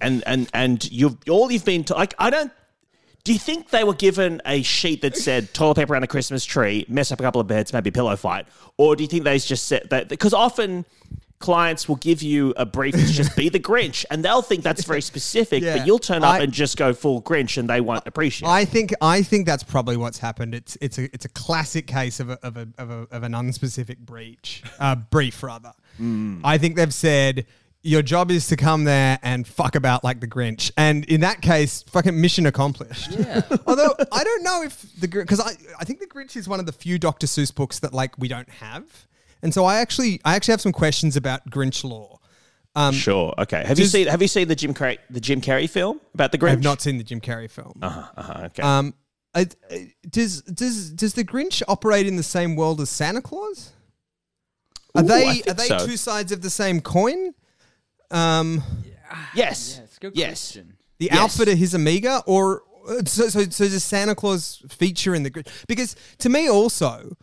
and 0.02 0.24
and 0.26 0.50
and 0.54 0.92
you've 0.92 1.18
all 1.30 1.52
you've 1.52 1.64
been 1.64 1.84
to, 1.86 1.94
like, 1.94 2.16
I 2.18 2.32
don't. 2.32 2.52
Do 3.24 3.34
you 3.34 3.40
think 3.40 3.70
they 3.70 3.84
were 3.84 3.94
given 3.94 4.42
a 4.46 4.64
sheet 4.64 5.02
that 5.02 5.18
said 5.18 5.54
toilet 5.54 5.76
paper 5.76 5.94
around 5.94 6.04
a 6.04 6.08
Christmas 6.08 6.46
tree, 6.46 6.86
mess 6.88 7.12
up 7.12 7.20
a 7.20 7.24
couple 7.24 7.42
of 7.42 7.46
beds, 7.46 7.74
maybe 7.74 7.92
pillow 7.92 8.16
fight, 8.16 8.48
or 8.78 8.96
do 8.96 9.04
you 9.04 9.08
think 9.08 9.24
they 9.24 9.38
just 9.38 9.66
said 9.66 9.88
that? 9.92 10.10
Because 10.10 10.34
often 10.34 10.86
clients 11.40 11.88
will 11.88 11.98
give 11.98 12.22
you 12.22 12.54
a 12.58 12.66
brief 12.66 12.96
that's 12.96 13.12
just 13.12 13.36
be 13.36 13.50
the 13.50 13.60
Grinch, 13.60 14.06
and 14.10 14.24
they'll 14.26 14.42
think 14.42 14.64
that's 14.64 14.84
very 14.84 15.02
specific, 15.14 15.64
Yeah. 15.64 15.78
but 15.78 15.88
you'll 15.88 16.00
turn 16.00 16.24
up 16.24 16.36
I- 16.36 16.40
and 16.40 16.52
just 16.52 16.78
go 16.78 16.94
full 16.94 17.22
Grinch, 17.22 17.58
and 17.58 17.70
they 17.70 17.82
won't 17.82 18.06
appreciate. 18.08 18.48
it. 18.48 18.52
I 18.52 18.66
think 18.66 18.94
I 19.02 19.22
think 19.22 19.46
that's 19.46 19.64
probably 19.64 19.98
what's 19.98 20.18
happened. 20.20 20.56
It's 20.56 20.78
it's 20.82 20.98
a 20.98 21.04
it's 21.14 21.26
a 21.26 21.30
classic 21.30 21.88
case 21.88 22.20
of 22.20 22.30
a, 22.32 22.40
of 22.46 22.58
a, 22.58 22.68
of, 22.78 22.90
a, 22.90 23.08
of 23.12 23.24
an 23.24 23.34
unspecific 23.34 23.98
breach, 24.00 24.64
uh, 24.80 24.96
brief 24.96 25.42
rather. 25.44 25.74
Mm. 26.02 26.42
I 26.44 26.58
think 26.58 26.76
they've 26.76 26.94
said 26.94 27.46
your 27.84 28.02
job 28.02 28.32
is 28.32 28.48
to 28.48 28.56
come 28.58 28.84
there 28.84 29.18
and 29.22 29.48
fuck 29.48 29.76
about 29.76 30.04
like 30.04 30.20
the 30.20 30.28
Grinch, 30.28 30.72
and 30.76 31.06
in 31.06 31.22
that 31.22 31.42
case, 31.42 31.84
fucking 31.84 32.20
mission 32.20 32.46
accomplished. 32.48 33.12
Yeah. 33.12 33.42
Although 33.68 33.96
I 34.12 34.24
don't 34.24 34.44
know 34.44 34.64
if 34.64 34.82
the 35.00 35.08
because 35.08 35.40
I 35.40 35.52
I 35.80 35.86
think 35.86 36.00
the 36.00 36.08
Grinch 36.08 36.36
is 36.36 36.48
one 36.50 36.60
of 36.60 36.66
the 36.66 36.72
few 36.74 36.98
Dr. 37.00 37.28
Seuss 37.28 37.54
books 37.54 37.80
that 37.80 37.94
like 37.94 38.18
we 38.18 38.28
don't 38.28 38.50
have, 38.50 38.84
and 39.42 39.54
so 39.54 39.66
I 39.66 39.80
actually 39.80 40.20
I 40.26 40.36
actually 40.36 40.54
have 40.54 40.62
some 40.62 40.72
questions 40.74 41.16
about 41.16 41.50
Grinch 41.50 41.84
lore. 41.84 42.20
Um, 42.76 42.94
sure. 42.94 43.34
Okay. 43.40 43.64
Have 43.66 43.80
you 43.80 43.86
seen 43.86 44.08
Have 44.08 44.22
you 44.22 44.28
seen 44.28 44.48
the 44.48 44.56
Jim 44.56 44.74
Carrey 44.74 44.98
the 45.10 45.20
Jim 45.20 45.42
Carrey 45.42 45.70
film 45.70 46.00
about 46.14 46.32
the 46.32 46.38
Grinch? 46.38 46.52
I've 46.52 46.64
not 46.64 46.82
seen 46.82 46.98
the 46.98 47.04
Jim 47.04 47.20
Carrey 47.22 47.50
film. 47.50 47.80
Uh-huh, 47.82 48.04
uh-huh, 48.16 48.44
okay. 48.46 48.62
Um, 48.62 48.94
I, 49.34 49.48
I- 49.72 49.94
does 50.10 50.42
does 50.44 50.92
does 50.92 51.14
the 51.14 51.24
Grinch 51.24 51.64
operate 51.68 52.06
in 52.08 52.16
the 52.18 52.24
same 52.24 52.56
world 52.56 52.80
as 52.82 52.90
Santa 52.90 53.22
Claus? 53.22 53.72
Are 54.96 55.04
Ooh, 55.04 55.08
they 55.08 55.42
are 55.48 55.54
they 55.54 55.68
so. 55.68 55.86
two 55.86 55.98
sides 55.98 56.32
of 56.32 56.42
the 56.42 56.50
same 56.50 56.80
coin? 56.82 57.34
Um, 58.12 58.64
yes. 59.36 59.78
Yeah, 59.78 59.84
it's 59.84 59.98
a 59.98 60.00
good 60.00 60.16
yes. 60.16 60.28
question. 60.52 60.78
the 61.00 61.06
Yes. 61.12 61.18
outfit 61.18 61.48
of 61.50 61.58
his 61.58 61.74
Amiga, 61.74 62.24
or 62.26 62.62
uh, 62.90 63.04
so, 63.06 63.28
so 63.30 63.44
so 63.44 63.68
does 63.68 63.84
Santa 63.84 64.16
Claus 64.16 64.64
feature 64.70 65.14
in 65.14 65.24
the 65.24 65.32
Grinch? 65.32 65.48
Because 65.68 65.96
to 66.20 66.30
me, 66.30 66.50
also, 66.50 67.18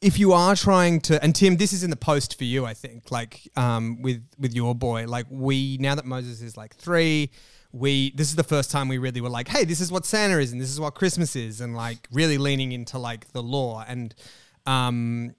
if 0.00 0.18
you 0.18 0.32
are 0.32 0.54
trying 0.54 1.00
to, 1.02 1.22
and 1.22 1.34
Tim, 1.34 1.56
this 1.56 1.72
is 1.72 1.82
in 1.82 1.90
the 1.90 1.96
post 1.96 2.38
for 2.38 2.44
you, 2.44 2.64
I 2.64 2.74
think, 2.74 3.10
like 3.10 3.48
um, 3.56 4.00
with 4.02 4.22
with 4.38 4.54
your 4.54 4.74
boy, 4.74 5.06
like 5.06 5.26
we 5.30 5.76
now 5.78 5.94
that 5.94 6.04
Moses 6.04 6.40
is 6.40 6.56
like 6.56 6.74
three. 6.76 7.30
We 7.72 8.12
this 8.12 8.28
is 8.28 8.36
the 8.36 8.44
first 8.44 8.70
time 8.70 8.88
we 8.88 8.98
really 8.98 9.20
were 9.20 9.28
like, 9.28 9.48
hey, 9.48 9.64
this 9.64 9.80
is 9.80 9.92
what 9.92 10.06
Santa 10.06 10.38
is 10.38 10.52
and 10.52 10.60
this 10.60 10.70
is 10.70 10.80
what 10.80 10.94
Christmas 10.94 11.36
is, 11.36 11.60
and 11.60 11.76
like 11.76 12.08
really 12.10 12.38
leaning 12.38 12.72
into 12.72 12.98
like 12.98 13.32
the 13.32 13.42
lore 13.42 13.84
and 13.86 14.14
um 14.66 15.34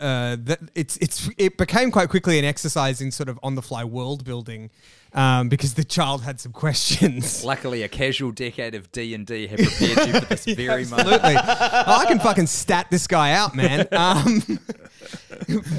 uh, 0.00 0.36
that 0.40 0.58
it's 0.74 0.96
it's 0.96 1.30
it 1.38 1.56
became 1.56 1.90
quite 1.90 2.08
quickly 2.08 2.38
an 2.38 2.44
exercise 2.44 3.00
in 3.00 3.10
sort 3.10 3.28
of 3.28 3.38
on 3.42 3.54
the 3.54 3.62
fly 3.62 3.84
world 3.84 4.24
building, 4.24 4.70
um, 5.12 5.48
because 5.48 5.74
the 5.74 5.84
child 5.84 6.22
had 6.22 6.40
some 6.40 6.52
questions. 6.52 7.44
Luckily, 7.54 7.82
a 7.82 7.88
casual 7.88 8.32
decade 8.32 8.74
of 8.74 8.90
D 8.90 9.14
and 9.14 9.26
D 9.26 9.46
have 9.46 9.58
prepared 9.58 10.08
you 10.08 10.20
for 10.20 10.26
this 10.26 10.44
very 10.56 10.84
moment. 10.84 11.08
Absolutely, 11.08 11.36
Oh, 11.36 11.96
I 12.00 12.04
can 12.08 12.18
fucking 12.18 12.48
stat 12.48 12.88
this 12.90 13.06
guy 13.06 13.32
out, 13.32 13.54
man. 13.54 13.86
Um, 13.92 14.42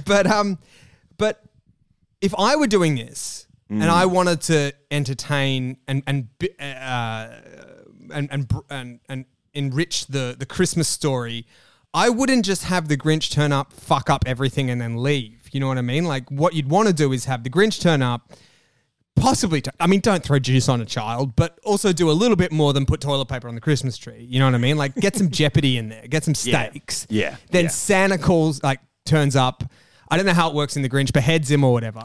but 0.05 0.27
um, 0.27 0.57
but 1.17 1.41
if 2.21 2.33
I 2.37 2.55
were 2.55 2.67
doing 2.67 2.95
this 2.95 3.47
and 3.69 3.83
I 3.83 4.05
wanted 4.05 4.41
to 4.41 4.73
entertain 4.91 5.77
and 5.87 6.03
and 6.07 6.27
uh, 6.59 7.27
and 8.13 8.29
and 8.31 8.53
and, 8.69 8.99
and 9.09 9.25
enrich 9.53 10.07
the 10.07 10.35
the 10.37 10.45
Christmas 10.45 10.87
story, 10.87 11.45
I 11.95 12.09
wouldn't 12.09 12.45
just 12.45 12.65
have 12.65 12.89
the 12.89 12.97
Grinch 12.97 13.31
turn 13.31 13.51
up, 13.51 13.71
fuck 13.73 14.09
up 14.09 14.23
everything, 14.27 14.69
and 14.69 14.79
then 14.81 15.01
leave. 15.01 15.47
You 15.51 15.59
know 15.61 15.67
what 15.67 15.77
I 15.77 15.81
mean? 15.81 16.03
Like 16.05 16.29
what 16.29 16.53
you'd 16.53 16.69
want 16.69 16.89
to 16.89 16.93
do 16.93 17.13
is 17.13 17.25
have 17.25 17.43
the 17.43 17.49
Grinch 17.49 17.81
turn 17.81 18.01
up. 18.01 18.33
Possibly, 19.15 19.61
t- 19.61 19.71
I 19.79 19.87
mean, 19.87 20.01
don't 20.01 20.21
throw 20.21 20.37
juice 20.39 20.67
on 20.67 20.81
a 20.81 20.85
child, 20.85 21.37
but 21.37 21.57
also 21.63 21.93
do 21.93 22.11
a 22.11 22.13
little 22.13 22.35
bit 22.35 22.51
more 22.51 22.73
than 22.73 22.85
put 22.85 22.99
toilet 22.99 23.27
paper 23.29 23.47
on 23.47 23.55
the 23.55 23.61
Christmas 23.61 23.97
tree. 23.97 24.27
You 24.29 24.39
know 24.39 24.45
what 24.45 24.55
I 24.55 24.57
mean? 24.57 24.75
Like, 24.77 24.93
get 24.95 25.15
some 25.15 25.29
jeopardy 25.41 25.77
in 25.77 25.87
there, 25.87 26.05
get 26.09 26.25
some 26.25 26.33
Yeah. 26.43 26.67
stakes. 26.69 27.07
Yeah. 27.09 27.37
Then 27.49 27.63
Yeah. 27.65 27.69
Santa 27.69 28.17
Claus, 28.17 28.61
like, 28.61 28.81
turns 29.05 29.37
up. 29.37 29.63
I 30.11 30.17
don't 30.17 30.25
know 30.25 30.33
how 30.33 30.49
it 30.49 30.53
works 30.55 30.75
in 30.75 30.81
the 30.83 30.89
Grinch, 30.89 31.13
beheads 31.13 31.49
him 31.49 31.63
or 31.63 31.71
whatever, 31.71 32.01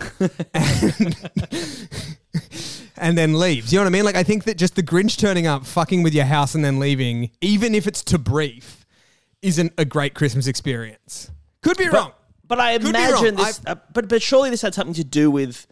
and, 0.54 1.16
and 2.96 3.18
then 3.18 3.38
leaves. 3.38 3.72
You 3.72 3.78
know 3.80 3.82
what 3.84 3.88
I 3.88 3.90
mean? 3.90 4.04
Like, 4.04 4.14
I 4.16 4.22
think 4.22 4.44
that 4.44 4.56
just 4.56 4.76
the 4.76 4.82
Grinch 4.82 5.18
turning 5.18 5.48
up, 5.48 5.66
fucking 5.66 6.04
with 6.04 6.14
your 6.14 6.26
house, 6.26 6.54
and 6.54 6.64
then 6.64 6.78
leaving, 6.78 7.30
even 7.40 7.74
if 7.74 7.86
it's 7.88 8.02
to 8.04 8.18
brief, 8.18 8.79
isn't 9.42 9.72
a 9.78 9.84
great 9.84 10.14
Christmas 10.14 10.46
experience. 10.46 11.30
Could 11.62 11.76
be 11.78 11.88
wrong. 11.88 12.12
But 12.46 12.60
I 12.60 12.78
Could 12.78 12.88
imagine 12.88 13.36
this. 13.36 13.60
Uh, 13.66 13.76
but 13.92 14.08
but 14.08 14.22
surely 14.22 14.50
this 14.50 14.62
had 14.62 14.74
something 14.74 14.94
to 14.94 15.04
do 15.04 15.30
with 15.30 15.66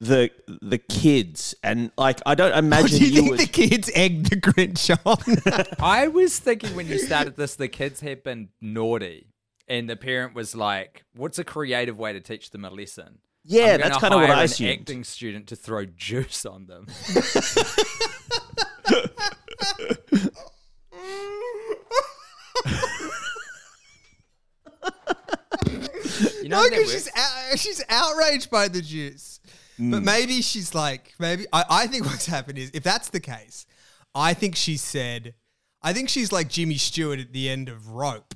the 0.00 0.30
the 0.62 0.78
kids 0.78 1.54
and 1.62 1.90
like 1.96 2.20
I 2.26 2.34
don't 2.34 2.52
Or 2.54 2.58
imagine 2.58 2.98
do 2.98 3.06
you, 3.06 3.12
think 3.20 3.30
would. 3.30 3.40
the 3.40 3.46
kids 3.46 3.90
egged 3.94 4.30
the 4.30 4.36
Grinch 4.36 4.90
on? 5.06 5.66
I 5.84 6.08
was 6.08 6.38
thinking 6.38 6.74
when 6.74 6.88
you 6.88 6.98
started 6.98 7.36
this, 7.36 7.54
the 7.56 7.68
kids 7.68 8.00
had 8.00 8.24
been 8.24 8.48
naughty, 8.60 9.26
and 9.68 9.88
the 9.88 9.96
parent 9.96 10.34
was 10.34 10.54
like, 10.56 11.04
"What's 11.14 11.38
a 11.38 11.44
creative 11.44 11.98
way 11.98 12.12
to 12.14 12.20
teach 12.20 12.50
them 12.50 12.64
a 12.64 12.70
lesson?" 12.70 13.18
Yeah, 13.44 13.74
I'm 13.74 13.80
that's 13.80 13.98
kinda 13.98 14.16
what 14.16 14.26
hire 14.28 14.36
I 14.36 14.38
an 14.40 14.44
assumed. 14.46 14.80
acting 14.80 15.04
student 15.04 15.46
to 15.48 15.56
throw 15.56 15.84
juice 15.84 16.46
on 16.46 16.66
them. 16.66 16.86
You 26.42 26.48
know 26.48 26.62
No, 26.62 26.70
because 26.70 26.92
she's 26.92 27.08
out, 27.16 27.58
she's 27.58 27.84
outraged 27.88 28.50
by 28.50 28.68
the 28.68 28.82
juice. 28.82 29.40
But 29.78 30.02
mm. 30.02 30.04
maybe 30.04 30.42
she's 30.42 30.74
like, 30.74 31.14
maybe 31.18 31.46
I, 31.52 31.64
I 31.68 31.86
think 31.86 32.04
what's 32.04 32.26
happened 32.26 32.58
is 32.58 32.70
if 32.74 32.82
that's 32.82 33.08
the 33.08 33.20
case, 33.20 33.66
I 34.14 34.34
think 34.34 34.54
she 34.54 34.76
said, 34.76 35.34
I 35.82 35.92
think 35.92 36.08
she's 36.08 36.30
like 36.30 36.48
Jimmy 36.48 36.76
Stewart 36.76 37.18
at 37.18 37.32
the 37.32 37.48
end 37.48 37.68
of 37.68 37.88
Rope, 37.88 38.34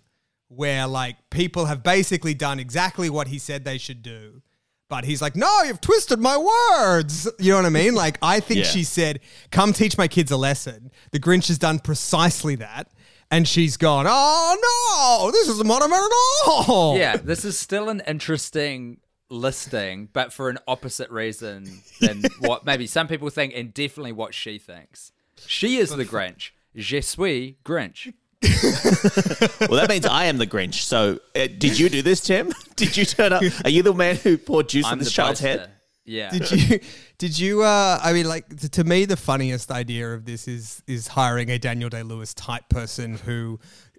where 0.49 0.87
like 0.87 1.16
people 1.30 1.66
have 1.66 1.83
basically 1.83 2.35
done 2.35 2.59
exactly 2.59 3.11
what 3.11 3.28
he 3.28 3.39
said 3.39 3.64
they 3.64 3.78
should 3.78 4.03
do. 4.03 4.43
But 4.89 5.05
he's 5.05 5.20
like, 5.20 5.35
no, 5.35 5.62
you've 5.64 5.80
twisted 5.80 6.20
my 6.20 6.37
words. 6.37 7.28
You 7.41 7.51
know 7.51 7.59
what 7.59 7.66
I 7.66 7.70
mean? 7.70 7.95
Like, 7.97 8.18
I 8.22 8.39
think 8.39 8.61
Yeah. 8.61 8.66
she 8.66 8.85
said, 8.85 9.18
come 9.51 9.72
teach 9.72 9.99
my 9.99 10.07
kids 10.07 10.30
a 10.30 10.37
lesson. 10.37 10.93
The 11.11 11.18
Grinch 11.18 11.49
has 11.49 11.59
done 11.59 11.80
precisely 11.80 12.55
that. 12.57 12.89
And 13.31 13.47
she's 13.49 13.77
gone, 13.77 14.07
oh 14.09 15.27
no, 15.27 15.31
this 15.33 15.49
isn't 15.49 15.66
what 15.66 15.83
I 15.83 15.87
meant 15.89 16.05
at 16.05 16.49
all. 16.49 16.97
Yeah, 16.97 17.16
this 17.16 17.45
is 17.45 17.59
still 17.59 17.89
an 17.89 18.01
interesting 18.07 18.99
listing, 19.29 20.09
but 20.12 20.33
for 20.33 20.49
an 20.49 20.59
opposite 20.68 21.11
reason 21.11 21.83
than 22.01 22.22
what 22.39 22.64
maybe 22.64 22.87
some 22.87 23.09
people 23.09 23.29
think, 23.31 23.53
and 23.57 23.74
definitely 23.74 24.12
what 24.12 24.33
she 24.35 24.59
thinks. 24.59 25.11
She 25.47 25.77
is 25.79 25.91
the 25.91 26.05
Grinch. 26.05 26.51
Je 26.77 27.01
suis 27.01 27.55
Grinch. 27.64 28.12
Well, 29.68 29.81
that 29.81 29.89
means 29.89 30.07
I 30.07 30.27
am 30.27 30.39
the 30.39 30.47
Grinch. 30.47 30.83
So, 30.83 31.18
uh, 31.35 31.49
did 31.59 31.79
you 31.79 31.89
do 31.89 32.03
this, 32.03 32.20
Tim? 32.20 32.53
Did 32.77 32.97
you 32.97 33.05
turn 33.07 33.33
up? 33.33 33.43
Are 33.64 33.70
you 33.70 33.83
the 33.83 33.95
man 33.95 34.16
who 34.16 34.37
poured 34.39 34.68
juice 34.68 34.85
on 34.85 34.93
I'm 34.93 34.99
this 34.99 35.09
the 35.09 35.12
child's 35.14 35.41
poster. 35.41 35.59
head? 35.61 35.70
Yeah. 36.07 36.30
Did 36.30 36.50
you? 36.50 36.80
Did 37.18 37.38
you? 37.38 37.62
Uh, 37.62 38.00
I 38.02 38.12
mean, 38.12 38.26
like 38.26 38.48
to, 38.61 38.68
to 38.70 38.84
me, 38.84 39.04
the 39.04 39.16
funniest 39.16 39.70
idea 39.70 40.14
of 40.14 40.24
this 40.24 40.48
is 40.48 40.82
is 40.86 41.09
hiring 41.09 41.50
a 41.50 41.59
Daniel 41.59 41.90
Day 41.90 42.02
Lewis 42.02 42.32
type 42.32 42.68
person 42.68 43.16
who 43.16 43.59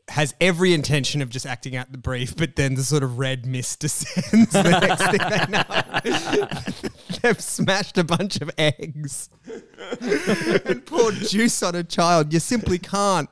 has 0.09 0.33
every 0.39 0.73
intention 0.73 1.21
of 1.21 1.29
just 1.29 1.45
acting 1.45 1.75
out 1.75 1.91
the 1.91 1.97
brief, 1.97 2.35
but 2.37 2.55
then 2.55 2.75
the 2.75 2.83
sort 2.83 3.03
of 3.03 3.19
red 3.19 3.45
mist 3.45 3.79
descends. 3.81 4.51
the 4.51 4.63
next 4.63 5.03
thing 5.11 6.39
they 6.39 6.41
know, 6.79 7.19
they've 7.21 7.41
smashed 7.41 7.97
a 7.97 8.05
bunch 8.05 8.39
of 8.39 8.49
eggs 8.57 9.29
and 10.65 10.85
poured 10.85 11.15
juice 11.15 11.61
on 11.61 11.75
a 11.75 11.83
child. 11.83 12.31
You 12.31 12.39
simply 12.39 12.79
can't. 12.79 13.29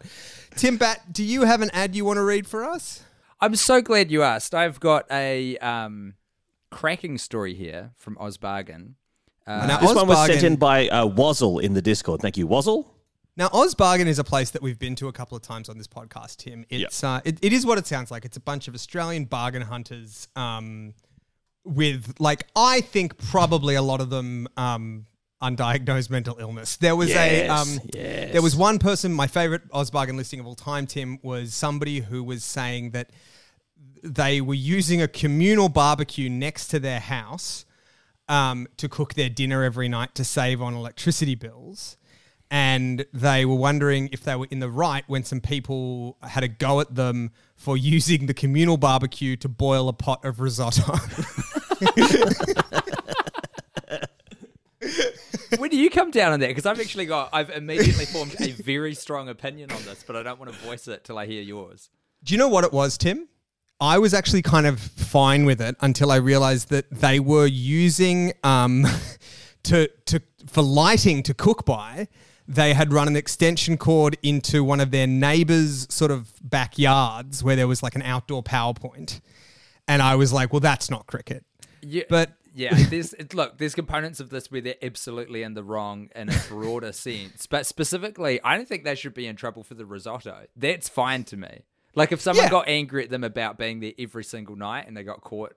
Tim 0.57 0.78
Batt, 0.78 1.13
do 1.13 1.23
you 1.23 1.43
have 1.43 1.61
an 1.61 1.69
ad 1.71 1.95
you 1.95 2.03
want 2.03 2.17
to 2.17 2.23
read 2.23 2.45
for 2.45 2.65
us? 2.65 3.03
I'm 3.39 3.55
so 3.55 3.82
glad 3.82 4.11
you 4.11 4.23
asked. 4.23 4.53
I've 4.53 4.80
got 4.80 5.05
a 5.11 5.57
um, 5.59 6.15
cracking 6.72 7.18
story 7.18 7.53
here 7.53 7.91
from 7.95 8.16
Ozbargain. 8.18 8.93
Uh, 9.47 9.66
Now, 9.68 9.80
This 9.80 9.93
one 9.93 10.07
was 10.07 10.26
sent 10.26 10.43
in 10.43 10.55
by 10.55 10.88
uh, 10.88 11.05
Wazzle 11.05 11.59
in 11.59 11.74
the 11.74 11.82
Discord. 11.82 12.22
Thank 12.22 12.38
you, 12.38 12.47
Wazzle. 12.47 12.91
Now, 13.38 13.49
Ozbargain 13.49 14.07
is 14.07 14.18
a 14.18 14.24
place 14.24 14.51
that 14.51 14.61
we've 14.61 14.80
been 14.80 14.95
to 14.95 15.07
a 15.07 15.11
couple 15.11 15.36
of 15.36 15.43
times 15.43 15.68
on 15.68 15.78
this 15.78 15.88
podcast, 15.88 16.38
Tim. 16.38 16.66
It's 16.70 17.03
uh, 17.03 17.20
it, 17.26 17.38
it 17.41 17.51
is 17.51 17.66
what 17.66 17.78
it 17.78 17.86
sounds 17.86 18.09
like. 18.09 18.24
It's 18.24 18.38
a 18.38 18.41
bunch 18.41 18.68
of 18.68 18.76
Australian 18.76 19.26
bargain 19.26 19.61
hunters 19.61 20.30
um, 20.38 20.93
with, 21.66 22.16
like, 22.20 22.47
I 22.55 22.82
think 22.82 23.18
probably 23.18 23.76
a 23.76 23.82
lot 23.82 23.99
of 23.99 24.09
them 24.09 24.47
um, 24.55 25.05
undiagnosed 25.41 26.09
mental 26.09 26.38
illness. 26.39 26.78
There 26.78 26.95
was 26.95 27.11
a 27.11 27.47
um, 27.47 27.80
yes. 27.93 28.32
there 28.32 28.41
was 28.41 28.55
one 28.55 28.80
person. 28.80 29.13
My 29.13 29.28
favorite 29.28 29.70
Ozbargain 29.70 30.16
listing 30.16 30.39
of 30.39 30.47
all 30.47 30.55
time, 30.55 30.88
Tim, 30.88 31.20
was 31.22 31.53
somebody 31.53 31.99
who 31.99 32.24
was 32.24 32.43
saying 32.43 32.91
that 32.91 33.09
they 34.06 34.39
were 34.41 34.53
using 34.53 35.01
a 35.01 35.08
communal 35.08 35.68
barbecue 35.70 36.30
next 36.30 36.68
to 36.68 36.80
their 36.80 36.99
house 36.99 37.66
um, 38.30 38.68
to 38.78 38.88
cook 38.88 39.16
their 39.16 39.30
dinner 39.30 39.64
every 39.64 39.89
night 39.89 40.14
to 40.16 40.24
save 40.24 40.62
on 40.62 40.74
electricity 40.74 41.36
bills. 41.36 41.97
And 42.51 43.06
they 43.12 43.43
were 43.43 43.56
wondering 43.56 44.10
if 44.12 44.24
they 44.24 44.36
were 44.36 44.47
in 44.51 44.60
the 44.60 44.70
right 44.70 45.03
when 45.08 45.24
some 45.24 45.41
people 45.41 46.18
had 46.22 46.43
a 46.43 46.47
go 46.47 46.80
at 46.80 46.93
them 46.93 47.32
for 47.56 47.76
using 47.76 48.28
the 48.28 48.36
communal 48.36 48.78
barbecue 48.78 49.36
to 49.38 49.49
boil 49.49 49.89
a 49.89 49.93
pot 49.93 50.24
of 50.24 50.39
risotto. 50.39 50.93
when 55.58 55.72
do 55.72 55.78
you 55.78 55.89
come 55.89 56.12
down 56.12 56.34
on 56.34 56.39
that? 56.41 56.49
Because 56.49 56.68
I've 56.68 56.80
actually 56.80 57.08
got, 57.08 57.30
I've 57.34 57.49
immediately 57.49 58.06
formed 58.06 58.36
a 58.39 58.51
very 58.51 58.93
strong 58.93 59.28
opinion 59.28 59.72
on 59.72 59.84
this, 59.84 60.03
but 60.06 60.16
I 60.16 60.22
don't 60.22 60.39
want 60.39 60.53
to 60.53 60.60
voice 60.60 60.88
it 60.88 61.03
till 61.03 61.18
I 61.18 61.26
hear 61.26 61.41
yours. 61.41 61.89
Do 62.24 62.36
you 62.36 62.38
know 62.38 62.47
what 62.47 62.64
it 62.64 62.72
was, 62.72 62.95
Tim? 62.97 63.28
I 63.80 63.97
was 63.97 64.13
actually 64.13 64.41
kind 64.41 64.65
of 64.65 64.80
fine 64.80 65.45
with 65.45 65.61
it 65.61 65.76
until 65.82 66.11
I 66.11 66.15
realized 66.17 66.69
that 66.69 66.89
they 66.89 67.19
were 67.19 67.45
using 67.45 68.34
um, 68.43 68.86
to 69.63 69.89
to 70.05 70.21
for 70.47 70.61
lighting 70.61 71.23
to 71.23 71.34
cook 71.34 71.65
by. 71.65 72.07
They 72.47 72.73
had 72.73 72.93
run 72.93 73.07
an 73.07 73.15
extension 73.15 73.76
cord 73.76 74.17
into 74.21 74.63
one 74.63 74.80
of 74.80 74.91
their 74.91 75.07
neighbors' 75.07 75.88
sort 75.89 76.11
of 76.11 76.32
backyards 76.43 77.43
where 77.43 77.55
there 77.55 77.67
was 77.67 77.82
like 77.82 77.95
an 77.95 78.03
outdoor 78.03 78.43
PowerPoint, 78.43 79.19
and 79.88 80.01
I 80.01 80.15
was 80.15 80.32
like, 80.32 80.53
"Well, 80.53 80.59
that's 80.59 80.89
not 80.89 81.07
cricket." 81.07 81.43
Yeah, 81.82 82.03
But- 82.07 82.34
yeah, 82.53 82.73
there's 82.89 83.13
look, 83.34 83.57
there's 83.57 83.76
components 83.76 84.19
of 84.19 84.30
this 84.30 84.49
where 84.51 84.61
they're 84.61 84.76
absolutely 84.82 85.43
in 85.43 85.55
the 85.55 85.63
wrong 85.63 86.09
in 86.15 86.30
a 86.30 86.41
broader 86.47 86.91
sense, 86.93 87.47
but 87.47 87.65
specifically, 87.65 88.39
I 88.43 88.55
don't 88.55 88.67
think 88.67 88.84
they 88.86 88.95
should 88.95 89.13
be 89.13 89.28
in 89.28 89.36
trouble 89.36 89.63
for 89.63 89.73
the 89.73 89.86
risotto. 89.86 90.45
That's 90.55 90.88
fine 90.88 91.26
to 91.26 91.38
me. 91.38 91.63
Like 91.96 92.12
if 92.12 92.22
someone 92.22 92.46
Yeah. 92.46 92.52
got 92.52 92.68
angry 92.68 93.04
at 93.04 93.10
them 93.10 93.24
about 93.24 93.58
being 93.58 93.80
there 93.80 93.93
every 93.98 94.24
single 94.24 94.56
night 94.56 94.88
and 94.88 94.96
they 94.96 95.04
got 95.04 95.22
caught 95.22 95.54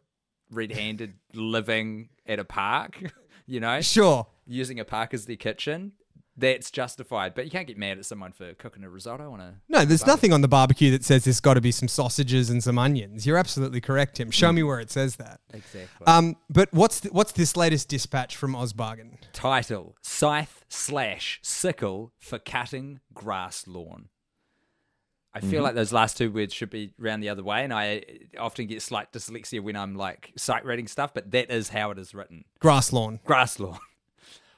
red-handed 0.50 1.14
living 1.34 2.08
at 2.26 2.38
a 2.38 2.44
park, 2.44 3.02
you 3.46 3.60
know, 3.60 3.80
Sure. 3.80 4.26
using 4.46 4.80
a 4.80 4.84
park 4.84 5.12
as 5.14 5.26
their 5.26 5.36
kitchen, 5.36 5.92
that's 6.36 6.70
justified. 6.70 7.34
But 7.34 7.44
you 7.46 7.50
can't 7.50 7.66
get 7.66 7.76
mad 7.76 7.98
at 7.98 8.06
someone 8.06 8.30
for 8.30 8.54
cooking 8.54 8.84
a 8.84 8.88
risotto 8.88 9.32
on 9.32 9.40
a. 9.40 9.54
No, 9.68 9.84
there's 9.84 10.06
nothing 10.06 10.32
on 10.32 10.40
the 10.40 10.46
barbecue 10.48 10.92
that 10.92 11.04
says 11.04 11.24
there's 11.24 11.40
got 11.40 11.54
to 11.54 11.60
be 11.60 11.72
some 11.72 11.88
sausages 11.88 12.48
and 12.48 12.62
some 12.62 12.78
onions. 12.78 13.26
You're 13.26 13.38
absolutely 13.38 13.80
correct, 13.80 14.16
Tim. 14.16 14.30
Show 14.30 14.52
me 14.52 14.62
where 14.62 14.78
it 14.78 14.88
says 14.90 15.16
that. 15.16 15.40
Exactly. 15.52 16.06
Um, 16.06 16.36
but 16.48 16.72
what's 16.72 17.00
th- 17.00 17.12
what's 17.12 17.32
this 17.32 17.56
latest 17.56 17.88
dispatch 17.88 18.36
from 18.36 18.52
Ozbargain? 18.54 19.14
Title 19.32 19.96
Scythe 20.00 20.64
slash 20.68 21.40
sickle 21.42 22.12
for 22.18 22.38
cutting 22.38 23.00
grass 23.12 23.66
lawn. 23.66 24.08
I 25.38 25.46
feel 25.46 25.62
like 25.62 25.74
those 25.74 25.92
last 25.92 26.16
two 26.16 26.30
words 26.30 26.52
should 26.52 26.70
be 26.70 26.92
round 26.98 27.22
the 27.22 27.28
other 27.28 27.44
way, 27.44 27.62
and 27.62 27.72
I 27.72 28.02
often 28.38 28.66
get 28.66 28.82
slight 28.82 29.12
dyslexia 29.12 29.62
when 29.62 29.76
I'm 29.76 29.94
like 29.94 30.32
sight 30.36 30.64
reading 30.64 30.88
stuff, 30.88 31.14
but 31.14 31.30
that 31.30 31.50
is 31.50 31.68
how 31.68 31.90
it 31.92 31.98
is 31.98 32.12
written. 32.14 32.44
Grass 32.58 32.92
lawn, 32.92 33.20
Grass 33.24 33.60
lawn. 33.60 33.78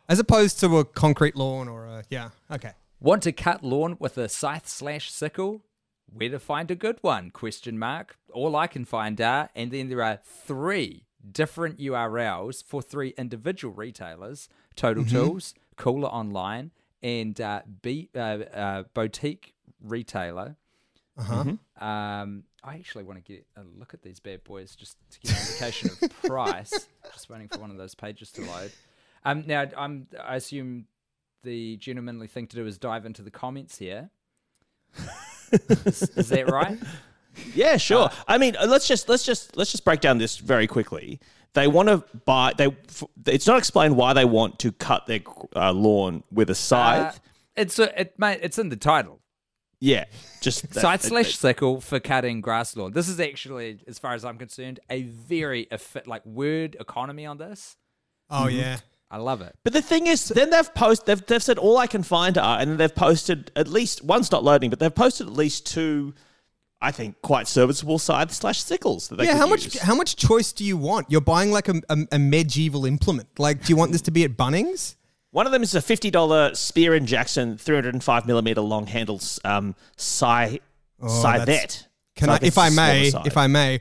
as 0.08 0.18
opposed 0.18 0.58
to 0.60 0.78
a 0.78 0.84
concrete 0.84 1.36
lawn 1.36 1.68
or 1.68 1.84
a 1.86 2.04
yeah. 2.08 2.30
Okay. 2.50 2.72
Want 2.98 3.22
to 3.24 3.32
cut 3.32 3.62
lawn 3.62 3.96
with 3.98 4.16
a 4.18 4.28
scythe 4.28 4.68
slash 4.68 5.10
sickle? 5.10 5.62
Where 6.12 6.30
to 6.30 6.38
find 6.38 6.70
a 6.70 6.74
good 6.74 6.98
one? 7.02 7.30
Question 7.30 7.78
mark. 7.78 8.16
All 8.32 8.56
I 8.56 8.66
can 8.66 8.84
find 8.84 9.20
are, 9.20 9.48
and 9.54 9.70
then 9.70 9.88
there 9.88 10.02
are 10.02 10.18
three 10.24 11.04
different 11.30 11.78
URLs 11.78 12.64
for 12.64 12.80
three 12.82 13.14
individual 13.18 13.74
retailers: 13.74 14.48
Total 14.76 15.04
Tools, 15.04 15.54
Cooler 15.76 16.08
Online, 16.08 16.70
and 17.02 17.40
uh, 17.40 17.62
B, 17.82 18.08
uh, 18.14 18.18
uh, 18.18 18.82
boutique 18.94 19.54
retailer. 19.82 20.56
Uh 21.20 21.44
huh. 21.78 21.84
Um, 21.86 22.44
I 22.64 22.74
actually 22.76 23.04
want 23.04 23.24
to 23.24 23.32
get 23.32 23.46
a 23.56 23.62
look 23.78 23.94
at 23.94 24.02
these 24.02 24.20
bad 24.20 24.42
boys 24.44 24.74
just 24.74 24.96
to 25.10 25.20
get 25.20 25.32
an 25.32 25.46
indication 25.46 25.90
of 26.02 26.22
price. 26.22 26.88
Just 27.12 27.28
waiting 27.30 27.48
for 27.48 27.58
one 27.58 27.70
of 27.70 27.76
those 27.76 27.94
pages 27.94 28.32
to 28.32 28.42
load. 28.42 28.72
Um, 29.24 29.44
now, 29.46 29.66
I'm, 29.76 30.06
I 30.22 30.36
assume 30.36 30.86
the 31.42 31.76
gentlemanly 31.76 32.26
thing 32.26 32.46
to 32.48 32.56
do 32.56 32.66
is 32.66 32.78
dive 32.78 33.04
into 33.06 33.22
the 33.22 33.30
comments 33.30 33.78
here. 33.78 34.10
is, 35.52 36.02
is 36.16 36.28
that 36.30 36.50
right? 36.50 36.78
Yeah, 37.54 37.76
sure. 37.76 38.10
I 38.26 38.38
mean, 38.38 38.56
uh, 38.56 38.66
let's 38.66 38.88
just 38.88 39.08
let's 39.08 39.24
just 39.24 39.56
let's 39.56 39.70
just 39.70 39.84
break 39.84 40.00
down 40.00 40.18
this 40.18 40.36
very 40.38 40.66
quickly. 40.66 41.20
They 41.52 41.68
want 41.68 41.88
to 41.88 42.04
buy. 42.24 42.54
They. 42.56 42.66
f- 42.66 43.04
It's 43.24 43.46
not 43.46 43.56
explained 43.56 43.96
why 43.96 44.12
they 44.14 44.24
want 44.24 44.58
to 44.58 44.72
cut 44.72 45.06
their 45.06 45.20
uh, 45.54 45.72
lawn 45.72 46.24
with 46.32 46.48
a 46.50 46.52
Uh, 46.52 46.54
scythe. 46.54 47.20
it's 47.56 47.78
a, 47.78 47.98
it 48.00 48.18
mate, 48.18 48.40
it's 48.42 48.58
in 48.58 48.68
the 48.68 48.76
title. 48.76 49.19
Yeah, 49.80 50.04
just 50.40 50.68
that- 50.74 50.80
Scythe 50.80 51.04
it- 51.04 51.08
slash 51.08 51.30
it- 51.30 51.36
sickle 51.36 51.80
for 51.80 52.00
cutting 52.00 52.40
grass 52.40 52.76
lawn. 52.76 52.92
This 52.92 53.08
is 53.08 53.18
actually, 53.20 53.78
as 53.86 53.98
far 53.98 54.14
as 54.14 54.24
I'm 54.24 54.36
concerned, 54.38 54.80
a 54.90 55.02
very 55.02 55.66
effi- 55.70 56.02
like 56.06 56.24
word 56.26 56.76
economy 56.78 57.26
on 57.26 57.38
this. 57.38 57.76
Oh 58.28 58.46
mm-hmm. 58.46 58.58
yeah. 58.58 58.76
I 59.12 59.16
love 59.16 59.40
it. 59.40 59.56
But 59.64 59.72
the 59.72 59.82
thing 59.82 60.06
is, 60.06 60.28
then 60.28 60.50
they've 60.50 60.72
posted. 60.72 61.06
They've, 61.06 61.26
they've 61.26 61.42
said 61.42 61.58
all 61.58 61.78
I 61.78 61.88
can 61.88 62.04
find 62.04 62.38
are, 62.38 62.60
and 62.60 62.78
they've 62.78 62.94
posted 62.94 63.50
at 63.56 63.66
least 63.66 64.04
one's 64.04 64.30
not 64.30 64.44
loading, 64.44 64.70
but 64.70 64.78
they've 64.78 64.94
posted 64.94 65.26
at 65.26 65.32
least 65.32 65.66
two. 65.66 66.14
I 66.82 66.92
think 66.92 67.20
quite 67.20 67.46
serviceable 67.48 67.98
scythe 67.98 68.32
slash 68.32 68.62
sickles 68.62 69.08
that 69.08 69.16
they 69.16 69.24
Yeah. 69.24 69.32
could 69.32 69.38
How 69.40 69.46
much 69.48 69.64
use. 69.64 69.78
how 69.80 69.94
much 69.96 70.14
choice 70.16 70.52
do 70.52 70.64
you 70.64 70.76
want? 70.76 71.10
You're 71.10 71.20
buying 71.20 71.50
like 71.50 71.68
a, 71.68 71.82
a, 71.90 71.96
a 72.12 72.18
medieval 72.18 72.86
implement. 72.86 73.38
Like, 73.38 73.64
do 73.64 73.70
you 73.72 73.76
want 73.76 73.92
this 73.92 74.00
to 74.02 74.10
be 74.12 74.22
at 74.24 74.36
Bunnings? 74.36 74.94
One 75.32 75.46
of 75.46 75.52
them 75.52 75.62
is 75.62 75.74
a 75.74 75.80
fifty 75.80 76.10
dollar 76.10 76.54
Spear 76.54 76.94
and 76.94 77.06
Jackson 77.06 77.56
three 77.56 77.76
hundred 77.76 77.94
and 77.94 78.02
five 78.02 78.26
millimeter 78.26 78.60
long 78.60 78.86
handles 78.86 79.38
um, 79.44 79.74
scythe 79.96 80.58
Oh, 81.02 81.08
scythe. 81.22 81.46
that's- 81.46 81.86
Can 82.16 82.28
I, 82.28 82.38
if 82.42 82.58
I 82.58 82.68
may, 82.68 83.06
if 83.24 83.36
I 83.38 83.46
may, 83.46 83.80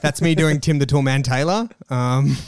that's 0.00 0.22
me 0.22 0.34
doing 0.34 0.60
Tim 0.60 0.78
the 0.78 0.86
Toolman 0.86 1.22
Taylor. 1.24 1.68
Um, 1.90 2.36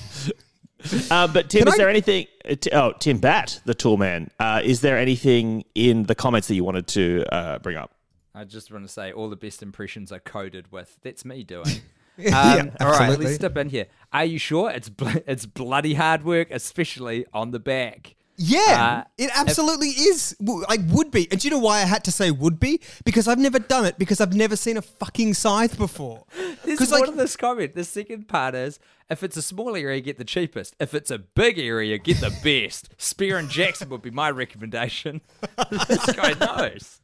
Uh, 1.11 1.27
but 1.27 1.51
Tim, 1.51 1.62
Can 1.64 1.69
is 1.69 1.75
I- 1.75 1.77
there 1.77 1.89
anything? 1.89 2.27
uh, 2.49 2.55
Oh, 2.73 2.93
Tim 3.01 3.19
Batt, 3.19 3.61
the 3.64 3.75
tool 3.75 3.97
man. 3.97 4.31
Uh, 4.39 4.61
is 4.62 4.81
there 4.81 4.97
anything 4.97 5.64
in 5.75 6.05
the 6.05 6.14
comments 6.14 6.47
that 6.47 6.55
you 6.55 6.62
wanted 6.62 6.87
to 6.87 7.25
uh, 7.35 7.59
bring 7.59 7.77
up? 7.77 7.91
I 8.33 8.45
just 8.45 8.71
want 8.71 8.87
to 8.87 8.89
say 8.89 9.11
all 9.11 9.29
the 9.29 9.35
best 9.35 9.61
impressions 9.61 10.12
are 10.12 10.21
coded 10.21 10.71
with 10.71 10.97
"That's 11.03 11.25
me 11.25 11.43
doing." 11.43 11.66
Um, 12.27 12.27
Yeah, 12.27 12.57
all 12.81 12.87
right, 12.89 13.01
absolutely. 13.01 13.25
let's 13.27 13.37
step 13.37 13.57
in 13.57 13.69
here. 13.69 13.87
Are 14.12 14.25
you 14.25 14.39
sure 14.39 14.71
it's 14.71 14.89
bl- 14.89 15.19
it's 15.27 15.47
bloody 15.47 15.95
hard 15.95 16.25
work, 16.25 16.49
especially 16.51 17.27
on 17.33 17.53
the 17.53 17.59
back? 17.61 18.16
Yeah, 18.41 19.05
Uh, 19.05 19.09
it 19.19 19.31
absolutely 19.35 19.89
is. 19.89 20.37
I 20.69 20.79
would 20.91 21.11
be. 21.11 21.27
And 21.31 21.41
do 21.41 21.49
you 21.49 21.51
know 21.51 21.59
why 21.59 21.79
I 21.79 21.87
had 21.87 22.05
to 22.05 22.12
say 22.12 22.31
would 22.31 22.61
be? 22.61 22.81
Because 23.05 23.27
I've 23.27 23.39
never 23.39 23.59
done 23.59 23.85
it. 23.85 23.99
Because 23.99 24.21
I've 24.21 24.33
never 24.35 24.55
seen 24.55 24.77
a 24.77 24.83
fucking 24.83 25.35
scythe 25.35 25.77
before. 25.77 26.25
There's 26.37 26.57
Because 26.79 26.91
more 26.91 27.01
like 27.01 27.11
to 27.11 27.16
this 27.16 27.37
comment. 27.37 27.75
The 27.75 27.83
second 27.83 28.29
part 28.29 28.55
is 28.55 28.79
if 29.11 29.25
it's 29.25 29.37
a 29.37 29.43
small 29.43 29.75
area, 29.75 30.01
get 30.01 30.19
the 30.19 30.25
cheapest. 30.25 30.77
If 30.79 30.95
it's 30.95 31.11
a 31.11 31.19
big 31.19 31.59
area, 31.59 31.99
get 31.99 32.19
the 32.21 32.31
best. 32.45 32.91
Spear 32.97 33.39
and 33.39 33.51
Jackson 33.51 33.89
would 33.89 34.03
be 34.03 34.12
my 34.12 34.31
recommendation. 34.31 35.21
this 35.89 36.07
guy 36.12 36.35
knows. 36.35 37.01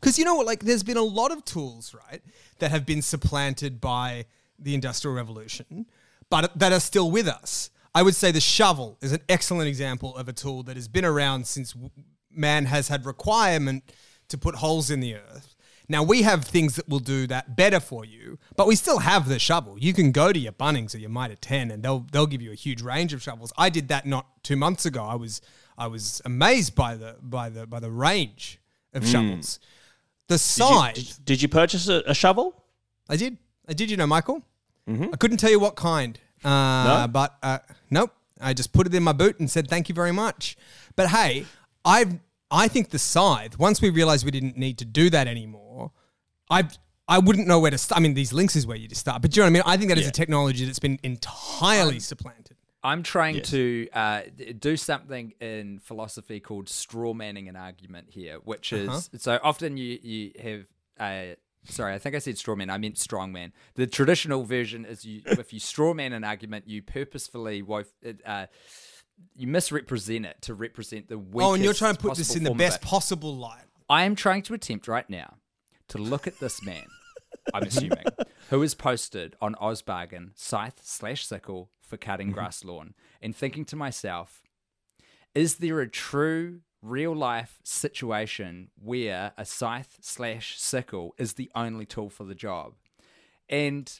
Because 0.00 0.18
you 0.18 0.24
know 0.24 0.34
what? 0.34 0.46
Like, 0.46 0.60
there's 0.60 0.82
been 0.82 0.96
a 0.96 1.02
lot 1.02 1.32
of 1.32 1.44
tools, 1.44 1.94
right, 1.94 2.22
that 2.58 2.70
have 2.70 2.86
been 2.86 3.02
supplanted 3.02 3.80
by 3.80 4.26
the 4.58 4.74
Industrial 4.74 5.14
Revolution, 5.14 5.86
but 6.30 6.58
that 6.58 6.72
are 6.72 6.80
still 6.80 7.10
with 7.10 7.28
us. 7.28 7.70
I 7.94 8.02
would 8.02 8.14
say 8.14 8.30
the 8.30 8.40
shovel 8.40 8.98
is 9.00 9.12
an 9.12 9.22
excellent 9.28 9.68
example 9.68 10.16
of 10.16 10.28
a 10.28 10.32
tool 10.32 10.62
that 10.64 10.76
has 10.76 10.88
been 10.88 11.04
around 11.04 11.46
since 11.46 11.74
man 12.30 12.66
has 12.66 12.88
had 12.88 13.06
requirement 13.06 13.84
to 14.28 14.38
put 14.38 14.56
holes 14.56 14.90
in 14.90 15.00
the 15.00 15.16
earth. 15.16 15.56
Now 15.88 16.02
we 16.02 16.22
have 16.22 16.44
things 16.44 16.76
that 16.76 16.88
will 16.88 16.98
do 16.98 17.26
that 17.28 17.56
better 17.56 17.80
for 17.80 18.04
you, 18.04 18.38
but 18.56 18.66
we 18.66 18.76
still 18.76 18.98
have 18.98 19.26
the 19.28 19.38
shovel. 19.38 19.78
You 19.78 19.94
can 19.94 20.12
go 20.12 20.32
to 20.32 20.38
your 20.38 20.52
Bunnings 20.52 20.94
or 20.94 20.98
your 20.98 21.08
Mitre 21.08 21.36
10 21.36 21.70
and 21.70 21.82
they'll 21.82 22.06
they'll 22.12 22.26
give 22.26 22.42
you 22.42 22.52
a 22.52 22.54
huge 22.54 22.82
range 22.82 23.14
of 23.14 23.22
shovels. 23.22 23.52
I 23.56 23.70
did 23.70 23.88
that 23.88 24.04
not 24.04 24.26
2 24.44 24.54
months 24.54 24.84
ago. 24.84 25.02
I 25.02 25.14
was 25.14 25.40
I 25.78 25.86
was 25.86 26.20
amazed 26.26 26.74
by 26.74 26.94
the 26.94 27.16
by 27.22 27.48
the 27.48 27.66
by 27.66 27.80
the 27.80 27.90
range 27.90 28.60
of 28.92 29.02
mm. 29.02 29.12
shovels. 29.12 29.58
The 30.28 30.34
Did 30.34 30.34
you, 30.34 30.38
scythe 30.38 30.94
did, 30.94 31.24
did 31.24 31.42
you 31.42 31.48
purchase 31.48 31.88
a, 31.88 32.02
a 32.06 32.14
shovel? 32.14 32.62
I 33.08 33.16
did. 33.16 33.38
I 33.68 33.72
did, 33.72 33.90
you 33.90 33.96
know, 33.96 34.06
Michael. 34.06 34.42
I 34.88 35.16
couldn't 35.18 35.36
tell 35.36 35.50
you 35.50 35.60
what 35.60 35.76
kind. 35.76 36.18
Uh, 36.42 36.48
No? 36.48 37.08
But 37.12 37.36
uh, 37.42 37.58
nope. 37.90 38.10
I 38.40 38.54
just 38.54 38.72
put 38.72 38.86
it 38.86 38.94
in 38.94 39.02
my 39.02 39.12
boot 39.12 39.38
and 39.38 39.50
said, 39.50 39.68
thank 39.68 39.88
you 39.90 39.94
very 39.94 40.12
much. 40.12 40.56
But 40.96 41.08
hey, 41.08 41.44
I 41.84 42.20
I 42.50 42.68
think 42.68 42.88
the 42.88 42.98
scythe, 42.98 43.58
once 43.58 43.82
we 43.82 43.90
realized 43.90 44.24
we 44.24 44.30
didn't 44.30 44.56
need 44.56 44.78
to 44.78 44.86
do 44.86 45.10
that 45.10 45.26
anymore, 45.26 45.90
I 46.48 46.68
I 47.06 47.18
wouldn't 47.18 47.46
know 47.48 47.58
where 47.58 47.70
to 47.70 47.76
start. 47.78 47.98
I 47.98 48.02
mean, 48.02 48.14
these 48.14 48.32
links 48.32 48.56
is 48.56 48.66
where 48.66 48.76
you 48.78 48.88
just 48.88 49.00
start. 49.02 49.20
But 49.20 49.30
do 49.32 49.36
you 49.36 49.42
know 49.42 49.46
what 49.46 49.50
I 49.50 49.52
mean? 49.52 49.74
I 49.74 49.76
think 49.76 49.88
that 49.90 49.98
is 49.98 50.04
Yeah. 50.04 50.08
a 50.10 50.12
technology 50.12 50.64
that's 50.64 50.78
been 50.78 50.98
entirely 51.02 52.00
supplanted. 52.00 52.47
I'm 52.82 53.02
trying 53.02 53.42
to 53.42 53.88
uh, 53.92 54.22
do 54.58 54.76
something 54.76 55.32
in 55.40 55.80
philosophy 55.80 56.38
called 56.40 56.68
straw 56.68 57.12
manning 57.12 57.48
an 57.48 57.56
argument 57.56 58.08
here, 58.10 58.36
which 58.44 58.72
is 58.72 58.88
Uh-huh. 58.88 59.00
so 59.18 59.38
often 59.42 59.76
you 59.76 59.98
you 60.02 60.32
have. 60.40 60.64
Uh, 60.98 61.34
sorry, 61.64 61.94
I 61.94 61.98
think 61.98 62.14
I 62.14 62.18
said 62.20 62.38
straw 62.38 62.54
man. 62.54 62.70
I 62.70 62.78
meant 62.78 62.98
strong 62.98 63.32
man. 63.32 63.52
The 63.74 63.86
traditional 63.86 64.44
version 64.44 64.84
is 64.84 65.04
you 65.04 65.22
if 65.26 65.52
you 65.52 65.58
straw 65.60 65.92
man 65.94 66.12
an 66.12 66.22
argument, 66.24 66.68
you 66.68 66.82
purposefully 66.82 67.62
wo- 67.62 67.84
uh, 68.24 68.46
you 69.34 69.48
misrepresent 69.48 70.24
it 70.26 70.36
to 70.42 70.54
represent 70.54 71.08
the 71.08 71.18
weakest. 71.18 71.44
oh, 71.48 71.54
and 71.54 71.64
you're 71.64 71.74
trying 71.74 71.96
to 71.96 72.00
put 72.00 72.16
this 72.16 72.36
in 72.36 72.44
the 72.44 72.54
best 72.54 72.80
possible 72.82 73.34
light. 73.34 73.64
I 73.90 74.04
am 74.04 74.14
trying 74.14 74.42
to 74.42 74.54
attempt 74.54 74.86
right 74.86 75.08
now 75.10 75.34
to 75.88 75.98
look 75.98 76.26
at 76.28 76.38
this 76.38 76.62
man, 76.62 76.86
I'm 77.52 77.62
assuming, 77.70 78.04
who 78.50 78.62
is 78.62 78.74
posted 78.76 79.34
on 79.40 79.54
Ozbargain 79.56 80.30
scythe 80.36 80.80
slash 80.84 81.26
sickle 81.26 81.70
for 81.88 81.96
cutting 81.96 82.28
mm-hmm. 82.28 82.34
grass 82.34 82.64
lawn, 82.64 82.94
and 83.22 83.34
thinking 83.34 83.64
to 83.66 83.76
myself, 83.76 84.42
is 85.34 85.56
there 85.56 85.80
a 85.80 85.88
true 85.88 86.60
real 86.82 87.14
life 87.14 87.58
situation 87.64 88.70
where 88.80 89.32
a 89.36 89.44
scythe 89.44 89.98
slash 90.00 90.58
sickle 90.60 91.14
is 91.18 91.34
the 91.34 91.50
only 91.54 91.86
tool 91.86 92.10
for 92.10 92.24
the 92.24 92.34
job? 92.34 92.74
And 93.48 93.90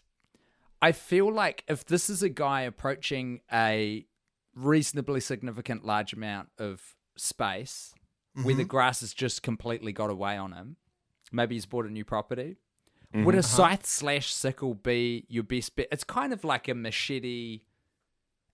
I 0.81 0.93
feel 0.93 1.33
like 1.33 1.65
if 1.67 1.85
this 1.85 2.09
is 2.09 2.23
a 2.23 2.29
guy 2.29 2.63
approaching 2.63 3.41
a 3.53 4.07
reasonably 4.55 5.21
significant 5.21 5.85
large 5.85 6.13
amount 6.13 6.51
of 6.59 6.95
space 7.17 7.95
where 8.35 8.55
the 8.55 8.63
mm-hmm. 8.63 8.69
grass 8.69 9.01
has 9.01 9.13
just 9.13 9.43
completely 9.43 9.93
got 9.93 10.11
away 10.11 10.37
on 10.37 10.53
him, 10.53 10.77
maybe 11.33 11.57
he's 11.57 11.67
bought 11.67 11.87
a 11.87 11.91
new 11.91 12.05
property. 12.05 12.57
Would 13.15 13.35
a 13.35 13.39
mm-hmm. 13.39 13.57
scythe 13.57 13.87
slash 13.87 14.33
sickle 14.33 14.75
be 14.75 15.25
your 15.29 15.43
best 15.43 15.75
bet? 15.75 15.89
It's 15.91 16.05
kind 16.05 16.33
of 16.33 16.45
like 16.45 16.69
a 16.69 16.75
machete. 16.75 17.63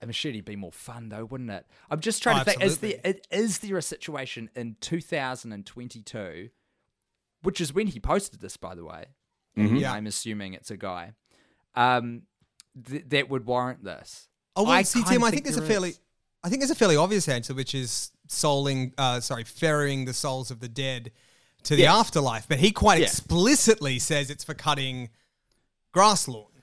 A 0.02 0.06
machete 0.06 0.38
would 0.38 0.44
be 0.44 0.56
more 0.56 0.72
fun 0.72 1.08
though, 1.08 1.24
wouldn't 1.24 1.50
it? 1.50 1.66
I'm 1.90 2.00
just 2.00 2.22
trying 2.22 2.36
Oh, 2.36 2.38
to 2.40 2.44
think: 2.50 2.62
is 2.62 2.78
there 2.78 3.00
there 3.58 3.78
a 3.78 3.82
situation 3.82 4.50
in 4.54 4.76
2022, 4.80 6.50
which 7.42 7.60
is 7.60 7.72
when 7.72 7.86
he 7.86 8.00
posted 8.00 8.40
this, 8.40 8.56
by 8.56 8.74
the 8.74 8.84
way? 8.84 9.06
Yeah. 9.56 9.92
I'm 9.92 10.06
assuming 10.06 10.52
it's 10.54 10.70
a 10.70 10.76
guy. 10.76 11.12
Um, 11.74 12.22
th- 12.86 13.04
that 13.08 13.28
would 13.30 13.46
warrant 13.46 13.84
this. 13.84 14.28
Oh, 14.56 14.64
well, 14.64 14.72
I 14.72 14.82
see, 14.82 14.98
kinda 15.00 15.10
Tim, 15.12 15.24
I 15.24 15.30
think 15.30 15.44
think 15.44 15.54
there's 15.56 15.64
a 15.64 15.66
fairly, 15.66 15.90
is. 15.90 16.00
I 16.42 16.48
think 16.48 16.60
there's 16.60 16.70
a 16.70 16.74
fairly 16.76 16.96
obvious 16.96 17.28
answer, 17.28 17.54
which 17.54 17.74
is 17.74 18.10
souling, 18.28 18.92
uh, 18.98 19.20
sorry, 19.20 19.44
ferrying 19.44 20.04
the 20.04 20.12
souls 20.14 20.50
of 20.50 20.60
the 20.60 20.68
dead 20.68 21.12
to 21.64 21.76
the 21.76 21.82
Yeah. 21.82 21.96
afterlife. 21.96 22.46
But 22.48 22.58
he 22.58 22.72
quite 22.72 23.00
Yeah. 23.00 23.06
explicitly 23.06 23.98
says 23.98 24.28
it's 24.30 24.44
for 24.44 24.54
cutting 24.54 25.10
grass 25.92 26.26
lawn. 26.28 26.53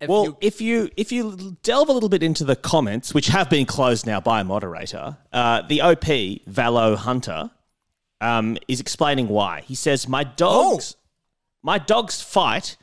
If 0.00 0.08
well, 0.08 0.24
you- 0.24 0.36
if 0.40 0.60
you 0.60 0.88
if 0.96 1.12
you 1.12 1.56
delve 1.62 1.88
a 1.88 1.92
little 1.92 2.08
bit 2.08 2.22
into 2.22 2.44
the 2.44 2.56
comments, 2.56 3.12
which 3.12 3.26
have 3.28 3.50
been 3.50 3.66
closed 3.66 4.06
now 4.06 4.20
by 4.20 4.40
a 4.40 4.44
moderator, 4.44 5.18
uh, 5.32 5.62
the 5.68 5.82
OP 5.82 6.04
Valo 6.50 6.96
Hunter 6.96 7.50
um, 8.22 8.56
is 8.68 8.80
explaining 8.80 9.28
why. 9.28 9.62
He 9.66 9.74
says, 9.74 10.08
"My 10.08 10.24
dogs, 10.24 10.96
my 11.62 11.78
dogs 11.78 12.22
fight." 12.22 12.76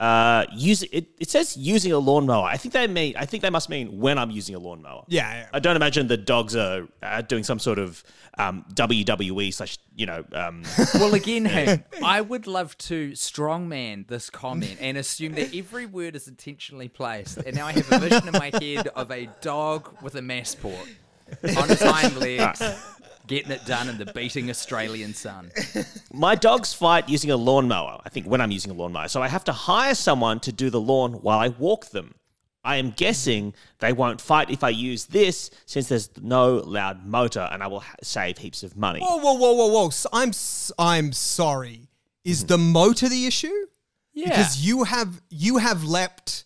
Uh, 0.00 0.46
use 0.50 0.82
it. 0.82 1.08
It 1.18 1.28
says 1.28 1.58
using 1.58 1.92
a 1.92 1.98
lawnmower. 1.98 2.46
I 2.46 2.56
think 2.56 2.72
they 2.72 2.86
mean. 2.86 3.14
I 3.18 3.26
think 3.26 3.42
they 3.42 3.50
must 3.50 3.68
mean 3.68 4.00
when 4.00 4.16
I'm 4.16 4.30
using 4.30 4.54
a 4.54 4.58
lawnmower. 4.58 5.04
Yeah, 5.08 5.30
yeah. 5.30 5.48
I 5.52 5.58
don't 5.58 5.76
imagine 5.76 6.06
the 6.06 6.16
dogs 6.16 6.56
are 6.56 6.88
uh, 7.02 7.20
doing 7.20 7.44
some 7.44 7.58
sort 7.58 7.78
of 7.78 8.02
um, 8.38 8.64
WWE 8.72 9.52
slash 9.52 9.76
you 9.94 10.06
know 10.06 10.24
um, 10.32 10.62
well, 10.94 11.12
again, 11.12 11.44
Hank, 11.44 11.84
I 12.02 12.22
would 12.22 12.46
love 12.46 12.78
to 12.78 13.10
strongman 13.10 14.08
this 14.08 14.30
comment 14.30 14.78
and 14.80 14.96
assume 14.96 15.34
that 15.34 15.54
every 15.54 15.84
word 15.84 16.16
is 16.16 16.28
intentionally 16.28 16.88
placed. 16.88 17.36
And 17.36 17.54
now 17.54 17.66
I 17.66 17.72
have 17.72 17.92
a 17.92 17.98
vision 17.98 18.26
in 18.26 18.32
my 18.32 18.50
head 18.58 18.88
of 18.88 19.10
a 19.10 19.28
dog 19.42 20.02
with 20.02 20.14
a 20.14 20.22
massport 20.22 20.88
on 21.44 21.68
his 21.68 21.82
hind 21.82 22.16
legs, 22.20 22.62
getting 23.30 23.52
it 23.52 23.64
done 23.64 23.88
in 23.88 23.96
the 23.96 24.06
beating 24.06 24.50
Australian 24.50 25.14
sun. 25.14 25.52
My 26.12 26.34
dogs 26.34 26.74
fight 26.74 27.08
using 27.08 27.30
a 27.30 27.36
lawnmower. 27.36 28.00
I 28.04 28.08
think 28.08 28.26
when 28.26 28.40
I'm 28.40 28.50
using 28.50 28.72
a 28.72 28.74
lawnmower. 28.74 29.06
So 29.06 29.22
I 29.22 29.28
have 29.28 29.44
to 29.44 29.52
hire 29.52 29.94
someone 29.94 30.40
to 30.40 30.52
do 30.52 30.68
the 30.68 30.80
lawn 30.80 31.12
while 31.12 31.38
I 31.38 31.48
walk 31.48 31.90
them. 31.90 32.16
I 32.64 32.76
am 32.76 32.90
guessing 32.90 33.54
they 33.78 33.92
won't 33.92 34.20
fight 34.20 34.50
if 34.50 34.64
I 34.64 34.70
use 34.70 35.06
this 35.06 35.50
since 35.64 35.88
there's 35.88 36.10
no 36.20 36.56
loud 36.56 37.06
motor 37.06 37.48
and 37.52 37.62
I 37.62 37.68
will 37.68 37.80
ha- 37.80 37.94
save 38.02 38.36
heaps 38.36 38.64
of 38.64 38.76
money. 38.76 39.00
Whoa, 39.00 39.16
whoa, 39.16 39.34
whoa, 39.34 39.52
whoa, 39.54 39.66
whoa! 39.68 39.86
S- 39.86 40.06
I'm, 40.12 40.30
s- 40.30 40.72
I'm 40.78 41.12
sorry. 41.12 41.88
Is 42.24 42.40
mm-hmm. 42.40 42.48
the 42.48 42.58
motor 42.58 43.08
the 43.08 43.26
issue? 43.26 43.66
Yeah. 44.12 44.30
Because 44.30 44.58
you 44.58 44.84
have, 44.84 45.22
you 45.30 45.58
have 45.58 45.84
leapt 45.84 46.44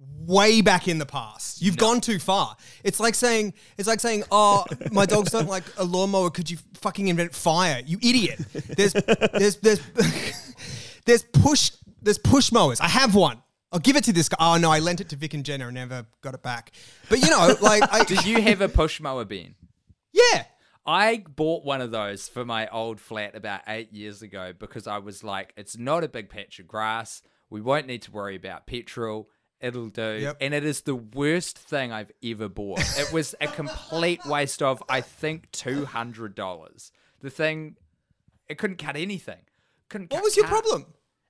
way 0.00 0.60
back 0.60 0.88
in 0.88 0.98
the 0.98 1.06
past. 1.06 1.60
You've 1.60 1.76
gone 1.76 2.00
too 2.00 2.18
far. 2.18 2.56
It's 2.84 3.00
like 3.00 3.14
saying, 3.14 3.54
it's 3.76 3.88
like 3.88 4.00
saying, 4.00 4.24
oh, 4.30 4.64
my 4.92 5.06
dogs 5.06 5.30
don't 5.30 5.48
like 5.48 5.64
a 5.76 5.84
lawnmower. 5.84 6.30
Could 6.30 6.50
you 6.50 6.58
fucking 6.74 7.08
invent 7.08 7.34
fire? 7.34 7.82
You 7.84 7.98
idiot. 8.02 8.38
There's, 8.76 8.92
there's, 8.92 9.56
there's, 9.56 9.80
there's 11.04 11.22
push, 11.22 11.72
there's 12.00 12.18
push 12.18 12.52
mowers. 12.52 12.80
I 12.80 12.88
have 12.88 13.14
one. 13.14 13.42
I'll 13.72 13.80
give 13.80 13.96
it 13.96 14.04
to 14.04 14.12
this 14.12 14.28
guy. 14.28 14.36
Oh 14.40 14.56
no, 14.56 14.70
I 14.70 14.80
lent 14.80 15.00
it 15.00 15.08
to 15.10 15.16
Vic 15.16 15.34
and 15.34 15.44
Jenna 15.44 15.66
and 15.66 15.74
never 15.74 16.04
got 16.22 16.34
it 16.34 16.42
back. 16.42 16.72
But 17.08 17.20
you 17.20 17.30
know, 17.30 17.54
like, 17.60 17.82
I, 17.92 18.02
Did 18.08 18.24
you 18.24 18.40
have 18.42 18.60
a 18.60 18.68
push 18.68 19.00
mower, 19.00 19.24
Ben? 19.24 19.54
yeah. 20.12 20.44
I 20.86 21.22
bought 21.28 21.62
one 21.64 21.82
of 21.82 21.90
those 21.90 22.26
for 22.26 22.44
my 22.44 22.66
old 22.68 23.00
flat 23.00 23.36
about 23.36 23.60
eight 23.68 23.92
years 23.92 24.22
ago 24.22 24.52
because 24.58 24.86
I 24.86 24.98
was 24.98 25.22
like, 25.22 25.52
it's 25.56 25.76
not 25.76 26.02
a 26.02 26.08
big 26.08 26.30
patch 26.30 26.58
of 26.58 26.66
grass. 26.66 27.22
We 27.50 27.60
won't 27.60 27.86
need 27.86 28.02
to 28.02 28.10
worry 28.10 28.34
about 28.34 28.66
petrol. 28.66 29.28
It'll 29.60 29.88
do. 29.88 30.18
Yep. 30.20 30.38
And 30.40 30.54
it 30.54 30.64
is 30.64 30.82
the 30.82 30.94
worst 30.94 31.58
thing 31.58 31.92
I've 31.92 32.10
ever 32.24 32.48
bought. 32.48 32.80
It 32.98 33.12
was 33.12 33.34
a 33.40 33.46
complete 33.46 34.24
waste 34.24 34.62
of, 34.62 34.82
I 34.88 35.00
think, 35.02 35.50
$200. 35.52 36.90
The 37.20 37.30
thing, 37.30 37.76
it 38.48 38.58
couldn't 38.58 38.78
cut 38.78 38.96
anything. 38.96 39.40
Couldn't 39.88 40.10
What 40.12 40.18
cut 40.18 40.24
was 40.24 40.36
your 40.36 40.46
car- 40.46 40.62
problem? 40.62 40.86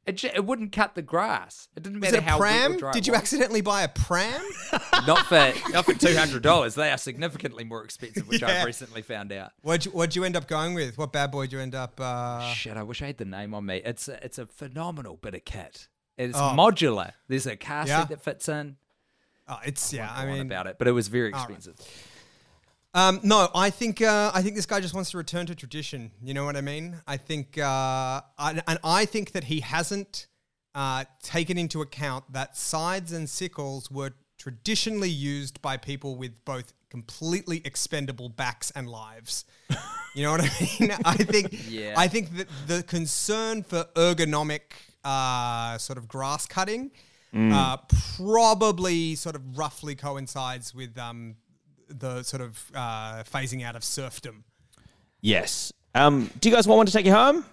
It, 0.07 0.25
it 0.25 0.45
wouldn't 0.47 0.73
cut 0.73 0.95
the 0.95 1.03
grass. 1.03 1.69
It 1.77 1.83
didn't 1.83 2.01
Was 2.01 2.13
matter 2.13 2.17
it 2.23 2.27
a 2.27 2.31
how 2.31 2.39
pram? 2.39 2.79
Did 2.93 3.07
you 3.07 3.13
was. 3.13 3.21
accidentally 3.21 3.61
buy 3.61 3.83
a 3.83 3.89
pram? 3.89 4.41
Not 5.07 5.27
for 5.27 5.53
not 5.71 5.85
for 5.85 5.95
two 5.95 6.17
hundred 6.17 6.43
dollars. 6.43 6.75
They 6.75 6.91
are 6.91 6.97
significantly 6.99 7.65
more 7.65 7.85
expensive, 7.85 8.27
which 8.29 8.41
Yeah. 8.43 8.49
I've 8.61 8.65
recently 8.67 9.03
found 9.03 9.31
out. 9.33 9.53
What'd 9.63 9.87
you, 9.87 9.91
what'd 9.93 10.17
you 10.17 10.25
end 10.25 10.37
up 10.37 10.47
going 10.49 10.75
with? 10.75 10.97
What 10.99 11.13
bad 11.13 11.31
boy 11.31 11.43
did 11.45 11.53
you 11.53 11.61
end 11.61 11.75
up? 11.75 12.01
Uh, 12.01 12.53
Shit, 12.53 12.77
I 12.77 12.83
wish 12.83 13.03
I 13.03 13.07
had 13.07 13.19
the 13.19 13.25
name 13.27 13.55
on 13.55 13.67
me. 13.67 13.83
It's 13.85 14.09
a, 14.09 14.23
it's 14.25 14.39
a 14.39 14.47
phenomenal 14.47 15.17
bit 15.17 15.35
of 15.35 15.45
kit. 15.45 15.89
It's 16.29 16.37
Oh. 16.39 16.55
modular. 16.57 17.13
There's 17.29 17.47
a 17.47 17.57
car 17.57 17.87
Yeah. 17.87 18.01
seat 18.03 18.09
that 18.11 18.23
fits 18.23 18.49
in. 18.49 18.77
oh, 19.49 19.59
it's 19.65 19.93
yeah. 19.93 20.13
I 20.15 20.27
mean, 20.27 20.43
about 20.43 20.67
it, 20.67 20.77
but 20.79 20.87
it 20.87 20.93
was 20.93 21.09
very 21.09 21.33
right. 21.33 21.41
expensive. 21.41 21.77
um, 22.95 23.21
no, 23.23 23.49
I 23.55 23.71
think 23.71 24.03
uh, 24.03 24.31
I 24.35 24.43
think 24.43 24.55
this 24.57 24.67
guy 24.67 24.81
just 24.81 24.95
wants 24.95 25.11
to 25.13 25.17
return 25.19 25.47
to 25.47 25.55
tradition. 25.55 26.11
You 26.23 26.35
know 26.35 26.45
what 26.45 26.57
I 26.57 26.61
mean? 26.61 27.01
I 27.07 27.17
think, 27.17 27.57
uh, 27.59 28.21
I, 28.39 28.61
and 28.67 28.79
I 28.85 29.05
think 29.07 29.33
that 29.33 29.45
he 29.45 29.61
hasn't 29.61 30.27
uh, 30.75 31.05
taken 31.23 31.57
into 31.59 31.83
account 31.83 32.33
that 32.33 32.57
scythes 32.57 33.13
and 33.13 33.29
sickles 33.29 33.91
were 33.91 34.13
traditionally 34.39 35.11
used 35.11 35.61
by 35.63 35.77
people 35.77 36.17
with 36.17 36.33
both 36.45 36.73
completely 36.91 37.61
expendable 37.65 38.29
backs 38.29 38.71
and 38.75 38.89
lives. 38.89 39.45
You 40.15 40.25
know 40.25 40.33
what 40.33 40.41
I 40.41 40.51
mean? 40.81 40.93
I 41.05 41.15
think 41.17 41.49
Yeah. 41.69 41.95
I 41.97 42.09
think 42.09 42.37
that 42.37 42.49
the 42.67 42.83
concern 42.83 43.63
for 43.63 43.85
ergonomic 43.95 44.63
uh, 45.05 45.79
sort 45.79 45.99
of 45.99 46.09
grass 46.09 46.47
cutting 46.47 46.91
uh, 47.35 47.77
probably 48.17 49.15
sort 49.15 49.37
of 49.37 49.59
roughly 49.59 49.95
coincides 49.95 50.75
with 50.75 50.99
um, 50.99 51.37
the 51.89 52.23
sort 52.23 52.43
of 52.43 52.71
uh, 52.75 53.23
phasing 53.23 53.65
out 53.65 53.77
of 53.77 53.85
serfdom. 53.85 54.45
Yes. 55.21 55.73
Um, 55.95 56.31
do 56.41 56.49
you 56.49 56.55
guys 56.55 56.67
want 56.67 56.79
one 56.79 56.87
to 56.87 56.93
take 56.93 57.07
you 57.07 57.13
home? 57.13 57.45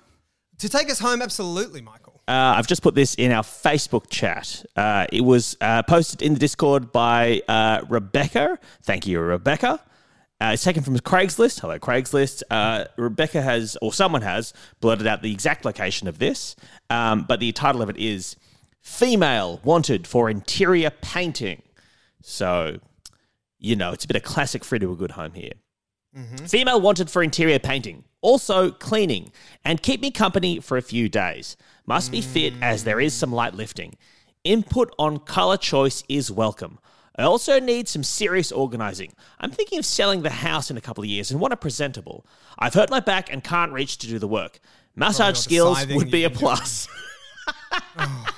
To 0.59 0.69
take 0.69 0.89
us 0.89 0.99
home, 0.99 1.21
absolutely, 1.21 1.81
Michael. 1.81 2.21
Uh, 2.27 2.55
I've 2.57 2.67
just 2.67 2.81
put 2.81 2.95
this 2.95 3.15
in 3.15 3.31
our 3.31 3.43
Facebook 3.43 4.09
chat. 4.09 4.65
Uh, 4.75 5.05
it 5.11 5.21
was 5.21 5.55
uh, 5.61 5.83
posted 5.83 6.21
in 6.21 6.33
the 6.33 6.39
Discord 6.39 6.91
by 6.91 7.41
uh, 7.47 7.81
Rebecca. 7.87 8.59
Thank 8.81 9.07
you, 9.07 9.19
Rebecca. 9.19 9.79
Uh, 10.39 10.51
it's 10.53 10.63
taken 10.63 10.83
from 10.83 10.97
Craigslist. 10.99 11.61
Hello, 11.61 11.79
Craigslist. 11.79 12.43
Uh, 12.51 12.85
Rebecca 12.95 13.41
has, 13.41 13.75
or 13.81 13.91
someone 13.91 14.21
has, 14.21 14.53
blurted 14.81 15.07
out 15.07 15.23
the 15.23 15.31
exact 15.31 15.65
location 15.65 16.07
of 16.07 16.19
this, 16.19 16.55
um, 16.89 17.25
but 17.27 17.39
the 17.39 17.51
title 17.51 17.81
of 17.81 17.89
it 17.89 17.97
is 17.97 18.35
Female 18.81 19.59
Wanted 19.63 20.05
for 20.05 20.29
Interior 20.29 20.91
Painting. 20.91 21.63
So, 22.21 22.79
you 23.57 23.75
know, 23.75 23.91
it's 23.93 24.05
a 24.05 24.07
bit 24.07 24.17
of 24.17 24.23
classic 24.23 24.63
free 24.63 24.79
to 24.79 24.91
a 24.91 24.95
good 24.95 25.11
home 25.11 25.33
here. 25.33 25.53
Female 26.47 26.81
wanted 26.81 27.09
for 27.11 27.21
interior 27.21 27.59
painting, 27.59 28.03
also 28.21 28.71
cleaning, 28.71 29.31
and 29.63 29.83
keep 29.83 30.01
me 30.01 30.09
company 30.09 30.59
for 30.59 30.75
a 30.77 30.81
few 30.81 31.09
days. 31.09 31.55
Must 31.85 32.11
be 32.11 32.21
fit 32.21 32.53
as 32.61 32.83
there 32.83 32.99
is 32.99 33.13
some 33.13 33.31
light 33.31 33.53
lifting. 33.53 33.95
Input 34.43 34.93
on 34.97 35.19
color 35.19 35.57
choice 35.57 36.03
is 36.09 36.31
welcome. 36.31 36.79
I 37.17 37.23
also 37.23 37.59
need 37.59 37.87
some 37.87 38.03
serious 38.03 38.51
organizing. 38.51 39.13
I'm 39.39 39.51
thinking 39.51 39.79
of 39.79 39.85
selling 39.85 40.21
the 40.21 40.29
house 40.29 40.69
in 40.69 40.77
a 40.77 40.81
couple 40.81 41.03
of 41.03 41.09
years 41.09 41.31
and 41.31 41.39
want 41.39 41.53
a 41.53 41.57
presentable. 41.57 42.25
I've 42.59 42.73
hurt 42.73 42.89
my 42.89 42.99
back 42.99 43.31
and 43.31 43.43
can't 43.43 43.71
reach 43.71 43.97
to 43.99 44.07
do 44.07 44.19
the 44.19 44.27
work. 44.27 44.59
Massage 44.95 45.37
skills 45.37 45.85
would 45.87 46.11
be 46.11 46.23
a 46.23 46.29
plus. 46.29 46.87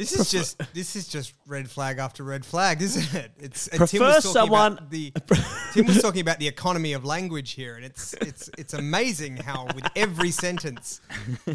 This 0.00 0.18
is 0.18 0.30
just 0.30 0.62
this 0.72 0.96
is 0.96 1.06
just 1.06 1.34
red 1.46 1.70
flag 1.70 1.98
after 1.98 2.24
red 2.24 2.42
flag, 2.46 2.80
isn't 2.80 3.12
it? 3.14 3.32
It's 3.38 3.66
and 3.68 3.76
Prefer 3.76 3.98
was 3.98 4.22
talking 4.22 4.32
someone- 4.32 4.72
about 4.78 4.90
the 4.90 5.12
Tim 5.74 5.84
was 5.84 6.00
talking 6.00 6.22
about 6.22 6.38
the 6.38 6.48
economy 6.48 6.94
of 6.94 7.04
language 7.04 7.52
here, 7.52 7.76
and 7.76 7.84
it's 7.84 8.14
it's 8.14 8.48
it's 8.56 8.72
amazing 8.72 9.36
how 9.36 9.66
with 9.74 9.84
every 9.94 10.30
sentence, 10.30 11.02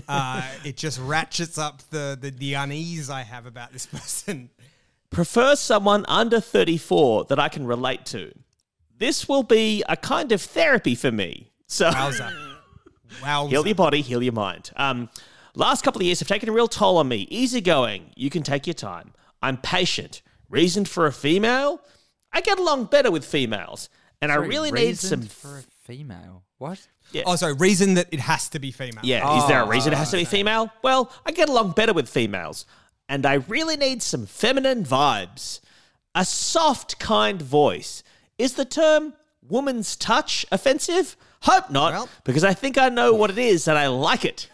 uh, 0.08 0.48
it 0.64 0.78
just 0.78 1.00
ratchets 1.00 1.58
up 1.58 1.82
the, 1.90 2.16
the 2.22 2.30
the 2.30 2.54
unease 2.54 3.10
I 3.10 3.24
have 3.24 3.48
about 3.48 3.74
this 3.74 3.88
person. 3.88 4.52
Prefer 5.10 5.56
someone 5.56 6.06
under 6.08 6.40
34 6.40 7.26
that 7.26 7.40
I 7.40 7.50
can 7.50 7.66
relate 7.66 8.06
to. 8.08 8.32
This 8.98 9.28
will 9.28 9.44
be 9.44 9.84
a 9.90 9.98
kind 9.98 10.32
of 10.32 10.42
therapy 10.42 10.96
for 10.96 11.12
me. 11.12 11.52
So 11.68 11.90
Wowza, 11.90 12.34
wow. 13.22 13.48
heal 13.50 13.66
your 13.66 13.76
body, 13.76 14.02
heal 14.02 14.24
your 14.24 14.34
mind. 14.34 14.72
Um, 14.78 15.10
last 15.56 15.84
couple 15.84 16.02
of 16.02 16.06
years 16.06 16.20
have 16.20 16.28
taken 16.28 16.48
a 16.50 16.52
real 16.52 16.68
toll 16.68 16.98
on 16.98 17.08
me. 17.08 17.28
Easygoing, 17.30 18.12
you 18.16 18.30
can 18.30 18.44
take 18.44 18.68
your 18.68 18.74
time. 18.74 19.14
I'm 19.42 19.58
patient. 19.58 20.22
Reason 20.50 20.86
for 20.86 21.08
a 21.08 21.12
female? 21.12 21.82
I 22.32 22.42
get 22.42 22.60
along 22.60 22.86
better 22.86 23.12
with 23.12 23.26
females, 23.26 23.90
and 24.22 24.32
I 24.32 24.36
really 24.36 24.72
need 24.72 24.98
some. 24.98 25.22
for 25.24 25.60
a 25.60 25.64
female. 25.84 26.44
What? 26.58 26.86
Oh, 27.26 27.36
sorry. 27.36 27.54
Reason 27.54 27.96
that 27.96 28.08
it 28.12 28.20
has 28.20 28.50
to 28.50 28.60
be 28.60 28.72
female. 28.72 29.02
Yeah, 29.04 29.38
is 29.38 29.48
there 29.48 29.62
a 29.62 29.66
Oh, 29.66 29.70
reason 29.70 29.94
it 29.94 29.98
has 29.98 30.12
to 30.12 30.18
be 30.18 30.26
female? 30.26 30.72
Well, 30.84 31.12
I 31.26 31.32
get 31.32 31.50
along 31.50 31.72
better 31.72 31.94
with 31.94 32.10
females, 32.10 32.66
and 33.10 33.26
I 33.26 33.36
really 33.36 33.78
need 33.78 34.02
some 34.02 34.26
feminine 34.26 34.84
vibes. 34.84 35.60
A 36.14 36.24
soft, 36.26 36.98
kind 37.00 37.42
voice. 37.42 38.02
Is 38.38 38.54
the 38.54 38.66
term 38.66 39.14
woman's 39.48 39.96
touch 39.96 40.46
offensive? 40.52 41.16
Hope 41.42 41.70
not, 41.70 41.94
Well- 41.94 42.10
because 42.24 42.44
I 42.44 42.54
think 42.54 42.78
I 42.78 42.90
know 42.90 43.14
what 43.14 43.30
it 43.30 43.38
is 43.38 43.68
and 43.68 43.78
I 43.78 43.88
like 43.88 44.26
it. 44.26 44.50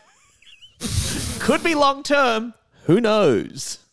Could 1.40 1.64
be 1.64 1.76
long 1.76 2.04
term. 2.04 2.54
Who 2.86 3.00
knows? 3.02 3.80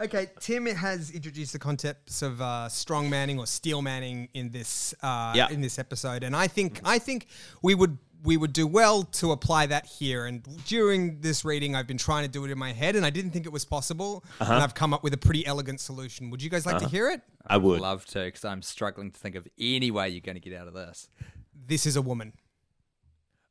Okay, 0.00 0.30
Tim 0.40 0.66
has 0.66 1.12
introduced 1.12 1.52
the 1.52 1.60
concepts 1.60 2.22
of 2.22 2.40
uh, 2.40 2.68
strong 2.68 3.08
manning 3.08 3.38
or 3.38 3.46
steel 3.46 3.82
manning 3.82 4.28
in 4.34 4.50
this 4.50 4.94
uh, 5.00 5.32
Yeah. 5.36 5.48
in 5.48 5.60
this 5.60 5.78
episode, 5.78 6.24
and 6.24 6.34
I 6.34 6.48
think 6.48 6.80
I 6.82 6.98
think 6.98 7.28
we 7.62 7.76
would 7.76 7.98
we 8.24 8.36
would 8.36 8.52
do 8.52 8.66
well 8.66 9.02
to 9.04 9.32
apply 9.32 9.66
that 9.66 9.84
here. 9.86 10.26
And 10.26 10.42
during 10.66 11.20
this 11.20 11.44
reading, 11.44 11.74
I've 11.74 11.86
been 11.88 11.98
trying 11.98 12.24
to 12.24 12.30
do 12.30 12.44
it 12.44 12.50
in 12.50 12.58
my 12.58 12.72
head, 12.72 12.94
and 12.96 13.04
I 13.04 13.10
didn't 13.10 13.32
think 13.32 13.46
it 13.46 13.52
was 13.52 13.64
possible, 13.64 14.24
Uh-huh. 14.40 14.52
and 14.54 14.62
I've 14.62 14.74
come 14.74 14.94
up 14.94 15.02
with 15.02 15.12
a 15.12 15.16
pretty 15.18 15.44
elegant 15.46 15.80
solution. 15.80 16.30
Would 16.30 16.42
you 16.42 16.48
guys 16.50 16.64
like 16.64 16.78
to 16.78 16.88
hear 16.88 17.10
it? 17.10 17.20
I 17.46 17.56
would. 17.56 17.80
Love 17.80 18.06
to, 18.06 18.20
because 18.24 18.44
I'm 18.44 18.62
struggling 18.62 19.10
to 19.10 19.18
think 19.18 19.34
of 19.34 19.48
any 19.58 19.90
way 19.90 20.08
you're 20.10 20.20
going 20.20 20.36
to 20.36 20.40
get 20.40 20.56
out 20.58 20.68
of 20.68 20.74
this. 20.74 21.08
This 21.66 21.84
is 21.86 21.96
a 21.96 22.02
woman. 22.02 22.32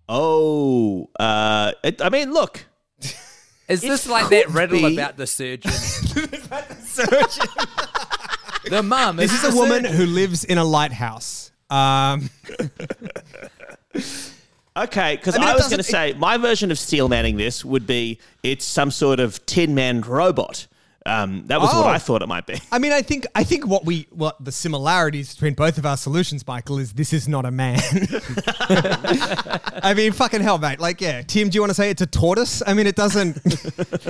Oh, 0.07 1.09
uh, 1.19 1.73
it, 1.83 2.01
I 2.01 2.09
mean, 2.09 2.31
look. 2.33 2.65
Is 3.67 3.83
It 3.83 3.87
this 3.87 4.07
like 4.07 4.29
that 4.29 4.45
could 4.47 4.55
riddle 4.55 4.79
be- 4.89 4.93
about 4.95 5.15
the 5.17 5.25
surgeon? 5.27 5.71
the 5.71 6.77
surgeon? 6.83 7.47
the 8.69 8.83
mum. 8.83 9.15
This 9.15 9.31
is 9.33 9.53
a 9.53 9.55
woman 9.55 9.85
who 9.85 10.05
lives 10.05 10.43
in 10.43 10.57
a 10.57 10.63
lighthouse. 10.65 11.51
Um, 11.69 12.29
Okay, 14.75 15.17
because 15.17 15.35
I 15.35 15.39
I, 15.39 15.41
mean, 15.41 15.49
it 15.49 15.55
was 15.55 15.67
going 15.67 15.77
to 15.77 15.83
say 15.83 16.13
my 16.13 16.37
version 16.37 16.71
of 16.71 16.79
steel 16.79 17.09
manning 17.09 17.35
this 17.37 17.65
would 17.65 17.85
be 17.85 18.19
it's 18.41 18.63
some 18.63 18.89
sort 18.91 19.19
of 19.19 19.45
tin 19.45 19.75
man 19.75 20.01
robot. 20.01 20.67
Um, 21.03 21.45
that 21.47 21.59
was 21.59 21.73
what 21.73 21.87
Oh. 21.87 21.89
I 21.89 21.97
thought 21.97 22.21
it 22.21 22.27
might 22.27 22.45
be. 22.45 22.61
I 22.71 22.77
mean, 22.77 22.91
I 22.91 23.01
think 23.01 23.25
I 23.33 23.43
think 23.43 23.65
what 23.65 23.85
we 23.85 24.07
what 24.11 24.43
the 24.45 24.51
similarities 24.51 25.33
between 25.33 25.55
both 25.55 25.77
of 25.79 25.85
our 25.85 25.97
solutions, 25.97 26.45
Michael, 26.45 26.77
is 26.77 26.93
this 26.93 27.11
is 27.11 27.27
not 27.27 27.43
a 27.43 27.49
man. 27.51 27.79
I 29.83 29.93
mean, 29.95 30.11
fucking 30.11 30.41
hell, 30.41 30.57
mate. 30.59 30.79
Like, 30.79 31.01
yeah, 31.01 31.23
Tim, 31.23 31.49
do 31.49 31.55
you 31.55 31.61
want 31.61 31.71
to 31.71 31.75
say 31.75 31.89
it's 31.89 32.03
a 32.03 32.07
tortoise? 32.07 32.61
I 32.65 32.73
mean, 32.73 32.87
it 32.87 32.95
doesn't. 32.95 33.39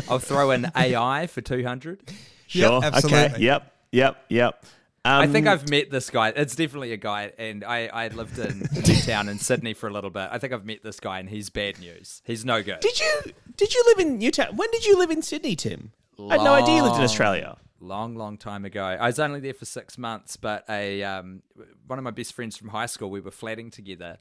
I'll 0.09 0.20
throw 0.20 0.51
an 0.51 0.70
AI 0.76 1.28
for 1.28 1.41
200. 1.41 2.12
Sure. 2.47 2.74
Okay. 2.74 2.88
absolutely. 2.88 3.45
Yep. 3.45 3.74
Yep. 3.93 4.26
Yep. 4.30 4.66
Um, 5.04 5.22
I 5.22 5.28
think 5.28 5.47
I've 5.47 5.68
met 5.68 5.89
this 5.89 6.12
guy. 6.12 6.30
It's 6.30 6.56
definitely 6.56 6.93
a 6.93 6.97
guy, 6.97 7.32
and 7.39 7.64
I, 7.64 7.88
I 7.88 8.08
lived 8.10 8.38
in 8.38 8.60
Newtown 8.88 9.30
in 9.30 9.39
Sydney 9.39 9.74
for 9.74 9.88
a 9.88 9.91
little 9.93 10.12
bit. 10.12 10.30
I 10.32 10.38
think 10.38 10.54
I've 10.54 10.66
met 10.66 10.84
this 10.84 10.99
guy, 10.99 11.20
and 11.20 11.28
he's 11.28 11.49
bad 11.49 11.80
news. 11.80 12.22
He's 12.24 12.45
no 12.45 12.62
good. 12.62 12.80
Did 12.82 12.99
you 12.99 13.22
did 13.56 13.74
you 13.74 13.84
live 13.88 14.06
in 14.06 14.20
Newtown? 14.20 14.56
When 14.56 14.70
did 14.72 14.86
you 14.86 14.97
live 14.99 15.10
in 15.10 15.24
Sydney, 15.24 15.56
Tim? 15.56 15.91
I 16.20 16.34
had 16.34 16.43
no 16.43 16.54
idea 16.54 16.76
you 16.76 16.84
lived 16.84 16.97
in 16.97 17.02
Australia. 17.04 17.58
long, 17.80 18.16
long 18.16 18.38
time 18.38 18.64
ago. 18.64 18.84
I 18.84 19.08
was 19.08 19.18
only 19.18 19.39
there 19.39 19.56
for 19.56 19.66
six 19.66 19.97
months, 19.97 20.38
but 20.38 20.66
a 20.70 21.02
um, 21.04 21.41
one 21.88 21.97
of 21.97 22.04
my 22.04 22.12
best 22.12 22.34
friends 22.34 22.56
from 22.56 22.68
high 22.70 22.86
school, 22.86 23.10
we 23.10 23.22
were 23.22 23.32
flatting 23.32 23.72
together, 23.72 24.20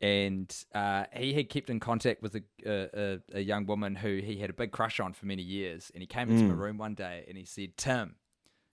and 0.00 0.54
uh, 0.76 1.06
he 1.12 1.32
had 1.34 1.48
kept 1.48 1.70
in 1.70 1.80
contact 1.80 2.22
with 2.22 2.36
a, 2.36 2.42
a, 2.64 2.88
a, 3.34 3.38
a 3.38 3.40
young 3.40 3.66
woman 3.66 3.96
who 3.96 4.18
he 4.18 4.36
had 4.36 4.48
a 4.50 4.52
big 4.52 4.70
crush 4.70 5.00
on 5.00 5.12
for 5.12 5.26
many 5.26 5.42
years. 5.42 5.90
And 5.92 6.02
he 6.02 6.06
came 6.06 6.30
into 6.30 6.44
my 6.44 6.54
room 6.54 6.78
one 6.78 6.94
day 6.94 7.24
and 7.26 7.36
he 7.36 7.44
said, 7.44 7.76
"Tim, 7.76 8.14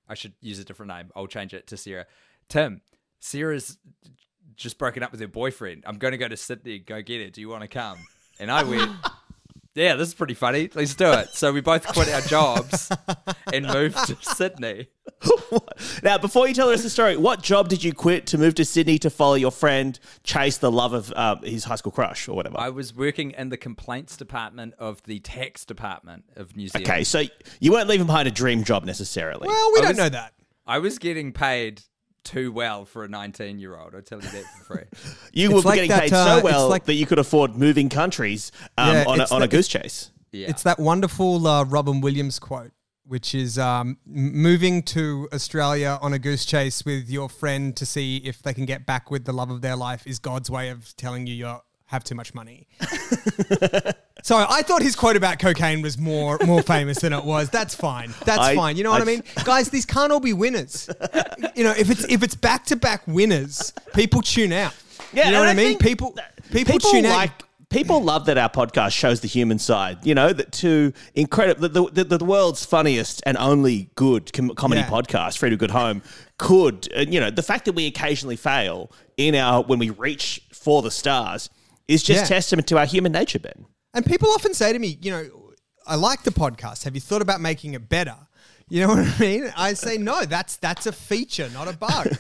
I 0.08 0.14
should 0.14 0.34
use 0.42 0.60
a 0.60 0.66
different 0.66 0.92
name. 0.92 1.12
I'll 1.16 1.28
change 1.28 1.54
it 1.54 1.68
to 1.68 1.78
Sarah. 1.78 2.06
Tim, 2.50 2.82
Sarah's 3.20 3.78
just 4.56 4.78
broken 4.78 5.04
up 5.04 5.12
with 5.12 5.22
her 5.22 5.28
boyfriend. 5.28 5.84
I'm 5.88 5.98
going 5.98 6.12
to 6.12 6.18
go 6.18 6.28
to 6.28 6.38
Sydney, 6.38 6.80
go 6.80 7.02
get 7.02 7.22
her. 7.22 7.30
Do 7.30 7.42
you 7.42 7.50
want 7.50 7.62
to 7.62 7.68
come?" 7.68 7.98
And 8.40 8.52
I 8.52 8.64
went. 8.64 8.92
Yeah, 9.74 9.96
this 9.96 10.10
is 10.10 10.14
pretty 10.14 10.34
funny. 10.34 10.70
Let's 10.76 10.96
do 10.96 11.10
it. 11.14 11.30
So 11.30 11.54
we 11.54 11.62
both 11.62 11.88
quit 11.88 12.10
our 12.10 12.20
jobs 12.20 12.92
and 13.54 13.66
moved 13.66 13.98
to 14.08 14.18
Sydney. 14.22 14.90
now, 16.04 16.18
before 16.18 16.48
you 16.48 16.54
tell 16.54 16.70
us 16.70 16.84
the 16.84 16.90
story, 16.90 17.18
what 17.18 17.42
job 17.42 17.70
did 17.70 17.84
you 17.84 17.94
quit 17.94 18.26
to 18.28 18.38
move 18.38 18.56
to 18.56 18.66
Sydney 18.66 18.98
to 19.00 19.10
follow 19.10 19.36
your 19.36 19.52
friend 19.52 20.00
chase 20.24 20.58
the 20.58 20.72
love 20.72 20.94
of 20.94 21.12
uh, 21.16 21.36
his 21.44 21.64
high 21.64 21.76
school 21.76 21.92
crush 21.92 22.28
or 22.28 22.36
whatever? 22.36 22.60
I 22.60 22.70
was 22.70 22.96
working 22.96 23.32
in 23.32 23.50
the 23.50 23.58
complaints 23.58 24.18
department 24.18 24.74
of 24.80 25.04
the 25.04 25.20
tax 25.20 25.66
department 25.66 26.26
of 26.36 26.56
New 26.56 26.68
Zealand. 26.68 26.90
okay, 26.90 27.04
so 27.04 27.24
you 27.60 27.72
weren't 27.72 27.88
leaving 27.88 28.08
behind 28.08 28.28
a 28.28 28.32
dream 28.32 28.64
job 28.64 28.86
necessarily. 28.86 29.48
well, 29.48 29.72
we 29.74 29.80
I 29.80 29.82
don't 29.82 29.90
was- 29.92 29.98
know 29.98 30.10
that. 30.10 30.34
I 30.68 30.78
was 30.80 31.00
getting 31.00 31.34
paid 31.34 31.82
too 32.24 32.52
well 32.52 32.86
for 32.86 33.04
a 33.04 33.08
19 33.08 33.58
year 33.60 33.76
old. 33.76 33.96
I'll 33.96 34.02
tell 34.04 34.22
you 34.22 34.30
that 34.30 34.44
for 34.60 34.76
free. 34.76 34.84
you 35.34 35.48
it's 35.48 35.56
were 35.56 35.62
like 35.62 35.76
getting 35.76 35.90
that, 35.90 36.02
paid 36.02 36.14
uh, 36.14 36.38
so 36.38 36.44
well 36.44 36.70
like- 36.70 36.86
that 36.86 36.94
you 36.94 37.06
could 37.08 37.20
afford 37.20 37.56
moving 37.56 37.90
countries 37.90 38.52
um, 38.78 38.94
Yeah, 38.96 39.04
on, 39.08 39.20
a, 39.20 39.24
it's 39.24 39.32
on 39.32 39.42
a 39.42 39.48
goose 39.48 39.68
chase. 39.68 40.12
Yeah. 40.32 40.50
It's 40.50 40.64
that 40.64 40.80
wonderful 40.80 41.46
uh, 41.46 41.66
Robin 41.66 42.00
Williams 42.00 42.38
quote, 42.40 42.72
which 43.12 43.36
is 43.36 43.60
um, 43.60 43.98
moving 44.06 44.82
to 44.82 45.28
Australia 45.34 46.00
on 46.02 46.14
a 46.14 46.18
goose 46.18 46.46
chase 46.46 46.86
with 46.86 47.10
your 47.10 47.28
friend 47.28 47.76
to 47.76 47.86
see 47.86 48.22
if 48.24 48.42
they 48.42 48.54
can 48.54 48.66
get 48.66 48.86
back 48.86 49.12
with 49.12 49.26
the 49.26 49.34
love 49.34 49.52
of 49.52 49.60
their 49.60 49.76
life 49.76 50.08
is 50.08 50.18
God's 50.18 50.50
way 50.50 50.70
of 50.70 50.96
telling 50.96 51.28
you 51.28 51.34
you 51.34 51.58
have 51.88 52.06
too 52.06 52.16
much 52.16 52.34
money. 52.34 52.70
so 54.24 54.38
I 54.38 54.62
thought 54.62 54.82
his 54.82 54.96
quote 54.96 55.18
about 55.18 55.40
cocaine 55.40 55.82
was 55.82 55.98
more 55.98 56.40
more 56.46 56.62
famous 56.62 57.00
than 57.00 57.12
it 57.12 57.26
was. 57.26 57.50
That's 57.50 57.76
fine. 57.76 58.14
That's 58.24 58.40
I- 58.40 58.56
fine. 58.56 58.78
You 58.78 58.86
know 58.86 58.92
what 58.92 59.02
I, 59.02 59.04
I- 59.04 59.08
mean, 59.08 59.24
guys? 59.44 59.68
These 59.68 59.86
can't 59.86 60.14
all 60.14 60.22
be 60.22 60.32
winners. 60.32 60.90
you 61.54 61.66
know, 61.66 61.74
if 61.78 61.92
it's 61.92 62.06
if 62.06 62.24
it's 62.24 62.36
back 62.36 62.64
to 62.68 62.78
back 62.78 63.06
winners, 63.08 63.74
people 63.94 64.22
tune 64.22 64.54
out. 64.54 64.74
Yeah, 65.12 65.26
you 65.26 65.32
know 65.34 65.40
what 65.42 65.50
I, 65.50 65.54
mean. 65.54 65.78
People 65.78 66.16
people, 66.50 66.80
people 66.80 66.80
tune 66.80 67.04
like 67.04 67.32
out. 67.32 67.44
People 67.72 68.04
love 68.04 68.26
that 68.26 68.38
our 68.38 68.50
podcast 68.50 68.92
shows 68.92 69.22
the 69.22 69.28
human 69.28 69.58
side. 69.58 69.98
You 70.06 70.14
know 70.14 70.32
that 70.32 70.52
to 70.54 70.94
incredible 71.16 71.68
the, 71.68 71.90
the, 71.90 72.04
the, 72.04 72.18
the 72.18 72.26
world's 72.26 72.64
funniest 72.66 73.24
and 73.26 73.38
only 73.38 73.90
good 73.96 74.32
com- 74.34 74.54
comedy 74.56 74.82
Yeah. 74.82 74.90
podcast, 74.90 75.38
Free 75.40 75.50
to 75.50 75.58
Good 75.58 75.72
Home, 75.72 76.04
could 76.38 76.88
uh, 76.96 77.00
you 77.02 77.20
know 77.20 77.32
the 77.32 77.44
fact 77.44 77.66
that 77.66 77.74
we 77.74 77.88
occasionally 77.88 78.36
fail 78.36 78.92
in 79.18 79.34
our 79.36 79.64
when 79.64 79.80
we 79.80 79.90
reach 79.90 80.42
for 80.54 80.82
the 80.84 80.92
stars 80.92 81.50
is 81.88 82.04
just 82.04 82.22
Yeah. 82.24 82.36
testament 82.36 82.68
to 82.68 82.78
our 82.78 82.86
human 82.86 83.12
nature, 83.12 83.40
Ben. 83.40 83.66
And 83.94 84.06
people 84.06 84.30
often 84.30 84.54
say 84.54 84.72
to 84.72 84.80
me, 84.80 84.98
you 85.02 85.12
know, 85.12 85.28
I 85.86 85.96
like 85.96 86.24
the 86.24 86.32
podcast. 86.32 86.84
Have 86.86 86.96
you 86.96 87.02
thought 87.02 87.22
about 87.22 87.42
making 87.42 87.74
it 87.74 87.90
better? 87.90 88.16
You 88.72 88.80
know 88.88 88.88
what 88.96 89.00
I 89.00 89.20
mean? 89.20 89.52
I 89.58 89.74
say 89.74 89.98
no. 89.98 90.24
That's 90.24 90.56
that's 90.56 90.86
a 90.86 90.94
feature, 90.94 91.50
not 91.54 91.68
a 91.68 91.74
bug. 91.78 92.08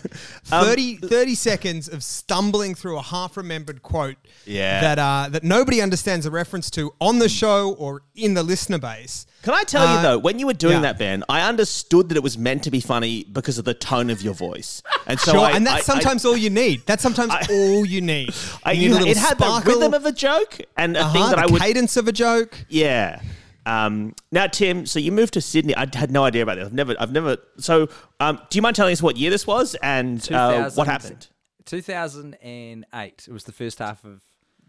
Um, 0.53 0.65
30, 0.65 0.97
30 0.97 1.35
seconds 1.35 1.87
of 1.87 2.03
stumbling 2.03 2.75
through 2.75 2.97
a 2.97 3.01
half-remembered 3.01 3.81
quote 3.83 4.17
Yeah. 4.45 4.81
that 4.81 4.99
uh, 4.99 5.29
that 5.31 5.43
nobody 5.45 5.81
understands 5.81 6.25
a 6.25 6.31
reference 6.31 6.69
to 6.71 6.91
on 6.99 7.19
the 7.19 7.29
show 7.29 7.71
or 7.75 8.01
in 8.15 8.33
the 8.33 8.43
listener 8.43 8.77
base. 8.79 9.25
Can 9.43 9.53
I 9.53 9.63
tell 9.63 9.87
Uh, 9.87 9.95
you 9.95 10.01
though, 10.01 10.17
when 10.17 10.39
you 10.39 10.47
were 10.47 10.53
doing 10.53 10.75
yeah. 10.75 10.81
that, 10.81 10.99
Ben, 10.99 11.23
I 11.29 11.47
understood 11.47 12.09
that 12.09 12.17
it 12.17 12.23
was 12.23 12.37
meant 12.37 12.63
to 12.63 12.71
be 12.71 12.81
funny 12.81 13.23
because 13.23 13.57
of 13.57 13.63
the 13.63 13.73
tone 13.73 14.09
of 14.09 14.21
your 14.21 14.33
voice, 14.33 14.83
and 15.07 15.17
so 15.21 15.31
Sure, 15.31 15.41
I, 15.41 15.51
and 15.51 15.65
that's 15.65 15.87
I- 15.89 15.93
I- 15.93 15.95
sometimes 15.95 16.25
all 16.25 16.35
you 16.35 16.49
need. 16.49 16.85
That's 16.85 17.01
sometimes 17.03 17.33
all 17.49 17.85
you 17.85 18.01
need. 18.01 18.33
I, 18.65 18.73
You 18.73 18.79
need 18.79 18.85
you- 18.87 18.91
a 18.91 18.93
little 18.95 19.07
it 19.07 19.17
had 19.17 19.37
sparkle, 19.37 19.71
the 19.71 19.77
rhythm 19.79 19.93
of 19.93 20.05
a 20.05 20.11
joke 20.11 20.57
and 20.75 20.97
a 20.97 21.09
thing 21.13 21.21
uh-huh, 21.21 21.29
that 21.29 21.39
I 21.39 21.45
would. 21.45 21.61
cadence 21.61 21.95
of 21.95 22.09
a 22.09 22.11
joke. 22.11 22.57
Yeah. 22.67 23.21
Um, 23.65 24.15
now, 24.31 24.47
Tim, 24.47 24.85
so 24.85 24.99
you 24.99 25.11
moved 25.11 25.33
to 25.35 25.41
Sydney. 25.41 25.75
I 25.75 25.85
had 25.93 26.11
no 26.11 26.23
idea 26.23 26.41
about 26.43 26.55
this. 26.55 26.65
I've 26.67 26.73
never, 26.73 26.95
I've 26.99 27.11
never. 27.11 27.37
So, 27.57 27.89
um, 28.19 28.39
do 28.49 28.57
you 28.57 28.61
mind 28.61 28.75
telling 28.75 28.93
us 28.93 29.01
what 29.03 29.17
year 29.17 29.29
this 29.29 29.45
was 29.45 29.75
and 29.83 30.31
uh, 30.31 30.69
what 30.71 30.87
happened? 30.87 31.27
2008. 31.65 33.25
It 33.27 33.31
was 33.31 33.43
the 33.43 33.51
first 33.51 33.79
half 33.79 34.03
of. 34.03 34.21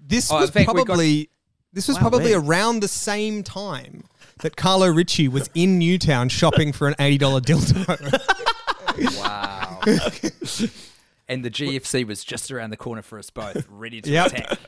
This 0.05 0.31
Oh, 0.33 0.41
was 0.41 0.51
fact, 0.51 0.69
we 0.69 0.75
got- 0.75 0.87
probably 0.87 1.31
this 1.73 1.89
was 1.89 1.97
Wow, 1.97 2.03
probably 2.03 2.25
wait. 2.37 2.45
around 2.47 2.81
the 2.81 2.89
same 2.89 3.43
time 3.43 4.05
that 4.41 4.57
Carlo 4.57 4.89
Ritchie 4.89 5.29
was 5.29 5.49
in 5.55 5.79
Newtown 5.79 6.29
shopping 6.29 6.73
for 6.73 6.87
an 6.89 6.95
eighty 6.99 7.19
dollar 7.19 7.41
dildo. 7.41 8.19
Wow. 9.17 9.81
and 11.33 11.45
the 11.45 11.51
GFC 11.51 12.07
was 12.07 12.23
just 12.25 12.51
around 12.51 12.71
the 12.71 12.77
corner 12.77 13.03
for 13.03 13.19
us 13.19 13.31
both, 13.31 13.67
ready 13.71 14.01
to 14.01 14.11
Yep. 14.11 14.27
attack. 14.27 14.59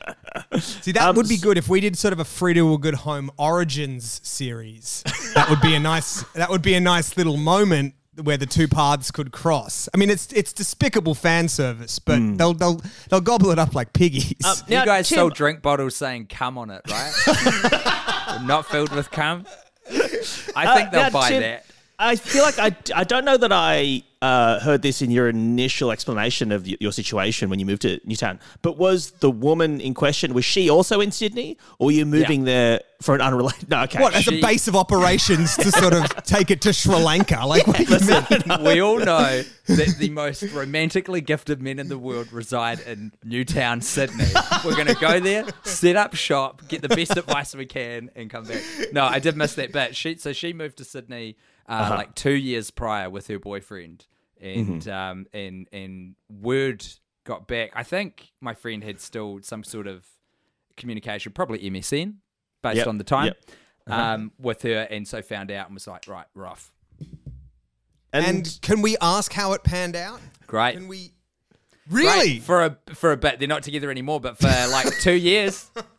See, 0.59 0.91
that 0.93 1.03
Um, 1.09 1.15
would 1.15 1.27
be 1.29 1.37
good 1.37 1.57
if 1.57 1.69
we 1.69 1.79
did 1.79 1.97
sort 1.97 2.11
of 2.13 2.19
a 2.19 2.25
free 2.25 2.53
to 2.55 2.73
a 2.73 2.77
good 2.77 2.95
home 2.95 3.29
origins 3.37 4.19
series. 4.23 5.03
That 5.35 5.49
would 5.49 5.61
be 5.61 5.75
a 5.75 5.79
nice. 5.79 6.23
That 6.33 6.49
would 6.49 6.61
be 6.61 6.73
a 6.75 6.79
nice 6.79 7.15
little 7.17 7.37
moment 7.37 7.93
where 8.23 8.37
the 8.37 8.45
two 8.45 8.67
paths 8.67 9.11
could 9.11 9.31
cross. 9.31 9.89
I 9.93 9.97
mean, 9.97 10.09
it's 10.09 10.31
it's 10.33 10.53
despicable 10.53 11.15
fan 11.15 11.47
service, 11.49 11.99
but 11.99 12.19
they'll 12.37 12.53
they'll 12.53 12.81
they'll 13.09 13.21
gobble 13.21 13.51
it 13.51 13.59
up 13.59 13.75
like 13.75 13.91
piggies. 13.93 14.33
Um, 14.45 14.55
You 14.67 14.75
Now, 14.77 14.85
guys 14.85 15.09
Tim- 15.09 15.17
sold 15.17 15.33
drink 15.35 15.61
bottles 15.61 15.95
saying 15.95 16.27
"cum" 16.27 16.57
on 16.57 16.69
it, 16.71 16.81
right? 16.89 18.41
Not 18.43 18.65
filled 18.67 18.91
with 18.91 19.11
cum. 19.11 19.45
I 19.89 20.75
think 20.75 20.87
Uh, 20.87 20.91
they'll 20.91 21.01
now, 21.03 21.09
buy 21.11 21.29
Tim, 21.29 21.41
that. 21.41 21.65
I 21.97 22.15
feel 22.15 22.43
like 22.43 22.59
I, 22.59 22.75
I 22.93 23.03
don't 23.03 23.23
know 23.23 23.37
that 23.37 23.51
I 23.51 24.03
uh, 24.21 24.59
heard 24.59 24.81
this 24.81 25.01
in 25.01 25.11
your 25.11 25.29
initial 25.29 25.91
explanation 25.91 26.51
of 26.51 26.67
your 26.67 26.91
situation 26.91 27.49
when 27.49 27.59
you 27.59 27.65
moved 27.65 27.83
to 27.83 27.99
Newtown, 28.03 28.39
but 28.61 28.77
was 28.77 29.11
the 29.11 29.29
woman 29.29 29.79
in 29.79 29.93
question, 29.93 30.33
was 30.33 30.43
she 30.43 30.69
also 30.69 30.99
in 30.99 31.11
Sydney 31.11 31.57
or 31.79 31.87
were 31.87 31.91
you 31.91 32.05
moving 32.05 32.43
there 32.43 32.81
for 33.01 33.15
an 33.15 33.21
unrelated? 33.21 33.69
No, 33.69 33.83
okay. 33.83 34.01
what 34.01 34.15
as 34.15 34.27
a 34.27 34.41
base 34.41 34.67
of 34.67 34.75
operations 34.75 35.55
to 35.57 35.71
sort 35.71 35.93
of 35.93 36.05
take 36.23 36.51
it 36.51 36.61
to 36.61 36.73
Sri 36.73 36.95
Lanka? 36.95 37.45
Like, 37.45 37.67
what 37.67 37.77
do 37.77 37.83
you 37.83 37.99
mean? 37.99 38.63
we 38.65 38.81
all 38.81 38.99
know 38.99 39.43
that 39.67 39.95
the 39.97 40.09
most 40.09 40.43
romantically 40.53 41.21
gifted 41.21 41.61
men 41.61 41.79
in 41.79 41.87
the 41.87 41.97
world 41.97 42.33
reside 42.33 42.79
in 42.81 43.13
Newtown, 43.23 43.79
Sydney. 43.79 44.25
We're 44.65 44.75
going 44.75 44.87
to 44.87 44.95
go 44.95 45.19
there, 45.19 45.45
set 45.63 45.95
up 45.95 46.15
shop, 46.15 46.61
get 46.67 46.81
the 46.81 46.89
best 46.89 47.15
advice 47.15 47.55
we 47.55 47.67
can, 47.67 48.09
and 48.15 48.29
come 48.29 48.45
back. 48.45 48.61
No, 48.91 49.05
I 49.05 49.19
did 49.19 49.37
miss 49.37 49.53
that 49.55 49.71
bit. 49.71 49.95
She 49.95 50.17
so 50.17 50.33
she 50.33 50.51
moved 50.51 50.77
to 50.77 50.83
Sydney 50.83 51.37
uh, 51.67 51.87
like 51.97 52.15
two 52.15 52.33
years 52.33 52.71
prior 52.71 53.09
with 53.09 53.27
her 53.27 53.39
boyfriend, 53.39 54.05
and 54.41 54.87
um, 54.87 55.25
and 55.33 55.67
and 55.71 56.15
word 56.29 56.85
got 57.23 57.47
back. 57.47 57.71
I 57.73 57.83
think 57.83 58.31
my 58.41 58.53
friend 58.53 58.83
had 58.83 58.99
still 58.99 59.39
some 59.41 59.63
sort 59.63 59.87
of 59.87 60.05
communication, 60.77 61.31
probably 61.31 61.59
MSN, 61.69 62.15
based 62.61 62.77
Yep, 62.77 62.87
on 62.87 62.97
the 62.97 63.03
time. 63.03 63.25
yep. 63.27 63.37
Um, 63.87 64.31
with 64.39 64.63
her, 64.63 64.87
and 64.89 65.07
so 65.07 65.21
found 65.21 65.51
out 65.51 65.67
and 65.67 65.75
was 65.75 65.85
like, 65.87 66.07
right, 66.07 66.25
rough, 66.33 66.71
And 68.13 68.57
can 68.61 68.81
we 68.81 68.97
ask 69.01 69.31
how 69.33 69.53
it 69.53 69.63
panned 69.63 69.95
out? 69.95 70.19
great. 70.47 70.73
Can 70.73 70.87
we 70.87 71.11
Great. 71.89 72.03
really? 72.05 72.39
for 72.39 72.63
a 72.65 72.77
for 72.95 73.11
a 73.11 73.17
bit. 73.17 73.37
They're 73.39 73.47
not 73.47 73.61
together 73.63 73.91
anymore, 73.91 74.19
but 74.19 74.37
for 74.39 74.47
like 74.47 74.87
two 75.01 75.13
years, 75.13 75.69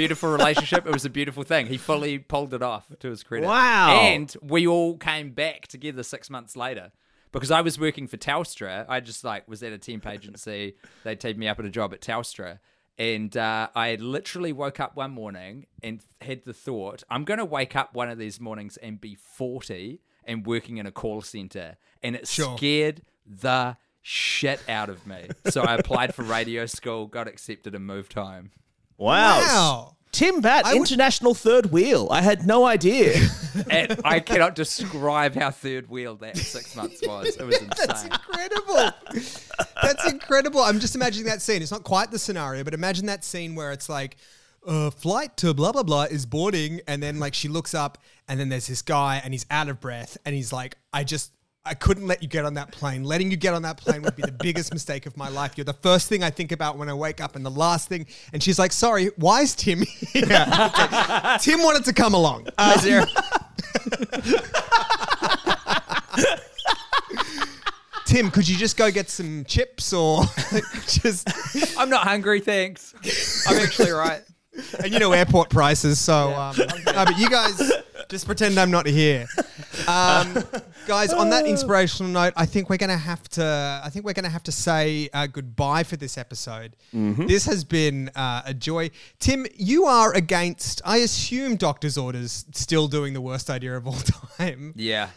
beautiful 0.00 0.30
relationship. 0.32 0.86
It 0.86 0.92
was 0.92 1.04
a 1.04 1.10
beautiful 1.10 1.42
thing. 1.42 1.66
He 1.66 1.76
fully 1.76 2.18
pulled 2.18 2.54
it 2.54 2.62
off 2.62 2.86
to 3.00 3.10
his 3.10 3.22
credit. 3.22 3.46
Wow. 3.46 4.00
And 4.00 4.34
we 4.42 4.66
all 4.66 4.96
came 4.96 5.30
back 5.32 5.66
together 5.66 6.02
six 6.02 6.30
months 6.30 6.56
later 6.56 6.92
because 7.32 7.50
I 7.50 7.60
was 7.60 7.78
working 7.78 8.06
for 8.06 8.16
Telstra. 8.16 8.86
I 8.88 9.00
just 9.00 9.24
like 9.24 9.46
was 9.48 9.62
at 9.62 9.72
a 9.72 9.78
temp 9.78 10.06
agency. 10.06 10.76
They 11.04 11.16
teed 11.16 11.36
me 11.38 11.48
up 11.48 11.58
at 11.58 11.64
a 11.66 11.70
job 11.70 11.92
at 11.92 12.00
Telstra. 12.00 12.58
And 12.98 13.34
uh, 13.36 13.68
I 13.74 13.94
literally 13.96 14.52
woke 14.52 14.78
up 14.80 14.96
one 14.96 15.10
morning 15.12 15.66
and 15.82 16.02
had 16.20 16.44
the 16.44 16.52
thought, 16.52 17.02
I'm 17.10 17.24
going 17.24 17.38
to 17.38 17.44
wake 17.46 17.74
up 17.76 17.94
one 17.94 18.10
of 18.10 18.18
these 18.18 18.40
mornings 18.40 18.76
and 18.78 19.00
be 19.00 19.14
40 19.14 20.00
and 20.24 20.44
working 20.46 20.76
in 20.78 20.86
a 20.86 20.92
call 20.92 21.22
center. 21.22 21.76
And 22.02 22.14
it 22.16 22.28
Sure. 22.28 22.56
scared 22.58 23.02
the 23.26 23.76
shit 24.02 24.60
out 24.68 24.88
of 24.90 25.06
me. 25.06 25.28
So 25.48 25.62
I 25.62 25.74
applied 25.76 26.14
for 26.14 26.22
radio 26.24 26.66
school, 26.66 27.06
got 27.06 27.26
accepted, 27.28 27.74
and 27.74 27.86
moved 27.86 28.12
home. 28.14 28.50
Wow. 29.00 29.40
Wow. 29.40 29.96
Tim 30.12 30.40
Batt, 30.40 30.66
I 30.66 30.72
would- 30.74 30.80
international 30.80 31.34
third 31.34 31.66
wheel. 31.72 32.08
I 32.10 32.20
had 32.20 32.46
no 32.46 32.64
idea. 32.64 33.14
And 33.68 34.00
I 34.04 34.20
cannot 34.20 34.54
describe 34.54 35.34
how 35.34 35.50
third 35.50 35.88
wheel 35.90 36.14
that 36.16 36.36
six 36.36 36.76
months 36.76 37.00
was. 37.04 37.36
It 37.36 37.42
was 37.44 37.58
That's 37.76 38.04
insane. 38.04 38.12
incredible. 38.12 38.92
That's 39.82 40.08
incredible. 40.12 40.60
I'm 40.60 40.78
just 40.78 40.94
imagining 40.94 41.26
that 41.26 41.42
scene. 41.42 41.60
It's 41.60 41.72
not 41.72 41.82
quite 41.82 42.12
the 42.12 42.18
scenario, 42.18 42.62
but 42.62 42.74
imagine 42.74 43.06
that 43.06 43.24
scene 43.24 43.56
where 43.56 43.72
it's 43.72 43.88
like, 43.88 44.16
uh, 44.64 44.90
flight 44.90 45.36
to 45.38 45.52
blah 45.52 45.72
blah 45.72 45.82
blah 45.82 46.04
is 46.04 46.26
boarding, 46.26 46.80
and 46.86 47.02
then 47.02 47.18
like 47.18 47.34
she 47.34 47.48
looks 47.48 47.74
up, 47.74 47.98
and 48.28 48.38
then 48.38 48.50
there's 48.50 48.68
this 48.68 48.82
guy, 48.82 49.20
and 49.24 49.34
he's 49.34 49.46
out 49.50 49.68
of 49.68 49.80
breath, 49.80 50.16
and 50.24 50.34
he's 50.34 50.52
like, 50.52 50.76
I 50.92 51.02
just. 51.02 51.32
I 51.64 51.74
couldn't 51.74 52.06
let 52.06 52.22
you 52.22 52.28
get 52.28 52.46
on 52.46 52.54
that 52.54 52.72
plane. 52.72 53.04
Letting 53.04 53.30
you 53.30 53.36
get 53.36 53.52
on 53.52 53.62
that 53.62 53.76
plane 53.76 54.00
would 54.02 54.16
be 54.16 54.22
the 54.22 54.32
biggest 54.32 54.72
mistake 54.72 55.04
of 55.04 55.16
my 55.16 55.28
life. 55.28 55.58
You're 55.58 55.66
the 55.66 55.74
first 55.74 56.08
thing 56.08 56.22
I 56.22 56.30
think 56.30 56.52
about 56.52 56.78
when 56.78 56.88
I 56.88 56.94
wake 56.94 57.20
up, 57.20 57.36
and 57.36 57.44
the 57.44 57.50
last 57.50 57.88
thing. 57.88 58.06
And 58.32 58.42
she's 58.42 58.58
like, 58.58 58.72
"Sorry, 58.72 59.10
why 59.16 59.42
is 59.42 59.54
Tim 59.54 59.82
here?" 60.12 60.24
Like, 60.26 61.40
Tim 61.42 61.62
wanted 61.62 61.84
to 61.84 61.92
come 61.92 62.14
along. 62.14 62.48
There- 62.82 63.06
Tim, 68.06 68.30
could 68.30 68.48
you 68.48 68.56
just 68.56 68.76
go 68.76 68.90
get 68.90 69.08
some 69.08 69.44
chips 69.44 69.92
or 69.92 70.24
just 70.88 71.28
I'm 71.78 71.88
not 71.90 72.04
hungry, 72.08 72.40
thanks. 72.40 72.92
I'm 73.46 73.58
actually 73.60 73.92
right. 73.92 74.22
And 74.82 74.92
you 74.92 74.98
know 74.98 75.12
airport 75.12 75.50
prices. 75.50 75.98
So, 75.98 76.34
um, 76.34 76.56
no, 76.56 77.04
but 77.04 77.18
you 77.18 77.28
guys 77.30 77.60
just 78.08 78.26
pretend 78.26 78.58
I'm 78.58 78.70
not 78.70 78.86
here. 78.86 79.26
Um, 79.86 80.42
guys, 80.86 81.12
on 81.12 81.30
that 81.30 81.46
inspirational 81.46 82.10
note, 82.12 82.32
I 82.36 82.46
think 82.46 82.68
we're 82.70 82.76
gonna 82.76 82.96
have 82.96 83.22
to. 83.30 83.80
I 83.84 83.88
think 83.90 84.04
we're 84.04 84.12
gonna 84.14 84.28
have 84.28 84.42
to 84.44 84.52
say 84.52 85.08
uh, 85.12 85.26
goodbye 85.26 85.82
for 85.84 85.96
this 85.96 86.18
episode. 86.18 86.76
This 86.92 87.44
has 87.46 87.64
been 87.64 88.10
uh, 88.14 88.42
a 88.44 88.54
joy. 88.54 88.90
Tim, 89.18 89.46
you 89.56 89.84
are 89.86 90.12
against. 90.14 90.82
I 90.84 90.98
assume 90.98 91.56
doctor's 91.56 91.96
orders 91.98 92.44
still 92.52 92.88
doing 92.88 93.14
the 93.14 93.20
worst 93.20 93.48
idea 93.50 93.76
of 93.76 93.86
all 93.86 93.94
time, 94.38 94.72
Yeah. 94.76 95.10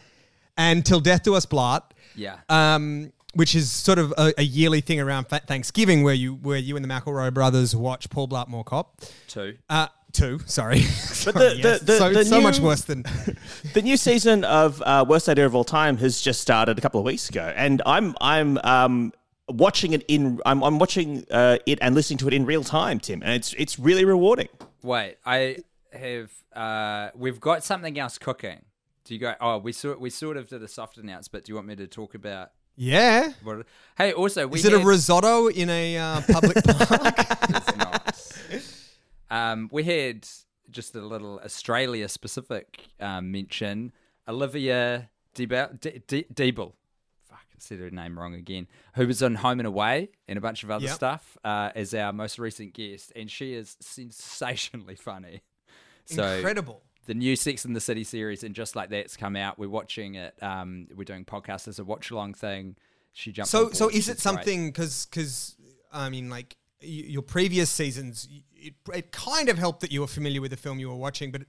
and 0.57 0.85
till 0.85 0.99
death 0.99 1.23
do 1.23 1.35
us 1.35 1.45
Blart. 1.45 1.83
Yeah. 2.15 2.37
um, 2.49 3.11
which 3.33 3.55
is 3.55 3.71
sort 3.71 3.99
of 3.99 4.13
a, 4.17 4.33
a 4.37 4.43
yearly 4.43 4.81
thing 4.81 4.99
around 4.99 5.27
fa- 5.27 5.41
Thanksgiving, 5.45 6.03
where 6.03 6.13
you 6.13 6.35
where 6.35 6.57
you 6.57 6.75
and 6.75 6.83
the 6.83 6.89
McElroy 6.89 7.33
brothers 7.33 7.75
watch 7.75 8.09
Paul 8.09 8.27
Blart 8.27 8.47
Mall 8.47 8.63
Cop. 8.63 9.01
Two. 9.27 9.57
Uh, 9.69 9.87
two, 10.11 10.39
sorry, 10.45 10.79
But 10.79 10.85
Sorry, 10.87 11.33
the, 11.33 11.55
yes. 11.57 11.79
the, 11.79 11.85
the, 11.85 11.97
so, 11.97 12.13
the 12.13 12.25
so 12.25 12.37
new, 12.37 12.43
much 12.43 12.59
worse 12.59 12.83
than 12.83 13.03
The 13.73 13.81
new 13.81 13.97
season 13.97 14.43
of 14.43 14.81
uh, 14.83 15.05
Worst 15.07 15.27
Idea 15.27 15.45
of 15.45 15.55
All 15.55 15.63
Time 15.63 15.97
has 15.97 16.21
just 16.21 16.41
started 16.41 16.77
a 16.77 16.81
couple 16.81 16.99
of 16.99 17.05
weeks 17.05 17.29
ago, 17.29 17.51
and 17.55 17.81
I'm 17.85 18.15
I'm 18.21 18.57
um, 18.63 19.13
watching 19.49 19.93
it 19.93 20.03
in 20.07 20.39
I'm, 20.45 20.63
I'm 20.63 20.79
watching 20.79 21.25
uh, 21.31 21.57
it 21.65 21.79
and 21.81 21.95
listening 21.95 22.19
to 22.19 22.27
it 22.27 22.33
in 22.33 22.45
real 22.45 22.63
time, 22.63 22.99
Tim, 22.99 23.21
and 23.23 23.33
it's 23.33 23.53
it's 23.53 23.77
really 23.79 24.05
rewarding. 24.05 24.49
Wait, 24.83 25.17
I 25.25 25.57
have. 25.91 26.31
Uh, 26.55 27.09
we've 27.15 27.39
got 27.39 27.63
something 27.63 27.97
else 27.97 28.17
cooking. 28.17 28.61
Do 29.05 29.13
you 29.13 29.19
go? 29.19 29.33
Oh, 29.41 29.57
we 29.57 29.71
sort 29.71 29.99
we 29.99 30.09
sort 30.09 30.37
of 30.37 30.47
did 30.47 30.61
a 30.63 30.67
soft 30.67 30.97
announce, 30.97 31.27
but 31.27 31.43
do 31.45 31.51
you 31.51 31.55
want 31.55 31.67
me 31.67 31.75
to 31.77 31.87
talk 31.87 32.13
about 32.15 32.51
yeah. 32.75 33.33
what? 33.43 33.65
Hey, 33.97 34.13
also 34.13 34.47
we 34.47 34.59
Is 34.59 34.65
it 34.65 34.73
a 34.73 34.79
risotto 34.79 35.47
in 35.47 35.69
a 35.69 35.97
uh, 35.97 36.21
public 36.31 36.55
park? 36.63 37.15
It's 37.49 37.77
not. 37.77 38.19
Um, 39.29 39.69
we 39.71 39.83
had 39.83 40.27
just 40.69 40.95
a 40.95 41.01
little 41.01 41.39
Australia 41.43 42.07
specific 42.09 42.87
um, 42.99 43.31
mention. 43.31 43.91
Olivia 44.27 45.09
Deeble, 45.35 45.79
De- 45.79 45.99
De- 46.07 46.23
Deeble, 46.33 46.73
fuck, 47.29 47.39
I 47.41 47.55
said 47.59 47.79
her 47.79 47.89
name 47.91 48.17
wrong 48.17 48.33
again, 48.35 48.67
who 48.95 49.05
was 49.07 49.21
on 49.21 49.35
Home 49.35 49.59
and 49.59 49.67
Away 49.67 50.09
and 50.27 50.37
a 50.37 50.41
bunch 50.41 50.63
of 50.63 50.71
other 50.71 50.85
Yep. 50.85 50.95
stuff 50.95 51.37
uh, 51.43 51.71
as 51.75 51.93
our 51.93 52.13
most 52.13 52.39
recent 52.39 52.73
guest. 52.73 53.11
And 53.15 53.29
she 53.29 53.53
is 53.53 53.75
sensationally 53.79 54.95
funny. 54.95 55.41
So 56.05 56.23
Incredible. 56.35 56.81
The 57.05 57.13
new 57.13 57.35
Sex 57.35 57.65
in 57.65 57.73
the 57.73 57.81
City 57.81 58.03
series, 58.03 58.43
and 58.43 58.55
just 58.55 58.75
like 58.75 58.89
that's 58.89 59.17
come 59.17 59.35
out. 59.35 59.59
We're 59.59 59.69
watching 59.69 60.15
it. 60.15 60.35
Um, 60.41 60.87
we're 60.95 61.03
doing 61.03 61.25
podcasts 61.25 61.67
as 61.67 61.79
a 61.79 61.83
watch 61.83 62.11
along 62.11 62.35
thing. 62.35 62.75
She 63.11 63.31
jumped. 63.31 63.51
So, 63.51 63.69
so 63.71 63.89
is 63.89 64.09
it 64.09 64.19
something? 64.19 64.69
Because, 64.69 65.05
because 65.05 65.55
I 65.91 66.09
mean, 66.09 66.29
like 66.29 66.55
y- 66.81 66.87
your 66.87 67.21
previous 67.21 67.69
seasons, 67.69 68.27
it, 68.55 68.73
it 68.93 69.11
kind 69.11 69.49
of 69.49 69.57
helped 69.57 69.81
that 69.81 69.91
you 69.91 70.01
were 70.01 70.07
familiar 70.07 70.41
with 70.41 70.51
the 70.51 70.57
film 70.57 70.79
you 70.79 70.89
were 70.89 70.95
watching, 70.95 71.31
but 71.31 71.43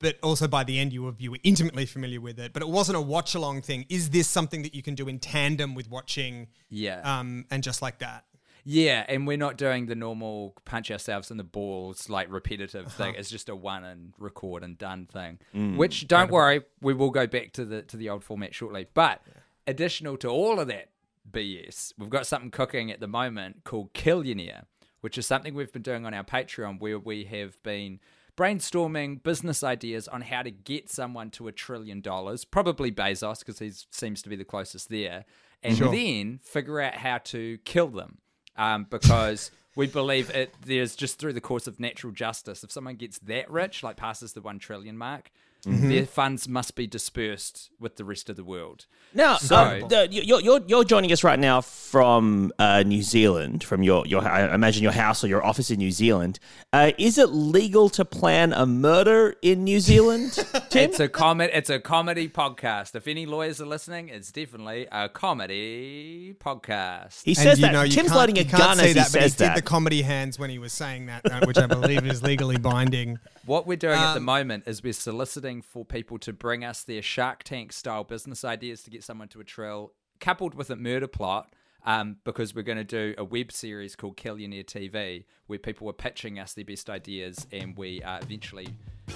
but 0.00 0.18
also 0.22 0.48
by 0.48 0.64
the 0.64 0.78
end 0.78 0.92
you 0.92 1.02
were 1.02 1.14
you 1.18 1.30
were 1.30 1.38
intimately 1.44 1.86
familiar 1.86 2.20
with 2.20 2.38
it. 2.38 2.52
But 2.52 2.62
it 2.62 2.68
wasn't 2.68 2.98
a 2.98 3.00
watch 3.00 3.34
along 3.34 3.62
thing. 3.62 3.86
Is 3.88 4.10
this 4.10 4.28
something 4.28 4.62
that 4.62 4.74
you 4.74 4.82
can 4.82 4.94
do 4.94 5.08
in 5.08 5.18
tandem 5.18 5.74
with 5.74 5.88
watching? 5.90 6.48
Yeah. 6.68 7.00
Um, 7.02 7.46
and 7.50 7.62
just 7.62 7.80
like 7.80 7.98
that. 8.00 8.24
Yeah, 8.64 9.04
and 9.08 9.26
we're 9.26 9.36
not 9.36 9.58
doing 9.58 9.86
the 9.86 9.94
normal 9.94 10.54
punch 10.64 10.90
ourselves 10.90 11.30
in 11.30 11.36
the 11.36 11.44
balls 11.44 12.08
like 12.08 12.32
repetitive 12.32 12.90
thing. 12.92 13.14
It's 13.18 13.30
just 13.30 13.48
a 13.48 13.54
one 13.56 13.84
and 13.84 14.14
record 14.18 14.62
and 14.62 14.76
done 14.76 15.06
thing. 15.06 15.38
Mm. 15.54 15.76
Which 15.76 16.08
don't 16.08 16.30
worry, 16.30 16.62
we 16.80 16.94
will 16.94 17.10
go 17.10 17.26
back 17.26 17.52
to 17.52 17.64
the 17.64 17.82
to 17.82 17.96
the 17.96 18.08
old 18.08 18.24
format 18.24 18.54
shortly. 18.54 18.86
But 18.92 19.20
additional 19.66 20.16
to 20.18 20.28
all 20.28 20.58
of 20.58 20.68
that 20.68 20.88
BS, 21.30 21.92
we've 21.98 22.10
got 22.10 22.26
something 22.26 22.50
cooking 22.50 22.90
at 22.90 23.00
the 23.00 23.06
moment 23.06 23.64
called 23.64 23.92
Killionaire, 23.92 24.64
which 25.02 25.18
is 25.18 25.26
something 25.26 25.54
we've 25.54 25.72
been 25.72 25.82
doing 25.82 26.06
on 26.06 26.14
our 26.14 26.24
Patreon 26.24 26.80
where 26.80 26.98
we 26.98 27.24
have 27.24 27.62
been 27.62 28.00
brainstorming 28.36 29.22
business 29.22 29.62
ideas 29.62 30.08
on 30.08 30.22
how 30.22 30.42
to 30.42 30.50
get 30.50 30.90
someone 30.90 31.30
to 31.30 31.46
a 31.46 31.52
trillion 31.52 32.00
dollars, 32.00 32.44
probably 32.44 32.90
Bezos 32.90 33.40
because 33.40 33.58
he 33.58 33.70
seems 33.90 34.22
to 34.22 34.28
be 34.28 34.36
the 34.36 34.44
closest 34.44 34.88
there, 34.88 35.24
and 35.62 35.76
then 35.76 36.40
figure 36.42 36.80
out 36.80 36.94
how 36.94 37.18
to 37.18 37.58
kill 37.58 37.88
them 37.88 38.18
um, 38.56 38.86
because 38.88 39.50
we 39.76 39.86
believe 39.86 40.30
it. 40.30 40.54
There's 40.64 40.96
just 40.96 41.18
through 41.18 41.32
the 41.32 41.40
course 41.40 41.66
of 41.66 41.80
natural 41.80 42.12
justice, 42.12 42.64
if 42.64 42.70
someone 42.70 42.96
gets 42.96 43.18
that 43.20 43.50
rich, 43.50 43.82
like 43.82 43.96
passes 43.96 44.32
the 44.32 44.40
one 44.40 44.58
trillion 44.58 44.96
mark, 44.96 45.30
their 45.64 46.06
funds 46.06 46.48
must 46.48 46.74
be 46.74 46.86
dispersed 46.86 47.70
with 47.80 47.96
the 47.96 48.04
rest 48.04 48.28
of 48.30 48.36
the 48.36 48.44
world. 48.44 48.86
Now, 49.16 49.36
So- 49.36 49.54
uh, 49.56 49.86
the- 49.86 50.08
you're, 50.10 50.40
you're, 50.40 50.60
you're 50.66 50.84
joining 50.84 51.12
us 51.12 51.22
right 51.22 51.38
now 51.38 51.60
from 51.60 52.52
uh, 52.58 52.82
New 52.82 53.02
Zealand, 53.02 53.62
from 53.62 53.82
your, 53.82 54.04
your, 54.06 54.22
I 54.26 54.52
imagine 54.54 54.82
your 54.82 54.92
house 54.92 55.22
or 55.22 55.28
your 55.28 55.44
office 55.44 55.70
in 55.70 55.78
New 55.78 55.92
Zealand. 55.92 56.38
Uh, 56.72 56.90
is 56.98 57.16
it 57.18 57.26
legal 57.30 57.88
to 57.90 58.04
plan 58.04 58.52
a 58.52 58.66
murder 58.66 59.36
in 59.42 59.62
New 59.64 59.78
Zealand, 59.80 60.32
Tim? 60.70 60.90
It's 60.90 60.98
a 61.00 61.08
comedy. 61.08 61.52
It's 61.52 61.70
a 61.70 61.78
comedy 61.78 62.28
podcast. 62.28 62.94
If 62.96 63.06
any 63.06 63.24
lawyers 63.26 63.60
are 63.60 63.66
listening, 63.66 64.08
it's 64.08 64.32
definitely 64.32 64.88
a 64.90 65.08
comedy 65.08 66.34
podcast. 66.40 67.22
He 67.24 67.34
says 67.34 67.58
that. 67.60 67.72
you 67.86 67.92
Tim's 67.92 68.08
can't- 68.08 68.16
lighting 68.16 68.38
a 68.38 68.40
you 68.42 68.46
can't 68.46 68.62
gun 68.62 68.76
say 68.78 68.82
as 68.82 68.88
he 68.88 68.92
that, 68.94 69.12
but 69.12 69.22
he 69.22 69.28
says 69.28 69.36
did 69.36 69.48
that. 69.48 69.56
the 69.56 69.62
comedy 69.62 70.02
hands 70.02 70.38
when 70.38 70.50
he 70.50 70.58
was 70.58 70.72
saying 70.72 71.06
that, 71.06 71.30
uh, 71.30 71.40
which 71.46 71.58
I 71.58 71.66
believe 71.66 72.04
is 72.06 72.22
legally 72.22 72.56
binding. 72.58 73.18
What 73.46 73.66
we're 73.66 73.76
doing 73.76 73.98
at 73.98 74.14
the 74.14 74.20
Um, 74.20 74.24
moment 74.24 74.64
is 74.66 74.82
we're 74.82 74.94
soliciting 74.94 75.60
for 75.60 75.84
people 75.84 76.18
to 76.20 76.32
bring 76.32 76.64
us 76.64 76.82
their 76.82 77.02
Shark 77.02 77.42
Tank 77.42 77.72
style 77.72 78.02
business 78.04 78.42
ideas 78.44 78.82
to 78.84 78.90
get 78.90 79.04
someone 79.04 79.28
to 79.28 79.40
a 79.40 79.44
trill, 79.44 79.92
coupled 80.18 80.54
with 80.54 80.70
a 80.70 80.76
murder 80.76 81.06
plot. 81.08 81.52
Um, 81.86 82.16
because 82.24 82.54
we're 82.54 82.62
going 82.62 82.78
to 82.78 82.82
do 82.84 83.14
a 83.18 83.24
web 83.24 83.52
series 83.52 83.94
called 83.94 84.16
Killionaire 84.16 84.64
TV, 84.64 85.24
where 85.48 85.58
people 85.58 85.86
are 85.90 85.92
pitching 85.92 86.38
us 86.38 86.54
their 86.54 86.64
best 86.64 86.88
ideas, 86.88 87.46
and 87.52 87.76
we 87.76 88.02
uh, 88.02 88.20
eventually 88.22 88.68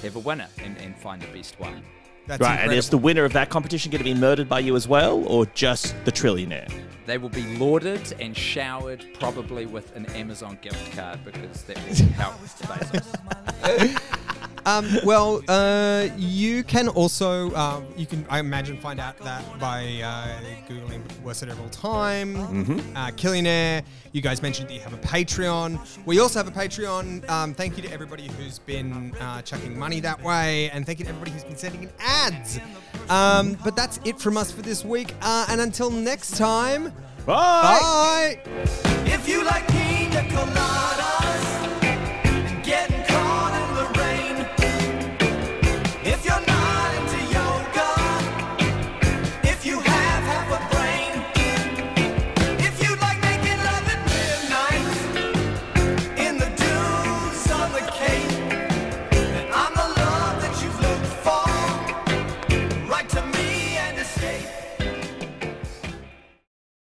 have 0.02 0.16
a 0.16 0.18
winner 0.18 0.48
and, 0.62 0.76
and 0.76 0.94
find 0.94 1.22
the 1.22 1.28
best 1.28 1.58
one. 1.58 1.82
That's 2.28 2.42
Right, 2.42 2.60
and 2.60 2.72
is 2.72 2.90
the 2.90 2.98
winner 2.98 3.24
of 3.24 3.32
that 3.32 3.48
competition 3.48 3.90
going 3.90 4.04
to 4.04 4.04
be 4.04 4.12
murdered 4.12 4.50
by 4.50 4.60
you 4.60 4.76
as 4.76 4.86
well, 4.86 5.24
or 5.24 5.46
just 5.46 5.94
the 6.04 6.12
trillionaire? 6.12 6.70
They 7.06 7.16
will 7.16 7.30
be 7.30 7.56
lauded 7.56 8.14
and 8.20 8.36
showered, 8.36 9.06
probably 9.18 9.64
with 9.64 9.96
an 9.96 10.04
Amazon 10.12 10.58
gift 10.60 10.94
card, 10.94 11.24
because 11.24 11.62
that 11.62 11.78
will 11.78 12.06
help 12.10 12.34
Bezos. 12.42 13.98
Um, 14.68 14.98
well, 15.04 15.42
uh, 15.48 16.08
you 16.16 16.62
can 16.62 16.88
also 16.88 17.54
um, 17.54 17.86
you 17.96 18.06
can 18.06 18.24
I 18.28 18.38
imagine 18.38 18.78
find 18.78 19.00
out 19.00 19.16
that 19.18 19.42
by 19.58 20.00
uh, 20.04 20.40
googling 20.68 21.00
worst 21.22 21.42
at 21.42 21.50
all 21.58 21.68
time, 21.70 22.36
uh, 22.94 23.10
Killionaire. 23.12 23.82
You 24.12 24.20
guys 24.22 24.42
mentioned 24.42 24.68
that 24.68 24.74
you 24.74 24.80
have 24.80 24.92
a 24.92 24.98
Patreon. 24.98 25.78
We 26.04 26.20
also 26.20 26.38
have 26.38 26.48
a 26.48 26.50
Patreon. 26.50 27.28
Um, 27.28 27.54
thank 27.54 27.76
you 27.76 27.82
to 27.82 27.92
everybody 27.92 28.28
who's 28.36 28.58
been 28.58 29.14
uh, 29.20 29.42
chucking 29.42 29.78
money 29.78 30.00
that 30.00 30.22
way, 30.22 30.70
and 30.70 30.84
thank 30.84 30.98
you 30.98 31.04
to 31.06 31.10
everybody 31.10 31.30
who's 31.32 31.44
been 31.44 31.56
sending 31.56 31.84
in 31.84 31.90
ads. 31.98 32.58
Um, 33.08 33.56
but 33.64 33.74
that's 33.74 34.00
it 34.04 34.20
from 34.20 34.36
us 34.36 34.52
for 34.52 34.62
this 34.62 34.84
week. 34.84 35.14
Uh, 35.22 35.46
and 35.48 35.60
until 35.60 35.90
next 35.90 36.36
time, 36.36 36.92
Bye. 37.26 38.36
bye. 38.44 38.68